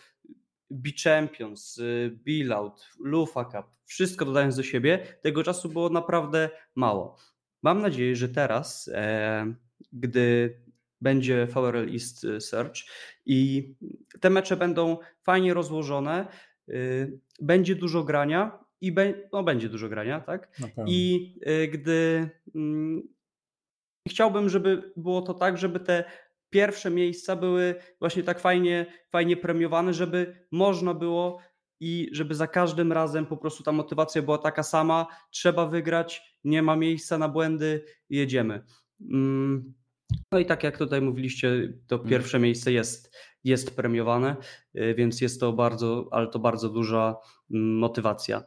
y, 1.80 2.18
Billout, 2.24 2.90
Lufa 3.00 3.46
Cup, 3.46 3.66
wszystko 3.86 4.26
dodając 4.26 4.56
do 4.56 4.64
siebie, 4.64 5.18
tego 5.22 5.44
czasu 5.44 5.70
było 5.70 5.90
naprawdę 5.90 6.50
mało. 6.76 7.18
Mam 7.64 7.82
nadzieję, 7.82 8.16
że 8.16 8.30
teraz, 8.30 8.90
e, 8.94 9.54
gdy 9.94 10.58
będzie 11.02 11.46
VRL 11.46 11.94
East 11.94 12.26
Search 12.40 12.76
i 13.26 13.70
te 14.20 14.30
mecze 14.30 14.58
będą 14.58 14.98
fajnie 15.24 15.54
rozłożone, 15.54 16.28
będzie 17.42 17.76
dużo 17.76 18.04
grania 18.04 18.63
i 18.84 18.92
be, 18.92 19.14
no, 19.34 19.44
będzie 19.44 19.70
dużo 19.70 19.90
grania, 19.90 20.20
tak? 20.20 20.60
I 20.88 21.34
gdy 21.72 22.30
mm, 22.56 23.02
chciałbym, 24.08 24.50
żeby 24.50 24.94
było 24.98 25.22
to 25.22 25.34
tak, 25.34 25.58
żeby 25.58 25.80
te 25.80 26.04
pierwsze 26.50 26.92
miejsca 26.92 27.36
były 27.36 27.76
właśnie 28.00 28.24
tak 28.24 28.40
fajnie, 28.40 28.86
fajnie 29.12 29.38
premiowane, 29.38 29.94
żeby 29.94 30.46
można 30.52 30.94
było 30.94 31.40
i 31.80 32.10
żeby 32.12 32.36
za 32.36 32.48
każdym 32.48 32.92
razem 32.92 33.26
po 33.26 33.38
prostu 33.38 33.64
ta 33.64 33.72
motywacja 33.72 34.22
była 34.22 34.38
taka 34.38 34.64
sama, 34.64 35.08
trzeba 35.32 35.68
wygrać, 35.68 36.40
nie 36.44 36.62
ma 36.62 36.76
miejsca 36.76 37.18
na 37.18 37.30
błędy, 37.30 37.86
jedziemy. 38.10 38.64
Mm, 39.12 39.74
no 40.32 40.40
i 40.40 40.46
tak 40.46 40.64
jak 40.64 40.78
tutaj 40.78 41.02
mówiliście, 41.02 41.74
to 41.88 41.96
mhm. 41.96 42.10
pierwsze 42.10 42.40
miejsce 42.40 42.72
jest, 42.72 43.16
jest 43.44 43.76
premiowane, 43.76 44.36
y, 44.76 44.96
więc 44.96 45.22
jest 45.22 45.40
to 45.40 45.54
bardzo, 45.54 46.08
ale 46.12 46.28
to 46.28 46.40
bardzo 46.40 46.70
duża 46.70 47.16
mm, 47.52 47.78
motywacja. 47.78 48.44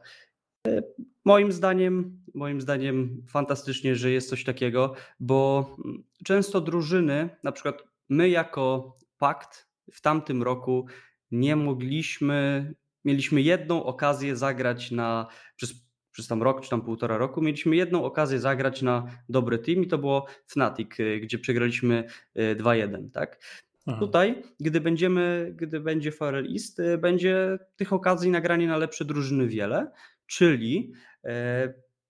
Moim 1.24 1.52
zdaniem, 1.52 2.22
moim 2.34 2.60
zdaniem 2.60 3.22
fantastycznie, 3.28 3.96
że 3.96 4.10
jest 4.10 4.28
coś 4.28 4.44
takiego, 4.44 4.94
bo 5.20 5.76
często 6.24 6.60
drużyny, 6.60 7.28
na 7.42 7.52
przykład 7.52 7.82
my 8.08 8.28
jako 8.28 8.96
pakt 9.18 9.68
w 9.92 10.00
tamtym 10.00 10.42
roku 10.42 10.86
nie 11.30 11.56
mogliśmy, 11.56 12.74
mieliśmy 13.04 13.42
jedną 13.42 13.84
okazję 13.84 14.36
zagrać 14.36 14.90
na, 14.90 15.26
przez, 15.56 15.74
przez 16.12 16.26
tam 16.26 16.42
rok 16.42 16.60
czy 16.60 16.70
tam 16.70 16.82
półtora 16.82 17.18
roku, 17.18 17.42
mieliśmy 17.42 17.76
jedną 17.76 18.04
okazję 18.04 18.40
zagrać 18.40 18.82
na 18.82 19.06
dobry 19.28 19.58
team 19.58 19.82
i 19.82 19.86
to 19.86 19.98
było 19.98 20.26
Fnatic, 20.46 20.90
gdzie 21.22 21.38
przegraliśmy 21.38 22.04
2-1, 22.36 23.06
y, 23.06 23.10
tak? 23.10 23.38
Aha. 23.86 23.98
Tutaj, 23.98 24.42
gdy 24.60 24.80
będziemy, 24.80 25.52
gdy 25.56 25.80
będzie 25.80 26.12
Farrell 26.12 26.52
East, 26.52 26.80
y, 26.80 26.98
będzie 26.98 27.58
tych 27.76 27.92
okazji 27.92 28.30
nagranie 28.30 28.68
na 28.68 28.76
lepsze 28.76 29.04
drużyny 29.04 29.48
wiele, 29.48 29.90
czyli 30.26 30.92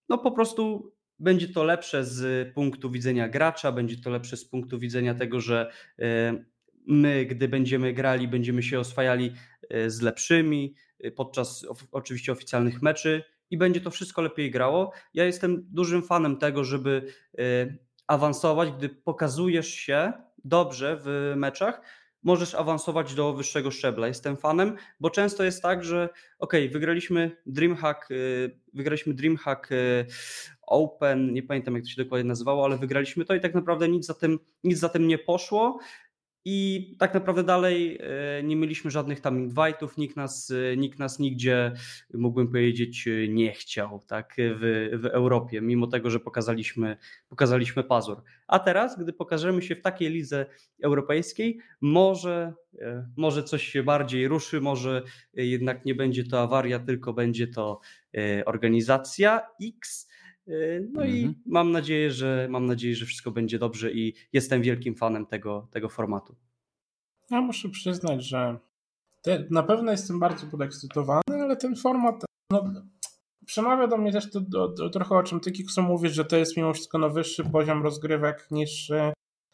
no 0.09 0.19
po 0.19 0.33
prostu 0.33 0.93
będzie 1.19 1.49
to 1.49 1.65
lepsze 1.65 2.05
z 2.05 2.55
punktu 2.55 2.91
widzenia 2.91 3.29
gracza, 3.29 3.73
będzie 3.73 3.97
to 3.97 4.11
lepsze 4.11 4.37
z 4.37 4.45
punktu 4.45 4.79
widzenia 4.79 5.15
tego, 5.15 5.41
że 5.41 5.71
e, 5.99 6.45
my, 6.87 7.27
gdy 7.27 7.49
będziemy 7.49 7.93
grali, 7.93 8.29
będziemy 8.29 8.63
się 8.63 8.81
oswajali 8.81 9.33
e, 9.71 9.91
z 9.91 10.01
lepszymi 10.03 10.75
e, 11.01 11.11
podczas 11.11 11.67
oczywiście 11.93 12.33
oficjalnych 12.33 12.83
meczy 12.83 13.25
i 13.51 13.59
będzie 13.59 13.81
to 13.81 13.91
wszystko 13.91 14.23
lepiej 14.23 14.51
grało. 14.51 14.93
Ja 15.15 15.25
jestem 15.25 15.67
dużym 15.71 16.03
fanem 16.03 16.37
tego, 16.37 16.65
żeby 16.65 17.13
awansować, 18.07 18.71
gdy 18.79 18.89
pokazujesz 18.89 19.69
się 19.69 20.13
dobrze 20.45 21.01
w 21.05 21.33
meczach, 21.37 21.81
możesz 22.27 22.55
awansować 22.55 23.15
do 23.15 23.33
wyższego 23.33 23.71
szczebla. 23.71 24.09
Jestem 24.09 24.37
fanem, 24.37 24.77
bo 25.01 25.11
często 25.11 25.45
jest 25.45 25.63
tak, 25.63 25.85
że 25.85 26.09
ok, 26.39 26.53
wygraliśmy 26.73 27.37
Dreamhack, 27.47 28.09
wygraliśmy 28.73 29.15
Dreamhack 29.15 29.69
Open, 30.63 31.33
nie 31.33 31.43
pamiętam 31.43 31.75
jak 31.75 31.85
to 31.85 31.91
się 31.91 32.03
dokładnie 32.05 32.29
nazywało, 32.29 32.65
ale 32.65 32.79
wygraliśmy 32.79 33.25
to 33.25 33.35
i 33.35 33.41
tak 33.41 33.55
naprawdę 33.55 33.89
nic 33.89 34.07
za 34.07 34.15
tym, 34.15 34.39
nic 34.65 34.79
za 34.79 34.89
tym 34.89 35.09
nie 35.09 35.19
poszło. 35.19 35.79
I 36.49 36.95
tak 36.99 37.15
naprawdę 37.15 37.43
dalej 37.43 37.99
e, 38.01 38.43
nie 38.43 38.57
mieliśmy 38.57 38.91
żadnych 38.91 39.21
tam 39.21 39.49
invite'ów, 39.49 39.89
nikt 39.99 40.17
nas, 40.17 40.53
e, 40.73 40.77
nikt 40.77 40.99
nas 40.99 41.19
nigdzie, 41.19 41.73
mógłbym 42.15 42.49
powiedzieć, 42.49 43.09
e, 43.09 43.29
nie 43.29 43.53
chciał 43.53 44.01
tak, 44.07 44.35
w, 44.39 44.89
w 45.03 45.07
Europie, 45.07 45.61
mimo 45.61 45.87
tego, 45.87 46.11
że 46.11 46.21
pokazaliśmy, 46.21 46.97
pokazaliśmy 47.29 47.85
pazur. 47.85 48.23
A 48.47 48.59
teraz, 48.59 48.99
gdy 48.99 49.13
pokażemy 49.13 49.63
się 49.63 49.77
w 49.77 49.83
takiej 49.83 50.11
lidze 50.11 50.47
europejskiej, 50.83 51.59
może, 51.81 52.53
może 53.17 53.43
coś 53.43 53.69
się 53.69 53.83
bardziej 53.83 54.29
ruszy, 54.29 54.61
może 54.61 55.03
jednak 55.35 55.85
nie 55.85 55.95
będzie 55.95 56.25
to 56.25 56.41
awaria, 56.41 56.79
tylko 56.79 57.13
będzie 57.13 57.47
to 57.47 57.81
organizacja 58.47 59.41
X 59.63 60.09
no 60.93 61.03
mhm. 61.03 61.09
i 61.09 61.35
mam 61.47 61.73
nadzieję, 61.73 62.11
że 62.11 62.47
mam 62.51 62.67
nadzieję, 62.67 62.95
że 62.95 63.07
wszystko 63.07 63.31
będzie 63.31 63.59
dobrze 63.59 63.93
i 63.93 64.15
jestem 64.33 64.63
wielkim 64.63 64.95
fanem 64.95 65.27
tego, 65.27 65.69
tego 65.71 65.89
formatu. 65.89 66.37
Ja 67.31 67.41
muszę 67.41 67.69
przyznać, 67.69 68.25
że 68.25 68.59
te, 69.23 69.47
na 69.51 69.63
pewno 69.63 69.93
jestem 69.93 70.21
bardzo 70.21 70.47
podekscytowany, 70.47 71.43
ale 71.43 71.57
ten 71.57 71.77
format 71.77 72.25
no, 72.51 72.65
przemawia 73.47 73.87
do 73.87 73.97
mnie 73.97 74.13
też 74.13 74.31
to, 74.31 74.41
do, 74.41 74.69
do, 74.69 74.91
trochę 74.91 75.15
o 75.15 75.23
czym 75.23 75.41
ty 75.41 75.53
Kiksu 75.53 75.83
mówisz, 75.83 76.13
że 76.13 76.25
to 76.25 76.37
jest 76.37 76.57
mimo 76.57 76.73
wszystko 76.73 76.99
na 76.99 77.09
wyższy 77.09 77.45
poziom 77.45 77.83
rozgrywek 77.83 78.47
niż, 78.51 78.91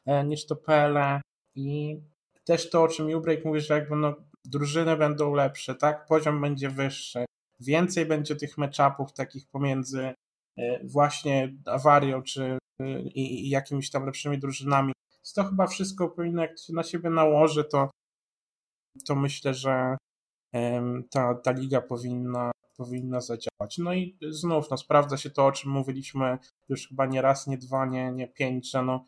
e, 0.07 0.24
niż 0.24 0.47
to 0.47 0.57
PL 0.57 0.99
i 1.55 2.01
też 2.45 2.70
to 2.70 2.82
o 2.82 2.88
czym 2.88 3.14
Ubreak 3.14 3.45
mówi, 3.45 3.61
że 3.61 3.74
jakby 3.74 3.97
no, 3.97 4.14
drużyny 4.45 4.97
będą 4.97 5.34
lepsze, 5.34 5.74
tak? 5.74 6.07
Poziom 6.07 6.40
będzie 6.40 6.70
wyższy, 6.70 7.24
więcej 7.61 8.07
będzie 8.07 8.36
tych 8.36 8.59
matchupów 8.59 9.12
takich 9.12 9.49
pomiędzy 9.49 9.99
E, 10.01 10.14
właśnie 10.84 11.55
awarią 11.66 12.22
czy 12.22 12.59
e, 12.80 13.00
i, 13.03 13.46
i 13.46 13.48
jakimiś 13.48 13.90
tam 13.90 14.07
lepszymi 14.07 14.38
drużynami. 14.38 14.92
Więc 15.12 15.32
to 15.32 15.44
chyba 15.44 15.66
wszystko 15.66 16.09
powinno, 16.09 16.42
jak 16.42 16.59
się 16.59 16.72
na 16.72 16.82
siebie 16.82 17.11
nałoży, 17.11 17.64
to, 17.64 17.90
to 19.07 19.14
myślę, 19.14 19.55
że 19.55 19.96
ta, 21.11 21.34
ta 21.34 21.50
liga 21.50 21.80
powinna, 21.80 22.50
powinna 22.76 23.20
zadziałać. 23.20 23.78
No 23.78 23.94
i 23.94 24.18
znów, 24.30 24.70
no, 24.70 24.76
sprawdza 24.76 25.16
się 25.16 25.30
to, 25.30 25.46
o 25.46 25.53
czym 25.53 25.70
mówiliśmy 25.70 26.38
już 26.68 26.88
chyba 26.88 27.07
nie 27.07 27.22
raz, 27.22 27.46
nie 27.46 27.59
dwa, 27.59 27.86
nie, 27.86 28.12
nie 28.12 28.28
pięć, 28.28 28.70
że 28.70 28.82
no, 28.82 29.05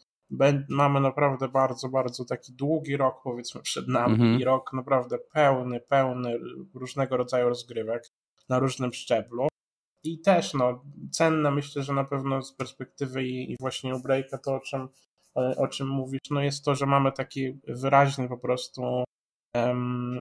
mamy 0.68 1.00
naprawdę 1.00 1.48
bardzo, 1.48 1.88
bardzo 1.88 2.24
taki 2.24 2.52
długi 2.52 2.96
rok, 2.96 3.20
powiedzmy, 3.24 3.60
przed 3.62 3.88
nami 3.88 4.14
mhm. 4.14 4.40
i 4.40 4.44
rok 4.44 4.72
naprawdę 4.72 5.18
pełny, 5.18 5.80
pełny 5.80 6.38
różnego 6.74 7.16
rodzaju 7.16 7.48
rozgrywek 7.48 8.02
na 8.48 8.58
różnym 8.58 8.92
szczeblu. 8.92 9.48
I 10.04 10.20
też 10.20 10.54
no, 10.54 10.84
cenne 11.12 11.50
myślę, 11.50 11.82
że 11.82 11.92
na 11.92 12.04
pewno 12.04 12.42
z 12.42 12.52
perspektywy 12.52 13.24
i, 13.24 13.52
i 13.52 13.56
właśnie 13.60 13.94
u 13.94 14.00
Breaka 14.00 14.38
to, 14.38 14.54
o 14.54 14.60
czym, 14.60 14.88
o 15.34 15.68
czym 15.68 15.88
mówisz, 15.88 16.20
no 16.30 16.42
jest 16.42 16.64
to, 16.64 16.74
że 16.74 16.86
mamy 16.86 17.12
taki 17.12 17.60
wyraźny 17.68 18.28
po 18.28 18.38
prostu 18.38 19.04
um, 19.54 20.18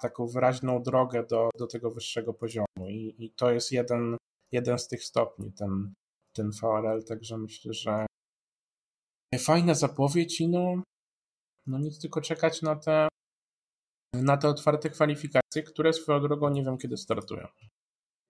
taką 0.00 0.26
wyraźną 0.26 0.82
drogę 0.82 1.26
do, 1.26 1.50
do 1.58 1.66
tego 1.66 1.90
wyższego 1.90 2.34
poziomu 2.34 2.88
i, 2.88 3.14
i 3.18 3.30
to 3.30 3.50
jest 3.50 3.72
jeden, 3.72 4.16
jeden 4.52 4.78
z 4.78 4.88
tych 4.88 5.04
stopni, 5.04 5.52
ten, 5.52 5.94
ten 6.32 6.50
VRL, 6.50 7.04
także 7.04 7.38
myślę, 7.38 7.72
że 7.72 8.06
fajna 9.38 9.74
zapowiedź 9.74 10.40
i 10.40 10.48
no, 10.48 10.82
no 11.66 11.78
nic 11.78 12.00
tylko 12.00 12.20
czekać 12.20 12.62
na 12.62 12.76
te 12.76 13.08
na 14.14 14.36
te 14.36 14.48
otwarte 14.48 14.90
kwalifikacje, 14.90 15.62
które 15.62 15.92
swoją 15.92 16.20
drogą 16.20 16.48
nie 16.48 16.64
wiem 16.64 16.78
kiedy 16.78 16.96
startują. 16.96 17.46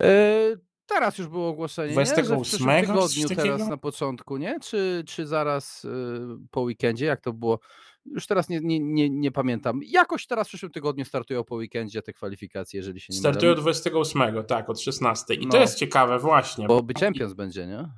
Yy, 0.00 0.60
teraz 0.86 1.18
już 1.18 1.28
było 1.28 1.48
ogłoszenie, 1.48 1.92
28 1.92 2.66
nie? 2.66 2.74
że 2.74 2.86
w 2.86 2.88
tygodniu 2.88 3.28
teraz 3.28 3.68
na 3.68 3.76
początku, 3.76 4.36
nie? 4.36 4.60
Czy, 4.60 5.04
czy 5.06 5.26
zaraz 5.26 5.84
yy, 5.84 6.38
po 6.50 6.60
weekendzie, 6.60 7.06
jak 7.06 7.20
to 7.20 7.32
było? 7.32 7.58
Już 8.04 8.26
teraz 8.26 8.48
nie, 8.48 8.60
nie, 8.60 8.80
nie, 8.80 9.10
nie 9.10 9.32
pamiętam. 9.32 9.80
Jakoś 9.86 10.26
teraz 10.26 10.46
w 10.46 10.48
przyszłym 10.48 10.72
tygodniu 10.72 11.04
startują 11.04 11.44
po 11.44 11.54
weekendzie 11.54 12.02
te 12.02 12.12
kwalifikacje, 12.12 12.78
jeżeli 12.78 13.00
się 13.00 13.12
nie 13.12 13.18
Startują 13.18 13.52
mylę. 13.52 13.62
28, 13.62 14.44
tak, 14.44 14.70
od 14.70 14.80
16. 14.80 15.34
I 15.34 15.46
no, 15.46 15.52
to 15.52 15.60
jest 15.60 15.78
ciekawe 15.78 16.18
właśnie. 16.18 16.66
Bo 16.66 16.82
by 16.82 16.94
Champions 16.94 17.34
będzie, 17.34 17.66
nie? 17.66 17.88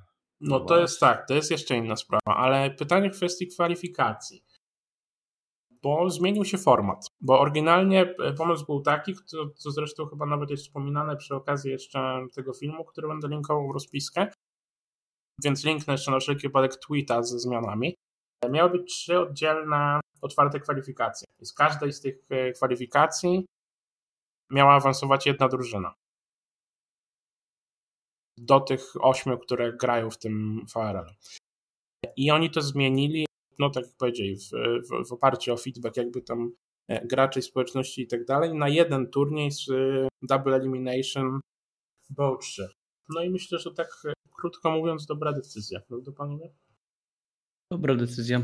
No, 0.41 0.59
no 0.59 0.61
to 0.61 0.81
jest 0.81 1.01
tak, 1.01 1.29
to 1.29 1.35
jest 1.35 1.51
jeszcze 1.51 1.77
inna 1.77 1.97
sprawa, 1.97 2.37
ale 2.37 2.71
pytanie 2.71 3.11
w 3.11 3.17
kwestii 3.17 3.47
kwalifikacji 3.47 4.45
bo 5.83 6.11
zmienił 6.11 6.45
się 6.45 6.59
format. 6.59 7.07
Bo 7.21 7.41
oryginalnie 7.41 8.15
e, 8.25 8.33
pomysł 8.33 8.67
był 8.67 8.81
taki, 8.81 9.15
co, 9.15 9.49
co 9.57 9.71
zresztą 9.71 10.07
chyba 10.07 10.27
nawet 10.27 10.51
jest 10.51 10.63
wspominane 10.63 11.17
przy 11.17 11.35
okazji 11.35 11.71
jeszcze 11.71 12.27
tego 12.35 12.53
filmu, 12.53 12.85
który 12.85 13.09
będę 13.09 13.29
linkował 13.29 13.69
w 13.69 13.75
rozpiskę, 13.75 14.27
więc 15.45 15.65
linknę 15.65 15.95
jeszcze 15.95 16.11
na 16.11 16.21
wszelki 16.21 16.43
wypadek 16.43 16.77
tweeta 16.77 17.23
ze 17.23 17.39
zmianami. 17.39 17.95
Miały 18.51 18.71
być 18.71 18.95
trzy 18.95 19.19
oddzielne, 19.19 20.01
otwarte 20.23 20.61
kwalifikacje. 20.61 21.27
Z 21.43 21.53
każdej 21.53 21.93
z 21.93 22.01
tych 22.01 22.17
e, 22.31 22.53
kwalifikacji 22.53 23.47
miała 24.51 24.75
awansować 24.75 25.27
jedna 25.27 25.49
drużyna. 25.49 25.95
Do 28.39 28.61
tych 28.61 28.93
ośmiu, 29.01 29.39
które 29.39 29.73
grają 29.73 30.11
w 30.11 30.19
tym 30.19 30.67
VRL. 30.75 31.15
I 32.17 32.31
oni 32.31 32.51
to 32.51 32.63
zmienili 32.63 33.28
no 33.59 33.71
tak 33.71 33.85
jak 33.85 33.97
powiedzieli, 33.97 34.37
w, 34.37 34.51
w, 34.91 35.09
w 35.09 35.13
oparciu 35.13 35.53
o 35.53 35.57
feedback 35.57 35.97
jakby 35.97 36.23
tam 36.23 36.53
e, 36.89 37.07
graczy, 37.07 37.43
społeczności 37.43 38.03
i 38.03 38.07
tak 38.07 38.25
dalej, 38.25 38.55
na 38.55 38.69
jeden 38.69 39.11
turniej 39.11 39.51
z 39.51 39.69
e, 39.71 40.09
Double 40.23 40.57
Elimination 40.57 41.41
BO 42.11 42.37
3. 42.37 42.69
No 43.15 43.23
i 43.23 43.31
myślę, 43.31 43.59
że 43.59 43.75
tak 43.75 43.89
e, 44.05 44.13
krótko 44.33 44.71
mówiąc, 44.71 45.07
dobra 45.07 45.33
decyzja, 45.33 45.81
prawda 45.81 46.13
panowie? 46.13 46.53
Dobra 47.73 47.95
decyzja. 47.95 48.43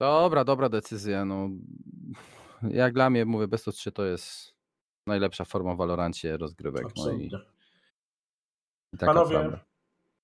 Dobra, 0.00 0.44
dobra 0.44 0.68
decyzja. 0.68 1.24
No, 1.24 1.50
jak 2.70 2.92
dla 2.94 3.10
mnie, 3.10 3.24
mówię, 3.24 3.48
Best 3.48 3.68
of 3.68 3.74
3 3.74 3.92
to 3.92 4.04
jest 4.04 4.54
najlepsza 5.06 5.44
forma 5.44 5.74
w 5.74 5.78
Valorancie 5.78 6.36
rozgrywek. 6.36 6.86
No 6.96 7.12
i, 7.12 7.30
i 8.92 8.98
Panowie, 8.98 9.38
prawda. 9.38 9.67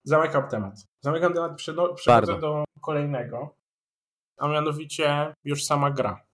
Zamykam 0.04 0.48
temat. 0.48 0.74
Zamykam 1.00 1.34
temat, 1.34 1.56
przechodzę 1.56 2.40
do 2.40 2.64
kolejnego, 2.80 3.56
a 4.38 4.48
mianowicie 4.48 5.34
już 5.44 5.64
sama 5.64 5.90
gra. 5.90 6.26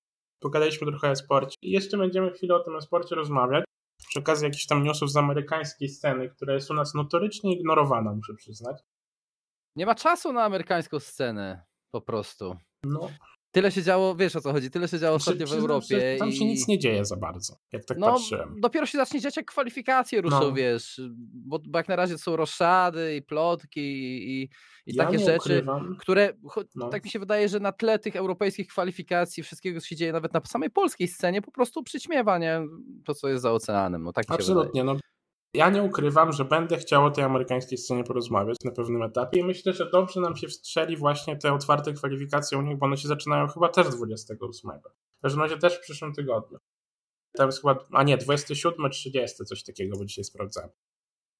pogadaliśmy 0.42 0.86
trochę 0.86 1.10
o 1.10 1.16
sporcie 1.16 1.56
i 1.62 1.70
jeszcze 1.70 1.98
będziemy 1.98 2.30
chwilę 2.32 2.54
o 2.54 2.60
tym 2.60 2.82
sporcie 2.82 3.14
rozmawiać. 3.14 3.64
Przy 4.08 4.18
okazji 4.18 4.44
jakichś 4.44 4.66
tam 4.66 4.84
newsów 4.84 5.10
z 5.10 5.16
amerykańskiej 5.16 5.88
sceny, 5.88 6.28
która 6.30 6.54
jest 6.54 6.70
u 6.70 6.74
nas 6.74 6.94
notorycznie 6.94 7.54
ignorowana, 7.54 8.12
muszę 8.12 8.34
przyznać. 8.34 8.82
Nie 9.76 9.86
ma 9.86 9.94
czasu 9.94 10.32
na 10.32 10.44
amerykańską 10.44 10.98
scenę, 10.98 11.64
po 11.94 12.00
prostu. 12.00 12.56
No, 12.84 13.10
Tyle 13.52 13.72
się 13.72 13.82
działo, 13.82 14.14
wiesz 14.14 14.36
o 14.36 14.40
co 14.40 14.52
chodzi, 14.52 14.70
tyle 14.70 14.88
się 14.88 14.98
działo 14.98 15.18
Znaczy, 15.18 15.30
ostatnio 15.30 15.56
w 15.56 15.60
Europie. 15.60 16.16
Tam 16.18 16.28
i... 16.28 16.36
się 16.36 16.44
nic 16.44 16.68
nie 16.68 16.78
dzieje 16.78 17.04
za 17.04 17.16
bardzo, 17.16 17.56
jak 17.72 17.84
tak 17.84 17.98
No, 17.98 18.06
patrzyłem. 18.06 18.60
dopiero 18.60 18.86
się 18.86 18.98
zacznie 18.98 19.20
dziać, 19.20 19.36
jak 19.36 19.46
kwalifikacje 19.46 20.20
ruszą, 20.20 20.40
No. 20.40 20.52
wiesz, 20.52 21.00
bo, 21.34 21.58
bo 21.68 21.78
jak 21.78 21.88
na 21.88 21.96
razie 21.96 22.18
są 22.18 22.36
roszady 22.36 23.16
i 23.16 23.22
plotki 23.22 23.80
i, 23.80 24.42
i, 24.42 24.48
ja 24.86 25.04
takie 25.04 25.18
rzeczy, 25.18 25.38
ukrywam, 25.38 25.96
które, 26.00 26.32
No. 26.74 26.88
tak 26.88 27.04
mi 27.04 27.10
się 27.10 27.18
wydaje, 27.18 27.48
że 27.48 27.60
na 27.60 27.72
tle 27.72 27.98
tych 27.98 28.16
europejskich 28.16 28.68
kwalifikacji, 28.68 29.42
wszystkiego, 29.42 29.80
co 29.80 29.86
się 29.86 29.96
dzieje 29.96 30.12
nawet 30.12 30.34
na 30.34 30.40
samej 30.44 30.70
polskiej 30.70 31.08
scenie, 31.08 31.42
po 31.42 31.50
prostu 31.50 31.82
przyćmiewa, 31.82 32.38
nie? 32.38 32.60
To, 33.04 33.14
co 33.14 33.28
jest 33.28 33.42
za 33.42 33.52
oceanem, 33.52 34.02
no 34.02 34.12
tak. 34.12 34.24
Absolutnie. 34.28 34.84
No, 34.84 34.96
ja 35.54 35.70
nie 35.70 35.82
ukrywam, 35.82 36.32
że 36.32 36.44
będę 36.44 36.76
chciał 36.78 37.04
o 37.04 37.10
tej 37.10 37.24
amerykańskiej 37.24 37.78
scenie 37.78 38.04
porozmawiać 38.04 38.56
na 38.64 38.70
pewnym 38.70 39.02
etapie 39.02 39.40
i 39.40 39.44
myślę, 39.44 39.72
że 39.72 39.90
dobrze 39.90 40.20
nam 40.20 40.36
się 40.36 40.48
wstrzeli 40.48 40.96
właśnie 40.96 41.36
te 41.36 41.52
otwarte 41.54 41.92
kwalifikacje 41.92 42.58
u 42.58 42.62
nich, 42.62 42.78
bo 42.78 42.86
one 42.86 42.96
się 42.96 43.08
zaczynają 43.08 43.46
chyba 43.46 43.68
też 43.68 43.88
28. 43.88 44.70
W 45.18 45.22
każdym 45.22 45.42
razie 45.42 45.58
też 45.58 45.76
w 45.78 45.80
przyszłym 45.80 46.12
tygodniu. 46.12 46.58
Tam 47.36 47.48
jest 47.48 47.60
chyba, 47.60 47.78
a 47.92 48.02
nie, 48.02 48.16
27, 48.16 48.90
30, 48.90 49.44
coś 49.44 49.62
takiego, 49.64 49.98
bo 49.98 50.04
dzisiaj 50.04 50.24
sprawdzałem. 50.24 50.70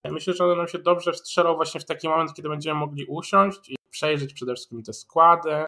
Ja 0.04 0.12
myślę, 0.12 0.34
że 0.34 0.44
one 0.44 0.56
nam 0.56 0.68
się 0.68 0.78
dobrze 0.78 1.12
wstrzelą 1.12 1.54
właśnie 1.54 1.80
w 1.80 1.84
taki 1.84 2.08
moment, 2.08 2.34
kiedy 2.34 2.48
będziemy 2.48 2.80
mogli 2.80 3.04
usiąść 3.08 3.70
i 3.70 3.76
przejrzeć 3.90 4.34
przede 4.34 4.54
wszystkim 4.54 4.82
te 4.82 4.92
składy, 4.92 5.64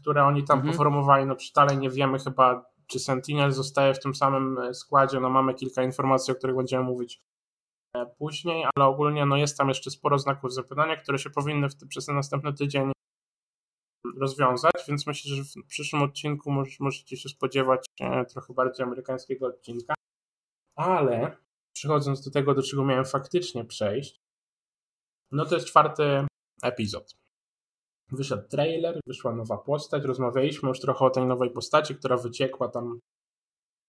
które 0.00 0.24
oni 0.24 0.44
tam 0.44 0.58
Mhm. 0.58 0.72
poformowali. 0.72 1.26
No 1.26 1.36
przy 1.36 1.52
dalej 1.52 1.78
nie 1.78 1.90
wiemy 1.90 2.18
chyba, 2.18 2.71
czy 2.92 2.98
Sentinel 2.98 3.52
zostaje 3.52 3.94
w 3.94 4.00
tym 4.00 4.14
samym 4.14 4.58
e, 4.58 4.74
składzie. 4.74 5.20
No 5.20 5.30
mamy 5.30 5.54
kilka 5.54 5.82
informacji, 5.82 6.32
o 6.32 6.36
których 6.36 6.56
będziemy 6.56 6.84
mówić 6.84 7.22
e, 7.96 8.06
później, 8.06 8.64
ale 8.76 8.86
ogólnie 8.86 9.26
no 9.26 9.36
jest 9.36 9.58
tam 9.58 9.68
jeszcze 9.68 9.90
sporo 9.90 10.18
znaków 10.18 10.54
zapytania, 10.54 10.96
które 10.96 11.18
się 11.18 11.30
powinny 11.30 11.68
w, 11.68 11.88
przez 11.88 12.06
ten 12.06 12.14
następny 12.14 12.52
tydzień 12.52 12.92
rozwiązać, 14.20 14.72
więc 14.88 15.06
myślę, 15.06 15.36
że 15.36 15.42
w 15.44 15.66
przyszłym 15.66 16.02
odcinku 16.02 16.50
moż, 16.50 16.80
możecie 16.80 17.16
się 17.16 17.28
spodziewać 17.28 17.86
e, 18.00 18.24
trochę 18.24 18.54
bardziej 18.54 18.86
amerykańskiego 18.86 19.46
odcinka. 19.46 19.94
Ale 20.76 21.36
przechodząc 21.72 22.24
do 22.24 22.30
tego, 22.30 22.54
do 22.54 22.62
czego 22.62 22.84
miałem 22.84 23.04
faktycznie 23.04 23.64
przejść, 23.64 24.20
no 25.30 25.46
to 25.46 25.54
jest 25.54 25.66
czwarty 25.66 26.26
epizod. 26.62 27.21
Wyszedł 28.12 28.48
trailer, 28.48 29.00
wyszła 29.06 29.34
nowa 29.34 29.58
postać, 29.58 30.04
rozmawialiśmy 30.04 30.68
już 30.68 30.80
trochę 30.80 31.04
o 31.04 31.10
tej 31.10 31.26
nowej 31.26 31.50
postaci, 31.50 31.94
która 31.94 32.16
wyciekła 32.16 32.68
tam 32.68 32.98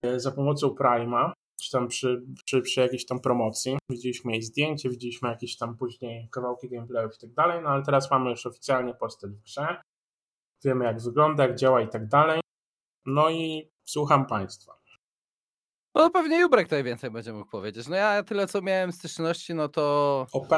e, 0.06 0.20
za 0.20 0.32
pomocą 0.32 0.76
Prima, 0.76 1.34
czy 1.62 1.72
tam 1.72 1.88
przy, 1.88 2.24
przy, 2.46 2.62
przy 2.62 2.82
jakiejś 2.82 3.06
tam 3.06 3.20
promocji. 3.20 3.78
Widzieliśmy 3.90 4.32
jej 4.32 4.42
zdjęcie, 4.42 4.90
widzieliśmy 4.90 5.30
jakieś 5.30 5.58
tam 5.58 5.78
później 5.78 6.30
kawałki 6.32 6.70
gameplayów 6.70 7.16
i 7.16 7.20
tak 7.20 7.34
dalej, 7.34 7.64
no 7.64 7.70
ale 7.70 7.84
teraz 7.84 8.12
mamy 8.12 8.30
już 8.30 8.46
oficjalnie 8.46 8.94
postać 8.94 9.32
w 9.32 9.44
grze. 9.44 9.82
Wiemy 10.64 10.86
jak 10.86 11.02
wygląda, 11.02 11.48
jak 11.48 11.56
działa 11.56 11.82
i 11.82 11.88
tak 11.88 12.08
dalej. 12.08 12.42
No 13.06 13.30
i 13.30 13.70
słucham 13.84 14.26
Państwa. 14.26 14.84
No 15.96 16.10
pewnie 16.10 16.40
Jubrek 16.40 16.68
tutaj 16.68 16.84
więcej 16.84 17.12
będzie 17.12 17.34
mógł 17.34 17.52
powiedzieć. 17.52 17.88
No 17.88 17.96
ja 17.96 18.24
tyle, 18.24 18.48
co 18.48 18.62
miałem 18.62 18.92
styczności, 18.92 19.54
no 19.54 19.70
to 19.70 20.28
OP? 20.34 20.50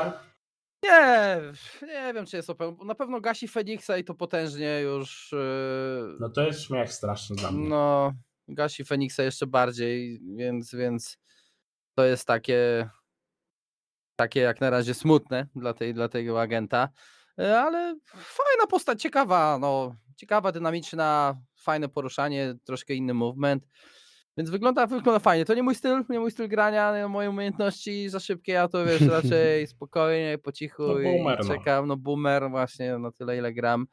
Nie, 0.83 1.41
nie 1.81 2.13
wiem, 2.13 2.25
czy 2.25 2.37
jest 2.37 2.49
open. 2.49 2.77
Na 2.85 2.95
pewno 2.95 3.21
gasi 3.21 3.47
Feniksa 3.47 3.97
i 3.97 4.03
to 4.03 4.15
potężnie 4.15 4.81
już... 4.81 5.31
Yy... 5.31 6.15
No 6.19 6.29
to 6.29 6.41
jest 6.41 6.61
śmiech 6.61 6.93
straszny 6.93 7.35
dla 7.35 7.51
mnie. 7.51 7.69
No, 7.69 8.11
gasi 8.47 8.85
Feniksa 8.85 9.23
jeszcze 9.23 9.47
bardziej, 9.47 10.19
więc, 10.35 10.75
więc 10.75 11.17
to 11.95 12.05
jest 12.05 12.25
takie 12.25 12.89
takie 14.15 14.39
jak 14.39 14.61
na 14.61 14.69
razie 14.69 14.93
smutne 14.93 15.47
dla, 15.55 15.73
tej, 15.73 15.93
dla 15.93 16.09
tego 16.09 16.41
agenta, 16.41 16.89
E, 17.39 17.59
ale 17.59 17.95
fajna 18.15 18.67
postać, 18.69 19.01
ciekawa, 19.01 19.57
no, 19.59 19.95
ciekawa, 20.15 20.51
dynamiczna, 20.51 21.35
fajne 21.55 21.89
poruszanie, 21.89 22.55
troszkę 22.63 22.93
inny 22.93 23.13
movement, 23.13 23.67
więc 24.37 24.49
wygląda, 24.49 24.87
wygląda 24.87 25.19
fajnie. 25.19 25.45
To 25.45 25.53
nie 25.53 25.63
mój 25.63 25.75
styl, 25.75 26.03
nie 26.09 26.19
mój 26.19 26.31
styl 26.31 26.47
grania, 26.47 26.97
nie 26.97 27.07
moje 27.07 27.29
umiejętności 27.29 28.09
za 28.09 28.19
szybkie, 28.19 28.51
ja 28.51 28.67
to 28.67 28.85
wiesz, 28.85 29.01
raczej 29.01 29.67
spokojnie, 29.75 30.37
po 30.43 30.51
cichu 30.51 30.83
No, 30.87 30.93
boomer, 30.93 31.39
i 31.43 31.47
no. 31.47 31.55
czekam, 31.55 31.87
no 31.87 31.97
boomer 31.97 32.49
właśnie 32.49 32.97
na 32.97 33.11
tyle 33.11 33.37
ile 33.37 33.53
gram. 33.53 33.87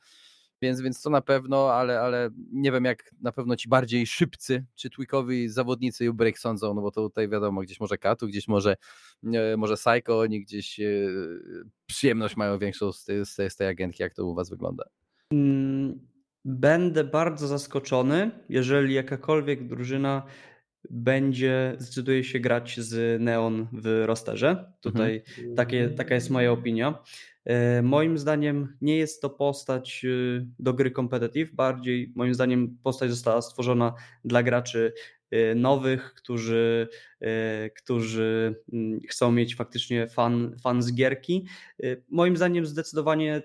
Więc, 0.62 0.80
więc 0.80 1.02
to 1.02 1.10
na 1.10 1.20
pewno, 1.20 1.72
ale, 1.72 2.00
ale 2.00 2.30
nie 2.52 2.72
wiem 2.72 2.84
jak 2.84 3.14
na 3.20 3.32
pewno 3.32 3.56
ci 3.56 3.68
bardziej 3.68 4.06
szybcy, 4.06 4.64
czy 4.74 4.90
tweakowi 4.90 5.48
zawodnicy 5.48 6.10
Ubreak 6.10 6.38
sądzą, 6.38 6.74
no 6.74 6.82
bo 6.82 6.90
to 6.90 7.02
tutaj 7.02 7.28
wiadomo, 7.28 7.60
gdzieś 7.60 7.80
może 7.80 7.98
Katu, 7.98 8.26
gdzieś 8.26 8.48
może, 8.48 8.76
e, 9.34 9.56
może 9.56 9.74
Psycho, 9.76 10.20
oni 10.20 10.40
gdzieś 10.40 10.80
e, 10.80 10.84
przyjemność 11.86 12.36
mają 12.36 12.58
większą 12.58 12.92
z 12.92 13.04
tej, 13.04 13.26
z 13.26 13.34
tej, 13.34 13.50
z 13.50 13.56
tej 13.56 13.68
agentki, 13.68 14.02
jak 14.02 14.14
to 14.14 14.26
u 14.26 14.34
was 14.34 14.50
wygląda. 14.50 14.84
Mm, 15.32 16.00
Będę 16.44 17.04
bardzo 17.04 17.46
zaskoczony, 17.46 18.30
jeżeli 18.48 18.94
jakakolwiek 18.94 19.68
drużyna 19.68 20.22
będzie, 20.90 21.74
zdecyduje 21.78 22.24
się 22.24 22.40
grać 22.40 22.80
z 22.80 23.22
Neon 23.22 23.66
w 23.72 24.02
rosterze. 24.06 24.72
Tutaj 24.80 25.22
takie, 25.56 25.88
taka 25.88 26.14
jest 26.14 26.30
moja 26.30 26.52
opinia. 26.52 27.02
E, 27.44 27.82
Moim 27.82 28.18
zdaniem 28.18 28.76
nie 28.80 28.96
jest 28.96 29.22
to 29.22 29.30
postać 29.30 30.04
y, 30.04 30.46
do 30.58 30.72
gry 30.72 30.90
competitive, 30.90 31.54
bardziej 31.54 32.12
moim 32.16 32.34
zdaniem 32.34 32.78
postać 32.82 33.10
została 33.10 33.42
stworzona 33.42 33.94
dla 34.24 34.42
graczy 34.42 34.92
y, 35.34 35.54
nowych, 35.54 36.14
którzy, 36.14 36.88
którzy 37.76 38.54
mm, 38.72 39.00
chcą 39.08 39.32
mieć 39.32 39.56
faktycznie 39.56 40.08
fan, 40.08 40.56
fan 40.62 40.82
z 40.82 40.94
gierki. 40.94 41.46
Moim 42.10 42.36
zdaniem 42.36 42.66
zdecydowanie 42.66 43.42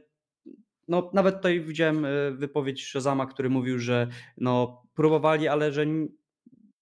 no, 0.88 1.10
nawet 1.14 1.36
tutaj 1.36 1.62
widziałem 1.62 2.06
y, 2.06 2.32
wypowiedź 2.32 2.86
Shazama, 2.86 3.26
który 3.26 3.50
mówił, 3.50 3.80
że 3.80 4.08
no, 4.38 4.84
próbowali, 4.94 5.48
ale 5.48 5.72
że 5.72 5.86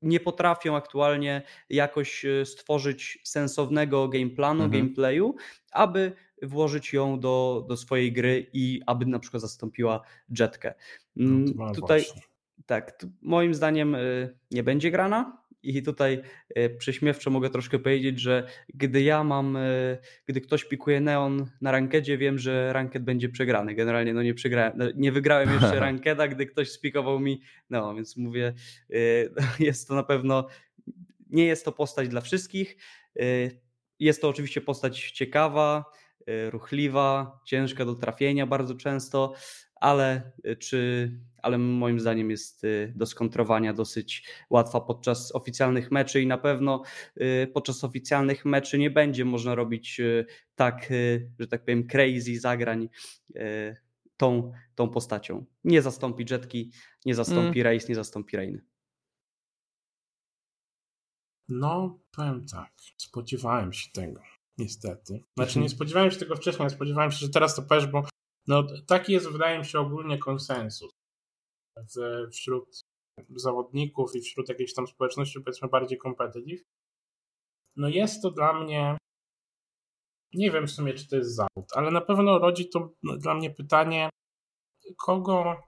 nie 0.02 0.20
potrafią 0.20 0.76
aktualnie 0.76 1.42
jakoś 1.70 2.26
y, 2.26 2.46
stworzyć 2.46 3.20
sensownego 3.24 4.08
gameplanu, 4.08 4.64
Mhm. 4.64 4.82
gameplayu, 4.84 5.36
aby 5.72 6.12
włożyć 6.44 6.94
ją 6.94 7.20
do, 7.20 7.66
do 7.70 7.78
swojej 7.78 8.14
gry 8.14 8.50
i 8.54 8.82
aby 8.86 9.06
na 9.06 9.20
przykład 9.20 9.42
zastąpiła 9.42 10.02
jetkę. 10.40 10.74
No, 11.16 11.74
tutaj 11.74 12.02
właśnie. 12.02 12.22
tak, 12.66 13.06
moim 13.22 13.54
zdaniem 13.54 13.96
y, 13.96 14.38
nie 14.52 14.64
będzie 14.64 14.92
grana. 14.92 15.45
I 15.66 15.84
tutaj 15.84 16.22
y, 16.58 16.70
prześmiewczo 16.78 17.30
mogę 17.30 17.50
troszkę 17.50 17.80
powiedzieć, 17.80 18.20
że 18.20 18.48
gdy 18.74 19.02
ja 19.02 19.24
mam, 19.24 19.56
y, 19.56 19.98
gdy 20.26 20.42
ktoś 20.42 20.66
pikuje 20.66 21.02
Neon 21.02 21.46
na 21.62 21.72
rankedzie, 21.72 22.18
wiem, 22.18 22.40
że 22.40 22.74
ranked 22.74 23.04
będzie 23.04 23.30
przegrany. 23.30 23.76
Generalnie 23.76 24.14
no 24.14 24.24
nie 24.24 24.34
przegrałem, 24.34 24.74
no, 24.76 24.86
nie 24.96 25.12
wygrałem 25.12 25.50
jeszcze 25.62 25.80
rankeda, 25.80 26.28
gdy 26.28 26.46
ktoś 26.46 26.72
spikował 26.72 27.20
mi 27.20 27.42
Neon, 27.70 27.96
więc 27.96 28.18
mówię, 28.18 28.54
y, 28.94 29.30
jest 29.60 29.88
to 29.88 29.96
na 29.96 30.04
pewno, 30.04 30.48
nie 31.30 31.46
jest 31.46 31.66
to 31.66 31.72
postać 31.72 32.08
dla 32.08 32.22
wszystkich. 32.22 32.78
Jest 34.00 34.22
to 34.22 34.30
oczywiście 34.30 34.62
postać 34.62 35.12
ciekawa, 35.12 35.86
ruchliwa, 36.50 37.40
ciężka 37.46 37.86
do 37.86 37.96
trafienia 37.96 38.48
bardzo 38.48 38.76
często, 38.76 39.34
ale 39.76 40.32
czy, 40.60 41.12
ale 41.46 41.58
moim 41.58 42.00
zdaniem 42.00 42.32
jest 42.32 42.64
y, 42.64 42.94
do 42.96 43.06
skontrowania 43.06 43.74
dosyć 43.74 44.28
łatwa 44.50 44.82
podczas 44.82 45.36
oficjalnych 45.36 45.92
meczy 45.92 46.22
i 46.22 46.28
na 46.28 46.38
pewno 46.38 46.82
y, 47.22 47.48
podczas 47.54 47.84
oficjalnych 47.84 48.46
meczy 48.46 48.78
nie 48.78 48.90
będzie 48.92 49.26
można 49.26 49.56
robić 49.56 50.00
y, 50.00 50.26
tak, 50.56 50.90
że 51.40 51.48
tak 51.48 51.66
powiem, 51.66 51.88
crazy 51.88 52.40
zagrań 52.40 52.90
tą, 54.18 54.52
tą 54.76 54.90
postacią. 54.90 55.46
Nie 55.64 55.82
zastąpi 55.82 56.26
Jetki, 56.32 56.72
nie 57.06 57.16
zastąpi 57.16 57.64
Race, 57.64 57.86
nie 57.90 57.96
zastąpi 57.96 58.38
Rainy. 58.38 58.62
No, 61.50 62.00
powiem 62.12 62.46
tak. 62.46 62.72
Spodziewałem 62.98 63.74
się 63.74 63.92
tego, 63.94 64.22
niestety. 64.58 65.24
Znaczy, 65.36 65.50
Mhm. 65.50 65.64
nie 65.64 65.70
spodziewałem 65.70 66.12
się 66.12 66.18
tego 66.20 66.36
wcześniej, 66.36 66.62
ale 66.62 66.70
spodziewałem 66.70 67.12
się, 67.12 67.18
że 67.18 67.30
teraz 67.30 67.56
to 67.56 67.62
powiesz, 67.62 67.88
bo 67.88 68.04
no, 68.48 68.64
taki 68.88 69.14
jest, 69.14 69.30
wydaje 69.30 69.60
mi 69.60 69.66
się, 69.66 69.80
ogólnie 69.80 70.18
konsensus 70.18 70.92
w, 71.78 72.28
wśród 72.32 72.82
zawodników 73.36 74.16
i 74.16 74.22
wśród 74.22 74.50
jakiejś 74.50 74.74
tam 74.74 74.88
społeczności, 74.88 75.42
powiedzmy, 75.42 75.68
bardziej 75.68 76.00
competitive. 76.00 76.64
No 77.76 77.90
jest 77.90 78.22
to 78.22 78.32
dla 78.32 78.54
mnie, 78.54 78.98
nie 80.34 80.52
wiem 80.52 80.68
w 80.68 80.72
sumie, 80.72 80.94
czy 80.94 81.08
to 81.08 81.16
jest 81.16 81.36
zawód, 81.36 81.66
ale 81.74 81.92
na 81.92 82.02
pewno 82.02 82.40
rodzi 82.40 82.70
to 82.70 82.90
dla 83.04 83.34
mnie 83.34 83.52
pytanie, 83.52 84.10
kogo, 84.98 85.62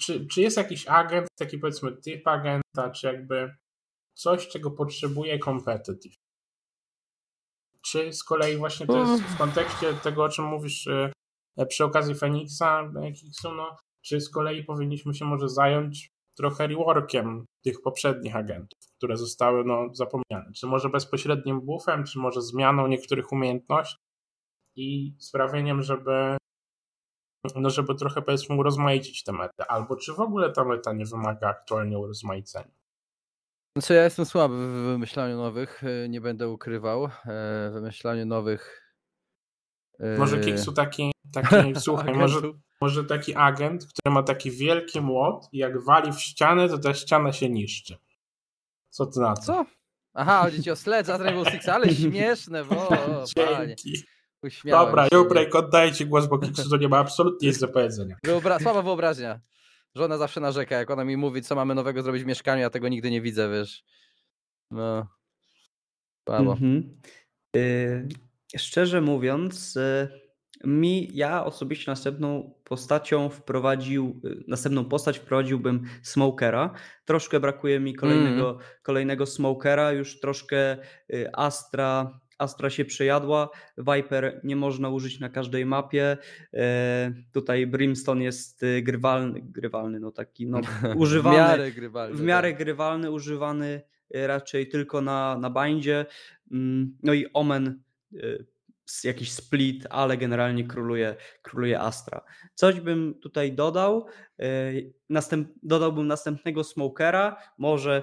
czy, 0.00 0.26
czy 0.26 0.40
jest 0.40 0.56
jakiś 0.56 0.86
agent, 0.88 1.28
taki 1.38 1.58
powiedzmy 1.58 1.96
typ 1.96 2.28
agenta, 2.28 2.90
czy 2.90 3.06
jakby 3.06 3.56
coś, 4.14 4.48
czego 4.48 4.70
potrzebuje 4.70 5.38
competitive. 5.38 6.16
Czy 7.84 8.12
z 8.12 8.24
kolei 8.24 8.56
właśnie 8.56 8.86
to 8.86 8.98
jest 8.98 9.22
w 9.22 9.38
kontekście 9.38 9.94
tego, 9.94 10.24
o 10.24 10.28
czym 10.28 10.44
mówisz 10.44 10.86
e, 10.86 11.12
przy 11.68 11.84
okazji 11.84 12.14
Feniksa, 12.14 12.92
Kiksu, 13.14 13.52
no, 13.54 13.76
czy 14.06 14.20
z 14.20 14.30
kolei 14.30 14.64
powinniśmy 14.64 15.14
się 15.14 15.24
może 15.24 15.48
zająć 15.48 16.10
trochę 16.36 16.66
reworkiem 16.66 17.46
tych 17.64 17.82
poprzednich 17.82 18.36
agentów, 18.36 18.78
które 18.96 19.16
zostały 19.16 19.64
no, 19.64 19.88
zapomniane. 19.92 20.52
Czy 20.56 20.66
może 20.66 20.88
bezpośrednim 20.88 21.60
buffem, 21.60 22.04
czy 22.04 22.18
może 22.18 22.42
zmianą 22.42 22.86
niektórych 22.86 23.32
umiejętności 23.32 23.98
i 24.76 25.16
sprawieniem, 25.18 25.82
żeby 25.82 26.36
no 27.54 27.70
żeby 27.70 27.94
trochę 27.94 28.22
powiedzmy 28.22 28.56
urozmaicić 28.56 29.24
tę 29.24 29.32
metę, 29.32 29.70
albo 29.70 29.96
czy 29.96 30.12
w 30.12 30.20
ogóle 30.20 30.52
ta 30.52 30.64
meta 30.64 30.92
nie 30.92 31.04
wymaga 31.04 31.48
aktualnie 31.48 31.98
urozmaicenia. 31.98 32.74
Znaczy 33.76 33.94
ja 33.94 34.04
jestem 34.04 34.24
słaby 34.24 34.54
w 34.54 34.84
wymyślaniu 34.84 35.36
nowych, 35.36 35.84
e, 35.84 36.08
nie 36.08 36.20
będę 36.20 36.48
ukrywał. 36.48 37.04
E, 37.04 37.70
wymyślaniu 37.72 38.26
nowych. 38.26 38.82
Może 40.18 40.40
Kiksu 40.40 40.72
taki, 40.72 41.12
taki 41.32 41.80
słuchaj, 41.80 42.14
może, 42.14 42.40
może 42.80 43.04
taki 43.04 43.34
agent, 43.34 43.86
który 43.86 44.14
ma 44.14 44.22
taki 44.22 44.50
wielki 44.50 45.00
młot 45.00 45.48
i 45.52 45.58
jak 45.58 45.84
wali 45.84 46.12
w 46.12 46.20
ścianę, 46.20 46.68
to 46.68 46.78
ta 46.78 46.94
ściana 46.94 47.32
się 47.32 47.50
niszczy. 47.50 47.96
Co 48.90 49.06
ty 49.06 49.20
na 49.20 49.34
to? 49.34 49.42
Co? 49.42 49.66
Aha, 50.14 50.42
chodzi 50.42 50.62
ci 50.62 50.70
o 50.70 50.76
Sledge, 50.76 51.10
a 51.10 51.16
Rainbow 51.16 51.48
Six, 51.50 51.68
ale 51.68 51.94
śmieszne, 51.94 52.64
bo. 52.64 52.88
Dzięki. 53.36 54.02
Dobra, 54.64 55.08
Jubrek, 55.12 55.54
oddaję 55.54 55.92
ci 55.92 56.06
głos, 56.06 56.26
bo 56.26 56.38
to 56.70 56.76
nie 56.76 56.88
ma 56.88 56.98
absolutnie 56.98 57.48
nic 57.48 57.58
do 57.58 57.68
powiedzenia. 57.68 58.16
Wyobra 58.24 58.58
słaba 58.58 58.82
wyobraźnia. 58.82 59.40
Żona 59.94 60.18
zawsze 60.18 60.40
narzeka, 60.40 60.76
jak 60.76 60.90
ona 60.90 61.04
mi 61.04 61.16
mówi, 61.16 61.42
co 61.42 61.54
mamy 61.54 61.74
nowego 61.74 62.02
zrobić 62.02 62.22
w 62.22 62.26
mieszkaniu, 62.26 62.62
ja 62.62 62.70
tego 62.70 62.88
nigdy 62.88 63.10
nie 63.10 63.20
widzę, 63.20 63.50
wiesz. 63.50 63.84
No. 64.70 65.06
Słabo. 66.28 66.52
Mhm. 66.52 67.00
Y 67.56 68.08
szczerze 68.56 69.00
mówiąc, 69.00 69.76
y 69.76 70.25
mi, 70.64 71.16
ja 71.16 71.44
osobiście 71.44 71.90
następną 71.90 72.54
postacią 72.64 73.28
wprowadził, 73.28 74.20
y, 74.24 74.44
następną 74.48 74.84
postać 74.84 75.18
wprowadziłbym 75.18 75.82
Smokera. 76.02 76.74
Troszkę 77.04 77.40
brakuje 77.40 77.80
mi 77.80 77.94
kolejnego, 77.94 78.50
mm. 78.50 78.62
kolejnego 78.82 79.26
Smokera, 79.26 79.92
już 79.92 80.20
troszkę 80.20 80.76
y, 81.10 81.30
Astra, 81.32 82.20
Astra 82.38 82.70
się 82.70 82.84
przejadła, 82.84 83.48
Viper 83.78 84.40
nie 84.44 84.56
można 84.56 84.88
użyć 84.88 85.20
na 85.20 85.28
każdej 85.28 85.66
mapie. 85.66 86.16
E, 86.54 87.12
tutaj 87.32 87.66
Brimstone 87.66 88.24
jest 88.24 88.62
y, 88.62 88.82
grywalny, 88.82 89.40
grywalny 89.42 90.00
no 90.00 90.10
taki 90.10 90.46
no, 90.46 90.60
używany. 90.96 91.36
w 91.36 91.40
miarę 91.40 91.72
grywalny. 91.72 92.16
W 92.16 92.22
miarę 92.22 92.48
tak. 92.48 92.58
grywalny, 92.58 93.10
używany 93.10 93.82
raczej 94.14 94.68
tylko 94.68 95.00
na, 95.00 95.38
na 95.38 95.50
bindzie. 95.50 96.06
Mm, 96.52 96.96
no 97.02 97.14
i 97.14 97.26
Omen 97.32 97.82
jakiś 99.04 99.32
split, 99.32 99.86
ale 99.90 100.16
generalnie 100.16 100.64
króluje, 100.64 101.16
króluje 101.42 101.80
Astra. 101.80 102.24
Coś 102.54 102.80
bym 102.80 103.14
tutaj 103.22 103.52
dodał. 103.52 104.06
E, 104.38 104.72
następ, 105.10 105.48
dodałbym 105.62 106.06
następnego 106.06 106.64
Smokera, 106.64 107.36
może 107.58 108.02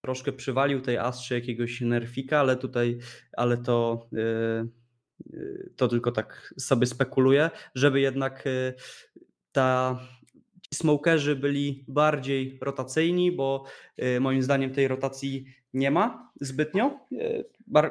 troszkę 0.00 0.32
przywalił 0.32 0.80
tej 0.80 0.98
Astrze 0.98 1.34
jakiegoś 1.34 1.80
nerfika, 1.80 2.40
ale 2.40 2.56
tutaj, 2.56 2.98
ale 3.36 3.58
to 3.58 4.08
e, 4.12 4.20
e, 4.20 4.66
to 5.76 5.88
tylko 5.88 6.12
tak 6.12 6.54
sobie 6.58 6.86
spekuluję, 6.86 7.50
żeby 7.74 8.00
jednak 8.00 8.44
ta 9.52 10.00
ci 10.62 10.76
smokerzy 10.76 11.36
byli 11.36 11.84
bardziej 11.88 12.58
rotacyjni, 12.62 13.32
bo 13.32 13.64
moim 14.20 14.42
zdaniem 14.42 14.74
tej 14.74 14.88
rotacji 14.88 15.44
nie 15.74 15.90
ma 15.90 16.32
zbytnio. 16.40 17.00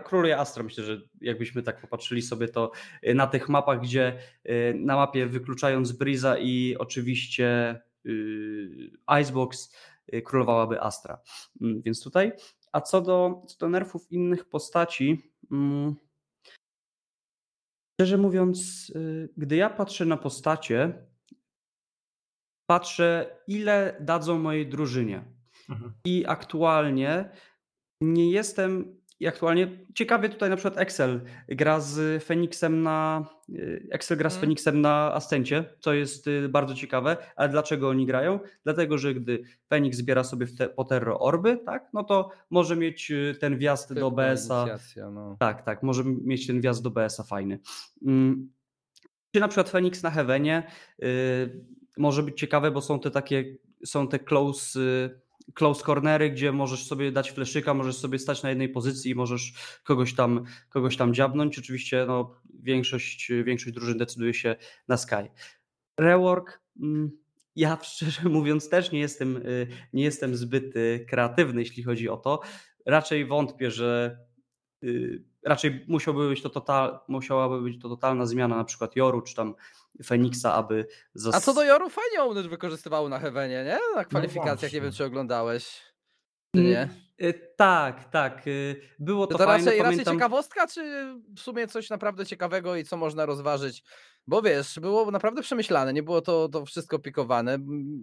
Króluje 0.03 0.37
Astra, 0.37 0.63
myślę, 0.63 0.83
że 0.83 1.01
jakbyśmy 1.21 1.63
tak 1.63 1.81
popatrzyli 1.81 2.21
sobie 2.21 2.47
to 2.47 2.71
e, 3.01 3.13
na 3.13 3.27
tych 3.27 3.49
mapach, 3.49 3.81
gdzie 3.81 4.19
e, 4.43 4.73
na 4.73 4.95
mapie 4.95 5.25
wykluczając 5.25 5.91
Briza 5.91 6.37
i 6.37 6.75
oczywiście 6.79 7.81
Icebox 9.21 9.75
królowałaby 10.25 10.81
Astra. 10.81 11.21
Mm, 11.61 11.81
więc 11.81 12.03
tutaj. 12.03 12.31
A 12.71 12.81
co 12.81 13.01
do, 13.01 13.43
co 13.47 13.57
do 13.57 13.69
nerfów 13.69 14.11
innych 14.11 14.49
postaci, 14.49 15.31
mm, 15.51 15.95
szczerze 17.93 18.17
mówiąc, 18.17 18.91
gdy 19.37 19.55
ja 19.55 19.69
patrzę 19.69 20.05
na 20.05 20.17
postacie, 20.17 21.05
patrzę 22.69 23.37
ile 23.47 23.97
dadzą 23.99 24.39
mojej 24.39 24.67
drużynie. 24.67 25.23
Mhm. 25.69 25.93
I 26.05 26.25
aktualnie 26.27 27.29
nie 28.01 28.31
jestem 28.31 29.01
aktualnie 29.27 29.67
ciekawy 29.93 30.29
tutaj 30.29 30.49
na 30.49 30.55
przykład 30.55 30.77
Excel 30.77 31.21
gra 31.47 31.79
z 31.79 32.23
Feniksem 32.23 32.83
na 32.83 33.25
y, 33.49 33.87
Excel 33.91 34.17
gra 34.17 34.29
z 34.29 34.33
mm. 34.33 34.41
Feniksem 34.41 34.81
na 34.81 35.13
Ascencie, 35.13 35.65
co 35.79 35.93
jest 35.93 36.27
y, 36.27 36.49
bardzo 36.49 36.75
ciekawe, 36.75 37.17
ale 37.35 37.49
dlaczego 37.49 37.89
oni 37.89 38.05
grają? 38.05 38.39
Dlatego, 38.63 38.97
że 38.97 39.13
gdy 39.13 39.43
Feniks 39.69 39.97
zbiera 39.97 40.23
sobie 40.23 40.47
te, 40.47 40.69
po 40.69 40.83
Terro 40.83 41.19
Orby, 41.19 41.57
tak, 41.65 41.89
no 41.93 42.03
to 42.03 42.31
może 42.49 42.75
mieć 42.75 43.11
y, 43.11 43.35
ten 43.39 43.57
wjazd 43.57 43.93
do 43.93 44.11
BS-a. 44.11 44.65
No. 45.11 45.35
Tak, 45.39 45.61
tak, 45.61 45.83
może 45.83 46.03
mieć 46.05 46.47
ten 46.47 46.61
wjazd 46.61 46.83
do 46.83 46.91
BS-a 46.91 47.23
fajny. 47.23 47.59
Mm. 48.05 48.49
Czy 49.31 49.39
na 49.39 49.47
przykład 49.47 49.69
Feniks 49.69 50.03
na 50.03 50.11
Heavenie 50.11 50.71
może 51.97 52.23
być 52.23 52.39
ciekawe, 52.39 52.71
bo 52.71 52.81
są 52.81 52.99
te 52.99 53.11
takie, 53.11 53.55
są 53.85 54.07
te 54.07 54.19
close 54.19 54.79
close 55.53 55.83
cornery, 55.83 56.31
gdzie 56.31 56.51
możesz 56.51 56.87
sobie 56.87 57.11
dać 57.11 57.31
fleszyka, 57.31 57.73
możesz 57.73 57.97
sobie 57.97 58.19
stać 58.19 58.43
na 58.43 58.49
jednej 58.49 58.69
pozycji 58.69 59.11
i 59.11 59.15
możesz 59.15 59.53
kogoś 59.83 60.15
tam, 60.15 60.45
kogoś 60.69 60.97
tam 60.97 61.13
dziabnąć. 61.13 61.59
Oczywiście 61.59 62.05
no, 62.07 62.41
większość, 62.59 63.31
większość 63.43 63.75
drużyn 63.75 63.97
decyduje 63.97 64.33
się 64.33 64.55
na 64.87 64.97
Sky. 64.97 65.29
Rework, 65.99 66.61
mm, 66.81 67.11
ja 67.55 67.77
szczerze 67.83 68.29
mówiąc 68.29 68.69
też 68.69 68.91
nie 68.91 68.99
jestem, 68.99 69.37
y, 69.37 69.67
nie 69.93 70.03
jestem 70.03 70.35
zbyt 70.35 70.75
y, 70.75 71.05
kreatywny, 71.09 71.61
jeśli 71.61 71.83
chodzi 71.83 72.09
o 72.09 72.17
to. 72.17 72.41
Raczej 72.85 73.25
wątpię, 73.25 73.71
że 73.71 74.19
y, 74.83 75.23
raczej 75.43 75.85
musiałby 75.87 76.29
być 76.29 76.41
to 76.41 76.49
total, 76.49 76.99
musiałaby 77.07 77.61
być 77.61 77.81
to 77.81 77.89
totalna 77.89 78.25
zmiana 78.25 78.57
na 78.57 78.63
przykład 78.63 78.95
Joru, 78.95 79.21
czy 79.21 79.35
tam 79.35 79.55
Feniksa, 80.03 80.53
aby... 80.53 80.87
Zas... 81.13 81.35
A 81.35 81.41
co 81.41 81.53
do 81.53 81.63
Joru, 81.63 81.89
fajnie 81.89 82.23
Owned 82.23 82.47
wykorzystywało 82.47 83.09
na 83.09 83.19
Hevenie, 83.19 83.63
nie? 83.63 83.79
Na 83.95 84.01
no 84.01 84.05
kwalifikacjach, 84.05 84.71
no 84.71 84.75
nie 84.75 84.81
wiem 84.81 84.91
czy 84.91 85.05
oglądałeś. 85.05 85.81
Czy 86.55 86.61
nie? 86.61 86.81
Mm, 86.81 86.95
y, 87.21 87.53
tak, 87.57 88.09
tak. 88.09 88.47
Y, 88.47 88.81
było 88.99 89.27
to, 89.27 89.37
to 89.37 89.45
fajne. 89.45 89.65
Raczej, 89.65 89.81
pamiętam... 89.81 89.99
raczej 89.99 90.13
ciekawostka, 90.13 90.67
czy 90.67 91.05
w 91.35 91.39
sumie 91.39 91.67
coś 91.67 91.89
naprawdę 91.89 92.25
ciekawego 92.25 92.75
i 92.75 92.83
co 92.83 92.97
można 92.97 93.25
rozważyć 93.25 93.83
bo 94.27 94.41
wiesz, 94.41 94.79
było 94.79 95.11
naprawdę 95.11 95.41
przemyślane, 95.41 95.93
nie 95.93 96.03
było 96.03 96.21
to, 96.21 96.49
to 96.49 96.65
wszystko 96.65 96.99
pikowane 96.99 97.57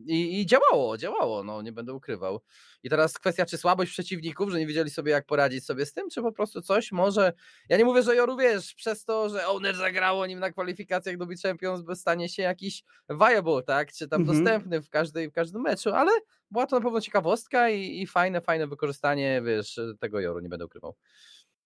i, 0.06 0.40
i 0.40 0.46
działało, 0.46 0.98
działało, 0.98 1.44
no 1.44 1.62
nie 1.62 1.72
będę 1.72 1.92
ukrywał. 1.92 2.40
I 2.82 2.90
teraz 2.90 3.18
kwestia, 3.18 3.46
czy 3.46 3.58
słabość 3.58 3.92
przeciwników, 3.92 4.50
że 4.50 4.58
nie 4.58 4.66
wiedzieli 4.66 4.90
sobie, 4.90 5.12
jak 5.12 5.26
poradzić 5.26 5.64
sobie 5.64 5.86
z 5.86 5.92
tym, 5.92 6.10
czy 6.10 6.22
po 6.22 6.32
prostu 6.32 6.62
coś 6.62 6.92
może. 6.92 7.32
Ja 7.68 7.76
nie 7.76 7.84
mówię, 7.84 8.02
że 8.02 8.16
Joru 8.16 8.36
wiesz, 8.36 8.74
przez 8.74 9.04
to, 9.04 9.28
że 9.28 9.46
Owner 9.46 9.76
zagrało 9.76 10.26
nim 10.26 10.38
na 10.38 10.52
kwalifikacjach 10.52 11.16
do 11.16 11.26
Champions, 11.42 11.82
by 11.82 11.96
stanie 11.96 12.28
się 12.28 12.42
jakiś 12.42 12.84
viable, 13.10 13.62
tak? 13.62 13.92
Czy 13.92 14.08
tam 14.08 14.20
mhm. 14.20 14.38
dostępny 14.38 14.82
w, 14.82 14.90
każdej, 14.90 15.30
w 15.30 15.32
każdym 15.32 15.62
meczu, 15.62 15.90
ale 15.90 16.10
była 16.50 16.66
to 16.66 16.76
na 16.76 16.82
pewno 16.82 17.00
ciekawostka 17.00 17.70
i, 17.70 18.02
i 18.02 18.06
fajne, 18.06 18.40
fajne 18.40 18.66
wykorzystanie, 18.66 19.42
wiesz, 19.44 19.80
tego 20.00 20.20
Joru, 20.20 20.40
nie 20.40 20.48
będę 20.48 20.64
ukrywał. 20.64 20.94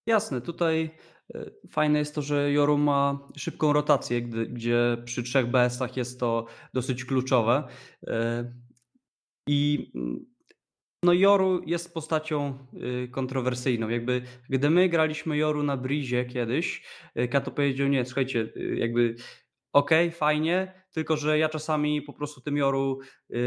Jasne, 0.07 0.41
tutaj 0.41 0.91
fajne 1.71 1.99
jest 1.99 2.15
to, 2.15 2.23
że 2.23 2.53
Joru 2.53 2.79
ma 2.79 3.19
szybką 3.37 3.73
rotację, 3.73 4.23
gdzie 4.23 4.97
przy 5.05 5.23
trzech 5.23 5.47
BS-ach 5.47 5.97
jest 5.97 6.21
to 6.21 6.47
dosyć 6.75 7.05
kluczowe. 7.05 7.69
E, 8.07 8.53
I 9.49 9.91
mm, 9.95 10.27
no 11.03 11.13
Joru 11.13 11.63
jest 11.67 11.95
postacią 11.95 12.59
y, 13.05 13.09
kontrowersyjną. 13.09 13.89
Jakby 13.89 14.23
gdy 14.51 14.71
my 14.71 14.89
graliśmy 14.89 15.37
Joru 15.37 15.63
na 15.63 15.77
Brizie 15.77 16.25
kiedyś, 16.25 16.83
y, 17.19 17.29
Kato 17.29 17.51
powiedział, 17.51 17.89
nie, 17.89 18.05
słuchajcie, 18.05 18.49
y, 18.57 18.77
jakby 18.77 19.15
okej, 19.73 20.09
okay, 20.09 20.19
fajnie, 20.19 20.83
tylko 20.93 21.17
że 21.17 21.39
ja 21.39 21.49
czasami 21.49 22.03
po 22.03 22.13
prostu 22.13 22.41
tym 22.41 22.57
Joru 22.57 22.99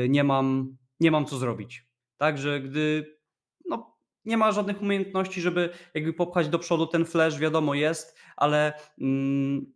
nie 0.10 0.24
mam, 0.24 0.78
nie 1.00 1.12
mam 1.12 1.26
co 1.26 1.38
zrobić. 1.38 1.88
Także 2.18 2.62
gdy 2.62 3.19
nie 4.26 4.38
ma 4.38 4.52
żadnych 4.52 4.82
umiejętności, 4.82 5.42
żeby 5.42 5.70
jakby 5.94 6.14
popchać 6.14 6.50
do 6.50 6.60
przodu 6.60 6.88
ten 6.88 7.06
flash, 7.06 7.40
wiadomo 7.40 7.74
jest, 7.74 8.18
ale 8.38 8.74
mm, 9.02 9.74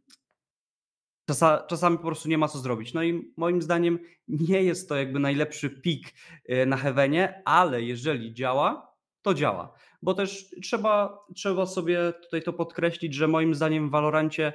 czasa, 1.25 1.65
czasami 1.69 1.97
po 1.97 2.03
prostu 2.03 2.29
nie 2.29 2.37
ma 2.37 2.47
co 2.47 2.59
zrobić. 2.59 2.93
No 2.93 3.03
i 3.03 3.33
moim 3.37 3.61
zdaniem 3.61 3.99
nie 4.27 4.63
jest 4.63 4.89
to 4.89 4.95
jakby 4.95 5.19
najlepszy 5.19 5.69
pik 5.69 6.13
e, 6.45 6.65
na 6.65 6.77
Heavenie, 6.77 7.41
ale 7.45 7.81
jeżeli 7.81 8.33
działa, 8.33 8.93
to 9.21 9.33
działa. 9.33 9.73
Bo 10.01 10.13
też 10.13 10.55
trzeba, 10.63 11.25
trzeba 11.35 11.65
sobie 11.65 12.13
tutaj 12.23 12.43
to 12.43 12.53
podkreślić, 12.53 13.13
że 13.13 13.27
moim 13.27 13.55
zdaniem 13.55 13.87
w 13.87 13.91
Valorancie 13.91 14.53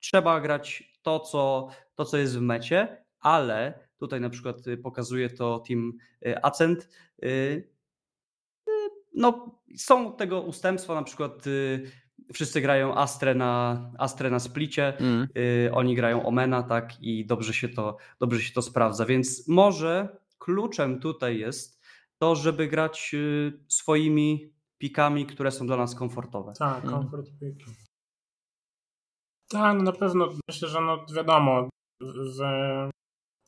trzeba 0.00 0.40
grać 0.40 0.94
to 1.02 1.20
co, 1.20 1.68
to, 1.94 2.04
co 2.04 2.16
jest 2.16 2.38
w 2.38 2.40
mecie, 2.40 3.04
ale 3.20 3.88
tutaj 3.98 4.20
na 4.20 4.30
przykład 4.30 4.56
pokazuje 4.82 5.30
to 5.30 5.62
Team 5.68 5.92
e, 6.26 6.44
Accent, 6.44 6.88
e, 7.22 7.26
no, 9.14 9.60
są 9.76 10.12
tego 10.12 10.40
ustępstwa, 10.40 10.94
na 10.94 11.02
przykład 11.02 11.46
y, 11.46 11.90
wszyscy 12.32 12.60
grają 12.60 12.94
Astrę 12.94 13.34
na, 13.34 13.82
Astrę 13.98 14.30
na 14.30 14.38
splicie, 14.38 14.98
mm. 14.98 15.28
y, 15.36 15.70
oni 15.72 15.94
grają 15.94 16.26
Omena, 16.26 16.62
tak, 16.62 17.02
i 17.02 17.26
dobrze 17.26 17.54
się, 17.54 17.68
to, 17.68 17.96
dobrze 18.20 18.42
się 18.42 18.54
to 18.54 18.62
sprawdza, 18.62 19.06
więc 19.06 19.48
może 19.48 20.16
kluczem 20.38 21.00
tutaj 21.00 21.38
jest 21.38 21.80
to, 22.18 22.36
żeby 22.36 22.68
grać 22.68 23.10
y, 23.14 23.52
swoimi 23.68 24.52
pikami, 24.78 25.26
które 25.26 25.50
są 25.50 25.66
dla 25.66 25.76
nas 25.76 25.94
komfortowe. 25.94 26.52
Tak, 26.58 26.84
komfort 26.84 27.28
mm. 27.28 27.56
piki. 27.56 27.70
Tak, 29.48 29.76
no 29.76 29.82
na 29.82 29.92
pewno 29.92 30.28
myślę, 30.48 30.68
że 30.68 30.80
no 30.80 31.06
wiadomo, 31.16 31.68
w, 32.00 32.40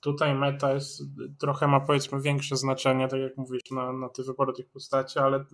tutaj 0.01 0.35
meta 0.35 0.73
jest, 0.75 1.03
trochę 1.39 1.67
ma 1.69 1.81
powiedzmy 1.81 2.21
większe 2.21 2.57
znaczenie, 2.57 3.09
tak 3.09 3.21
jak 3.21 3.37
mówisz, 3.37 3.71
na, 3.71 3.93
na 3.93 4.09
te 4.09 4.23
wybory 4.23 4.53
tych 4.53 4.69
postaci, 4.69 5.19
ale 5.19 5.45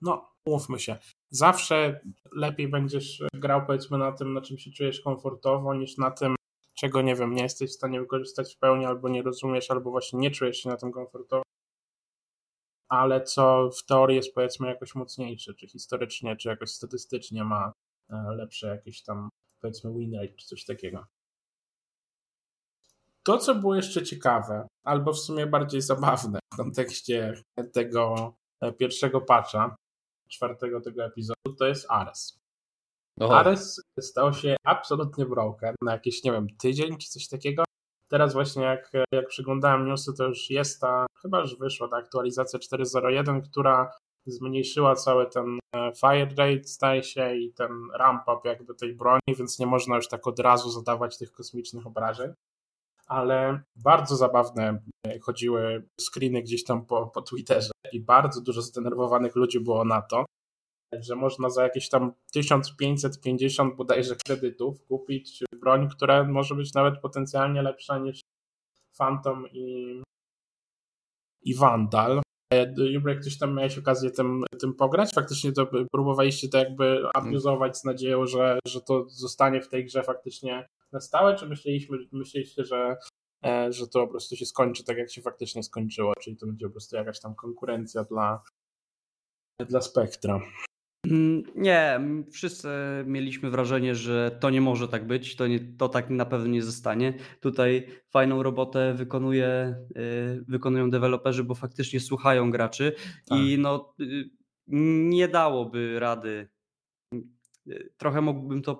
no, 0.00 0.32
mówmy 0.46 0.78
się, 0.78 0.96
zawsze 1.30 2.00
lepiej 2.32 2.68
będziesz 2.68 3.22
grał 3.34 3.66
powiedzmy 3.66 3.98
na 3.98 4.12
tym, 4.12 4.32
na 4.32 4.40
czym 4.40 4.58
się 4.58 4.70
czujesz 4.70 5.00
komfortowo, 5.00 5.74
niż 5.74 5.98
na 5.98 6.10
tym, 6.10 6.34
czego 6.74 7.02
nie 7.02 7.14
wiem, 7.16 7.34
nie 7.34 7.42
jesteś 7.42 7.70
w 7.70 7.74
stanie 7.74 8.00
wykorzystać 8.00 8.54
w 8.54 8.58
pełni, 8.58 8.86
albo 8.86 9.08
nie 9.08 9.22
rozumiesz, 9.22 9.70
albo 9.70 9.90
właśnie 9.90 10.18
nie 10.18 10.30
czujesz 10.30 10.56
się 10.56 10.68
na 10.68 10.76
tym 10.76 10.92
komfortowo, 10.92 11.42
ale 12.88 13.22
co 13.22 13.70
w 13.70 13.84
teorii 13.86 14.16
jest 14.16 14.34
powiedzmy 14.34 14.68
jakoś 14.68 14.94
mocniejsze, 14.94 15.54
czy 15.54 15.66
historycznie, 15.66 16.36
czy 16.36 16.48
jakoś 16.48 16.70
statystycznie 16.70 17.44
ma 17.44 17.72
e, 18.10 18.34
lepsze 18.36 18.66
jakieś 18.66 19.02
tam 19.02 19.28
powiedzmy 19.60 19.92
win 19.92 20.14
rate, 20.14 20.34
czy 20.34 20.46
coś 20.46 20.64
takiego. 20.64 21.06
To, 23.22 23.38
co 23.38 23.54
było 23.54 23.74
jeszcze 23.74 24.02
ciekawe, 24.02 24.68
albo 24.84 25.12
w 25.12 25.18
sumie 25.18 25.46
bardziej 25.46 25.80
zabawne 25.80 26.38
w 26.54 26.56
kontekście 26.56 27.34
tego 27.72 28.34
e, 28.60 28.72
pierwszego 28.72 29.20
patcha, 29.20 29.76
czwartego 30.28 30.80
tego 30.80 31.04
epizodu, 31.04 31.54
to 31.58 31.66
jest 31.66 31.86
Ares. 31.88 32.40
Oho. 33.20 33.38
Ares 33.38 33.82
stał 34.00 34.32
się 34.32 34.56
absolutnie 34.64 35.26
broken 35.26 35.74
na 35.82 35.92
jakieś, 35.92 36.24
nie 36.24 36.32
wiem, 36.32 36.46
tydzień 36.58 36.98
czy 36.98 37.08
coś 37.08 37.28
takiego. 37.28 37.64
Teraz 38.08 38.32
właśnie 38.32 38.62
jak, 38.62 38.92
jak 39.12 39.28
przyglądałem 39.28 39.86
newsy, 39.86 40.12
to 40.18 40.24
już 40.24 40.50
jest 40.50 40.80
ta, 40.80 41.06
chyba 41.22 41.40
już 41.40 41.58
wyszła 41.58 41.88
ta 41.88 41.96
aktualizacja 41.96 42.58
4.0.1, 42.58 43.42
która 43.42 43.92
zmniejszyła 44.26 44.94
cały 44.94 45.26
ten 45.26 45.58
e, 45.74 45.92
fire 45.94 46.28
rate, 46.38 46.64
staje 46.64 47.02
się, 47.02 47.36
i 47.36 47.52
ten 47.52 47.70
ramp 47.94 48.22
up 48.22 48.48
jakby 48.48 48.74
tej 48.74 48.94
broni, 48.94 49.20
więc 49.38 49.58
nie 49.58 49.66
można 49.66 49.96
już 49.96 50.08
tak 50.08 50.26
od 50.26 50.38
razu 50.38 50.70
zadawać 50.70 51.18
tych 51.18 51.32
kosmicznych 51.32 51.86
obrażeń. 51.86 52.32
Ale 53.10 53.62
bardzo 53.76 54.16
zabawne 54.16 54.82
e, 55.06 55.18
chodziły 55.18 55.88
screeny 56.00 56.42
gdzieś 56.42 56.64
tam 56.64 56.86
po, 56.86 57.06
po 57.06 57.22
Twitterze 57.22 57.70
i 57.92 58.00
bardzo 58.00 58.40
dużo 58.40 58.62
zdenerwowanych 58.62 59.36
ludzi 59.36 59.60
było 59.60 59.84
na 59.84 60.02
to, 60.02 60.24
że 61.00 61.16
można 61.16 61.50
za 61.50 61.62
jakieś 61.62 61.88
tam 61.88 62.12
1550 62.32 63.76
bodajże 63.76 64.16
kredytów 64.16 64.84
kupić 64.88 65.44
broń, 65.60 65.88
która 65.88 66.24
może 66.24 66.54
być 66.54 66.74
nawet 66.74 67.00
potencjalnie 67.00 67.62
lepsza 67.62 67.98
niż 67.98 68.20
Phantom 68.98 69.46
i, 69.52 70.02
i 71.42 71.54
Vandal. 71.54 72.20
Jubrek, 72.76 73.20
ktoś 73.20 73.38
tam 73.38 73.54
miałeś 73.54 73.78
okazję 73.78 74.10
tym, 74.10 74.44
tym 74.60 74.74
pograć? 74.74 75.14
Faktycznie 75.14 75.52
to 75.52 75.66
próbowaliście 75.92 76.48
to 76.48 76.58
jakby 76.58 77.02
abuzować 77.14 77.78
z 77.78 77.84
nadzieją, 77.84 78.26
że, 78.26 78.58
że 78.66 78.80
to 78.80 79.04
zostanie 79.08 79.60
w 79.60 79.68
tej 79.68 79.84
grze 79.84 80.02
faktycznie 80.02 80.66
na 80.92 81.00
stałe, 81.00 81.36
czy 81.36 81.46
myśleliśmy, 81.46 81.98
myśleliście, 82.12 82.64
że, 82.64 82.96
e, 83.44 83.72
że 83.72 83.88
to 83.88 84.00
po 84.00 84.08
prostu 84.08 84.36
się 84.36 84.46
skończy 84.46 84.84
tak, 84.84 84.98
jak 84.98 85.10
się 85.10 85.22
faktycznie 85.22 85.62
skończyło, 85.62 86.12
czyli 86.20 86.36
to 86.36 86.46
będzie 86.46 86.66
po 86.66 86.72
prostu 86.72 86.96
jakaś 86.96 87.20
tam 87.20 87.34
konkurencja 87.34 88.04
dla, 88.04 88.42
dla 89.68 89.80
Spektra? 89.80 90.40
Mm, 91.06 91.42
nie, 91.54 92.00
wszyscy 92.32 92.68
mieliśmy 93.06 93.50
wrażenie, 93.50 93.94
że 93.94 94.38
to 94.40 94.50
nie 94.50 94.60
może 94.60 94.88
tak 94.88 95.06
być, 95.06 95.36
to, 95.36 95.46
nie, 95.46 95.60
to 95.60 95.88
tak 95.88 96.10
na 96.10 96.26
pewno 96.26 96.46
nie 96.46 96.62
zostanie. 96.62 97.14
Tutaj 97.40 97.86
fajną 98.08 98.42
robotę 98.42 98.94
wykonuje, 98.94 99.76
y, 99.96 100.44
wykonują 100.48 100.90
deweloperzy, 100.90 101.44
bo 101.44 101.54
faktycznie 101.54 102.00
słuchają 102.00 102.50
graczy 102.50 102.94
tak. 103.28 103.38
i 103.38 103.58
no, 103.58 103.94
y, 104.00 104.30
nie 105.08 105.28
dałoby 105.28 106.00
rady. 106.00 106.48
Y, 107.68 107.92
trochę 107.96 108.20
mógłbym 108.20 108.62
to 108.62 108.74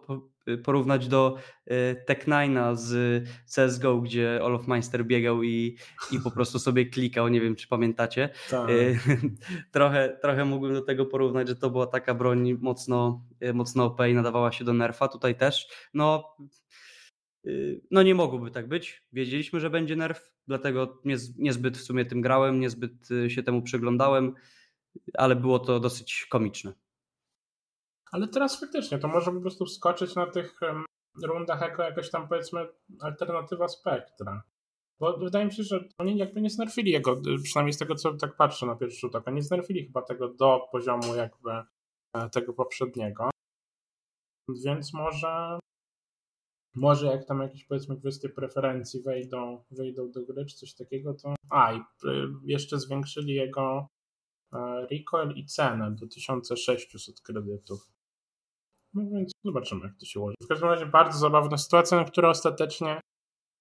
porównać 0.59 1.09
do 1.09 1.36
y, 1.70 1.96
Tech 2.07 2.24
9 2.26 2.59
z 2.80 3.24
CSGO, 3.55 4.01
gdzie 4.01 4.40
Olof 4.42 4.66
Meister 4.66 5.07
biegał 5.07 5.42
i, 5.42 5.76
i 6.12 6.20
po 6.20 6.30
prostu 6.30 6.59
sobie 6.59 6.86
klikał, 6.86 7.28
nie 7.28 7.40
wiem 7.40 7.57
czy 7.57 7.68
pamiętacie. 7.68 8.28
Tak. 8.51 8.70
Y, 8.70 8.98
trochę, 9.72 10.18
trochę 10.22 10.44
mógłbym 10.44 10.74
do 10.74 10.82
tego 10.82 11.07
porównać, 11.07 11.48
że 11.48 11.57
to 11.57 11.70
była 11.70 11.86
taka 11.86 12.14
broń 12.14 12.59
mocno, 12.61 13.24
mocno 13.55 13.84
OP 13.84 14.01
i 14.09 14.14
nadawała 14.14 14.53
się 14.53 14.64
do 14.64 14.72
nerfa. 14.72 15.09
Tutaj 15.09 15.34
też, 15.34 15.68
no, 15.94 16.36
no 17.90 18.03
nie 18.03 18.14
mogłoby 18.14 18.51
tak 18.51 18.68
być. 18.68 19.03
Wiedzieliśmy, 19.12 19.61
że 19.61 19.70
będzie 19.70 19.96
nerf, 19.96 20.32
dlatego 20.46 21.01
nie, 21.05 21.16
niezbyt 21.38 21.78
w 21.78 21.82
sumie 21.82 22.05
tym 22.05 22.20
grałem, 22.20 22.61
niezbyt 22.61 23.09
się 23.28 23.42
temu 23.42 23.62
przyglądałem, 23.62 24.34
ale 25.14 25.36
było 25.36 25.59
to 25.59 25.80
dosyć 25.80 26.26
komiczne. 26.30 26.72
Ale 28.12 28.28
teraz 28.28 28.61
faktycznie 28.61 28.98
to 28.98 29.08
może 29.08 29.32
po 29.32 29.40
prostu 29.40 29.64
wskoczyć 29.64 30.14
na 30.14 30.26
tych 30.26 30.61
rundach 31.22 31.61
jako 31.61 31.82
jakaś 31.82 32.11
tam 32.11 32.28
powiedzmy 32.28 32.68
alternatywa 33.00 33.68
spektra. 33.68 34.42
Bo 35.00 35.18
wydaje 35.18 35.44
mi 35.44 35.52
się, 35.52 35.62
że 35.62 35.84
oni 35.98 36.18
jakby 36.18 36.40
nie 36.40 36.50
znerfili 36.50 36.90
jego, 36.90 37.20
przynajmniej 37.44 37.72
z 37.72 37.78
tego 37.78 37.94
co 37.94 38.14
tak 38.14 38.36
patrzę 38.36 38.66
na 38.66 38.76
pierwszy 38.76 39.00
rzut 39.00 39.14
oka, 39.14 39.30
nie 39.30 39.42
znerfili 39.42 39.86
chyba 39.86 40.02
tego 40.02 40.28
do 40.28 40.61
poziomu 40.72 41.14
jakby 41.16 41.50
e, 42.14 42.30
tego 42.30 42.52
poprzedniego. 42.52 43.30
Więc 44.64 44.94
może 44.94 45.58
może 46.74 47.06
jak 47.06 47.24
tam 47.24 47.40
jakieś 47.40 47.64
powiedzmy 47.64 47.96
kwestie 47.96 48.28
preferencji 48.28 49.02
wejdą, 49.02 49.64
wejdą 49.70 50.11
do 50.11 50.22
gry 50.22 50.46
czy 50.46 50.56
coś 50.56 50.74
takiego, 50.74 51.14
to 51.14 51.34
a 51.50 51.72
i 51.72 51.76
e, 51.76 51.82
jeszcze 52.44 52.78
zwiększyli 52.78 53.34
jego 53.34 53.88
e, 54.52 54.86
recoil 54.90 55.36
i 55.36 55.46
cenę 55.46 55.94
do 56.00 56.06
1600 56.06 57.20
kredytów. 57.20 57.99
No 58.95 59.03
więc 59.11 59.32
zobaczymy, 59.45 59.82
jak 59.82 59.97
to 59.97 60.07
się 60.07 60.20
ułoży. 60.20 60.36
W 60.43 60.47
każdym 60.47 60.68
razie 60.68 60.86
bardzo 60.86 61.18
zabawna 61.18 61.59
sytuacja, 61.59 62.05
która 62.05 62.28
ostatecznie 62.28 63.01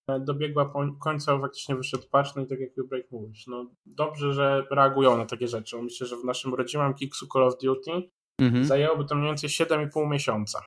e, 0.09 0.19
dobiegła 0.19 0.73
końca, 0.99 1.39
faktycznie 1.39 1.75
wyszedł 1.75 2.03
patch, 2.11 2.35
no 2.35 2.41
i 2.41 2.47
tak 2.47 2.59
jak 2.59 2.87
Break 2.87 3.11
mówisz, 3.11 3.47
no 3.47 3.71
dobrze, 3.85 4.33
że 4.33 4.63
reagują 4.71 5.17
na 5.17 5.25
takie 5.25 5.47
rzeczy. 5.47 5.81
Myślę, 5.81 6.07
że 6.07 6.17
w 6.17 6.25
naszym 6.25 6.53
rodzimym 6.53 6.93
Kiksu 6.93 7.27
Call 7.27 7.43
of 7.43 7.57
Duty 7.63 8.09
mhm. 8.41 8.65
zajęłoby 8.65 9.05
to 9.05 9.15
mniej 9.15 9.27
więcej 9.27 9.49
7,5 9.49 10.09
miesiąca. 10.09 10.65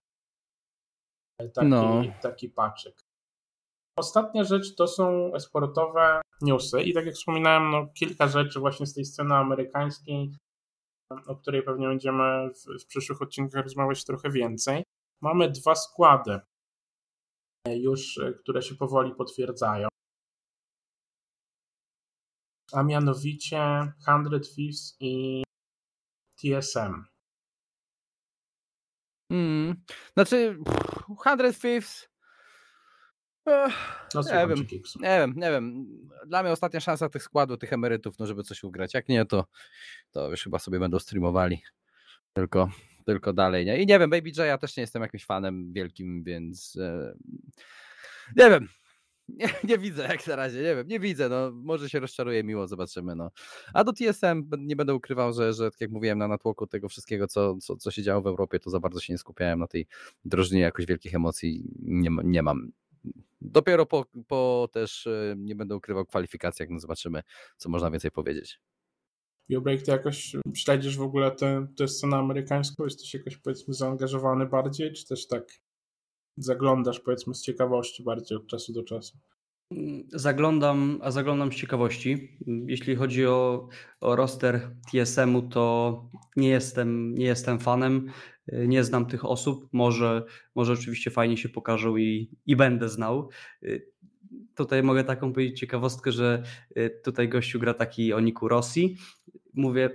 E, 1.39 1.49
taki, 1.49 1.69
no. 1.69 2.03
taki 2.23 2.49
paczek. 2.49 3.01
Ostatnia 3.99 4.45
rzecz 4.45 4.75
to 4.75 4.89
są 4.89 5.33
sportowe 5.39 6.21
newsy 6.41 6.83
i 6.83 6.95
tak 6.95 7.07
jak 7.07 7.15
wspominałem, 7.15 7.71
no 7.71 7.87
kilka 7.95 8.29
rzeczy 8.29 8.61
właśnie 8.61 8.87
z 8.87 8.95
tej 8.95 9.05
sceny 9.05 9.35
amerykańskiej 9.35 10.31
o 11.27 11.37
której 11.37 11.63
pewnie 11.63 11.89
będziemy 11.89 12.51
w, 12.55 12.83
w 12.83 12.87
przyszłych 12.87 13.23
odcinkach 13.23 13.65
rozmawiać 13.65 14.05
trochę 14.05 14.31
więcej. 14.31 14.85
Mamy 15.21 15.51
dwa 15.51 15.75
składy 15.75 16.41
już, 17.67 18.21
które 18.41 18.63
się 18.63 18.75
powoli 18.75 19.15
potwierdzają. 19.15 19.89
A 22.73 22.83
mianowicie 22.83 23.93
100 23.99 24.41
Thieves 24.41 24.97
i 25.01 25.43
TSM. 26.37 27.05
Hmm. 29.33 29.85
Znaczy, 30.15 30.59
100 31.21 31.37
Thieves 31.53 32.12
no, 34.15 34.23
nie, 34.23 34.47
wiem, 34.47 34.67
nie 35.01 35.19
wiem, 35.19 35.33
nie 35.37 35.51
wiem. 35.51 35.87
Dla 36.27 36.43
mnie 36.43 36.53
ostatnia 36.53 36.81
szansa 36.81 37.09
tych 37.09 37.23
składów, 37.23 37.59
tych 37.59 37.73
emerytów, 37.73 38.19
no 38.19 38.27
żeby 38.27 38.43
coś 38.43 38.65
ugrać. 38.65 38.95
Jak 38.95 39.09
nie, 39.09 39.25
to, 39.25 39.47
to 40.11 40.31
już 40.31 40.43
chyba 40.43 40.59
sobie 40.59 40.79
będą 40.79 40.99
streamowali. 40.99 41.63
Tylko, 42.33 42.71
tylko 43.07 43.33
dalej. 43.33 43.67
Nie? 43.67 43.83
I 43.83 43.87
nie 43.87 43.99
wiem, 43.99 44.11
Baby 44.11 44.29
J 44.29 44.39
ja 44.39 44.59
też 44.59 44.77
nie 44.77 44.81
jestem 44.81 45.03
jakimś 45.03 45.25
fanem 45.25 45.73
wielkim, 45.73 46.25
więc 46.25 46.77
e, 46.81 47.15
nie 48.37 48.51
wiem. 48.51 48.69
Nie, 49.29 49.49
nie, 49.65 49.79
widzę 49.79 50.03
jak 50.03 50.27
na 50.27 50.37
razie, 50.37 50.63
nie 50.63 50.77
wiem, 50.77 50.89
nie 50.89 51.01
widzę, 51.01 51.29
no 51.29 51.51
może 51.55 51.91
się 51.91 52.01
rozczaruje 52.01 52.45
miło, 52.45 52.67
zobaczymy, 52.69 53.17
no. 53.17 53.31
A 53.75 53.85
do 53.85 53.93
TSM 53.93 54.51
nie 54.59 54.77
będę 54.77 54.95
ukrywał, 54.95 55.33
że, 55.33 55.53
że 55.53 55.71
tak 55.71 55.81
jak 55.81 55.91
mówiłem 55.91 56.19
na 56.19 56.29
natłoku 56.29 56.67
tego 56.67 56.89
wszystkiego, 56.89 57.27
co, 57.27 57.57
co, 57.57 57.77
co 57.77 57.91
się 57.91 58.03
działo 58.03 58.23
w 58.23 58.27
Europie, 58.27 58.59
to 58.61 58.71
za 58.71 58.81
bardzo 58.81 59.01
się 59.01 59.13
nie 59.13 59.19
skupiałem 59.19 59.59
na 59.59 59.67
tej 59.67 59.87
drożynie, 60.25 60.61
jakoś 60.61 60.87
wielkich 60.87 61.15
emocji 61.15 61.65
nie, 61.83 62.11
nie 62.25 62.43
mam. 62.43 62.73
Dopiero 63.41 63.87
po, 63.87 64.07
po 64.27 64.69
też, 64.73 65.07
e, 65.07 65.35
nie 65.39 65.55
będę 65.55 65.77
ukrywał, 65.77 66.07
kwalifikacjach, 66.07 66.69
no 66.71 66.81
zobaczymy, 66.81 67.23
co 67.57 67.69
można 67.69 67.91
więcej 67.91 68.11
powiedzieć. 68.11 68.61
Break, 69.51 69.83
ty 69.83 69.91
jakoś 69.91 70.37
śledzisz 70.55 70.97
w 70.97 71.03
ogóle 71.03 71.31
tę, 71.31 71.67
tę 71.77 71.89
scenę 71.89 72.17
amerykańską? 72.17 72.85
Jesteś 72.85 73.15
jakoś 73.15 73.37
powiedzmy 73.37 73.75
zaangażowany 73.75 74.47
bardziej, 74.47 74.93
czy 74.93 75.07
też 75.07 75.27
tak 75.27 75.45
zaglądasz 76.37 77.01
powiedzmy 77.01 77.35
z 77.35 77.43
ciekawości 77.43 78.03
bardziej 78.03 78.39
od 78.39 78.47
czasu 78.47 78.73
do 78.73 78.83
czasu? 78.83 79.19
Zaglądam, 80.09 80.99
a 81.03 81.11
zaglądam 81.11 81.53
z 81.53 81.57
ciekawości. 81.57 82.39
Jeśli 82.67 82.97
chodzi 82.97 83.27
o, 83.27 83.69
o 84.01 84.17
roster 84.17 84.77
TSM-u, 84.93 85.43
to 85.43 86.11
nie 86.37 86.49
jestem, 86.49 87.15
nie 87.15 87.27
jestem 87.27 87.59
fanem. 87.59 88.11
Nie 88.49 88.85
znam 88.85 89.07
tych 89.07 89.25
osób. 89.25 89.69
Może, 89.73 90.25
może 90.55 90.73
oczywiście 90.73 91.11
fajnie 91.11 91.37
się 91.37 91.49
pokażą 91.49 91.97
i, 91.97 92.31
i 92.47 92.57
będę 92.57 92.89
znał. 92.89 93.29
tutaj 94.55 94.83
mogę 94.83 95.05
taką 95.05 95.33
powiedzieć 95.33 95.61
ciekawostkę, 95.61 96.13
że 96.13 96.43
tutaj 97.05 97.29
gościu 97.29 97.59
gra 97.59 97.75
taki 97.75 98.13
Oniku 98.13 98.49
Rossi. 98.49 98.97
Mówię, 99.55 99.91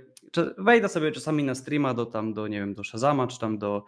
wejdę 0.58 0.88
sobie 0.88 1.12
czasami 1.12 1.44
na 1.44 1.54
streama 1.54 1.94
do 1.94 2.06
tam, 2.06 2.34
do 2.34 2.48
nie 2.48 2.60
wiem, 2.60 2.74
do 2.74 2.84
Shazama, 2.84 3.26
czy 3.26 3.38
tam 3.38 3.58
do, 3.58 3.84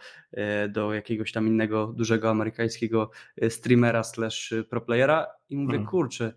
do 0.69 0.95
jakiegoś 0.95 1.33
tam 1.33 1.47
innego 1.47 1.87
dużego 1.87 2.31
amerykańskiego 2.31 3.11
streamera 3.49 4.05
slash 4.05 4.55
proplayera 4.71 5.27
i 5.49 5.57
mówię, 5.57 5.73
hmm. 5.73 5.87
kurczę, 5.87 6.33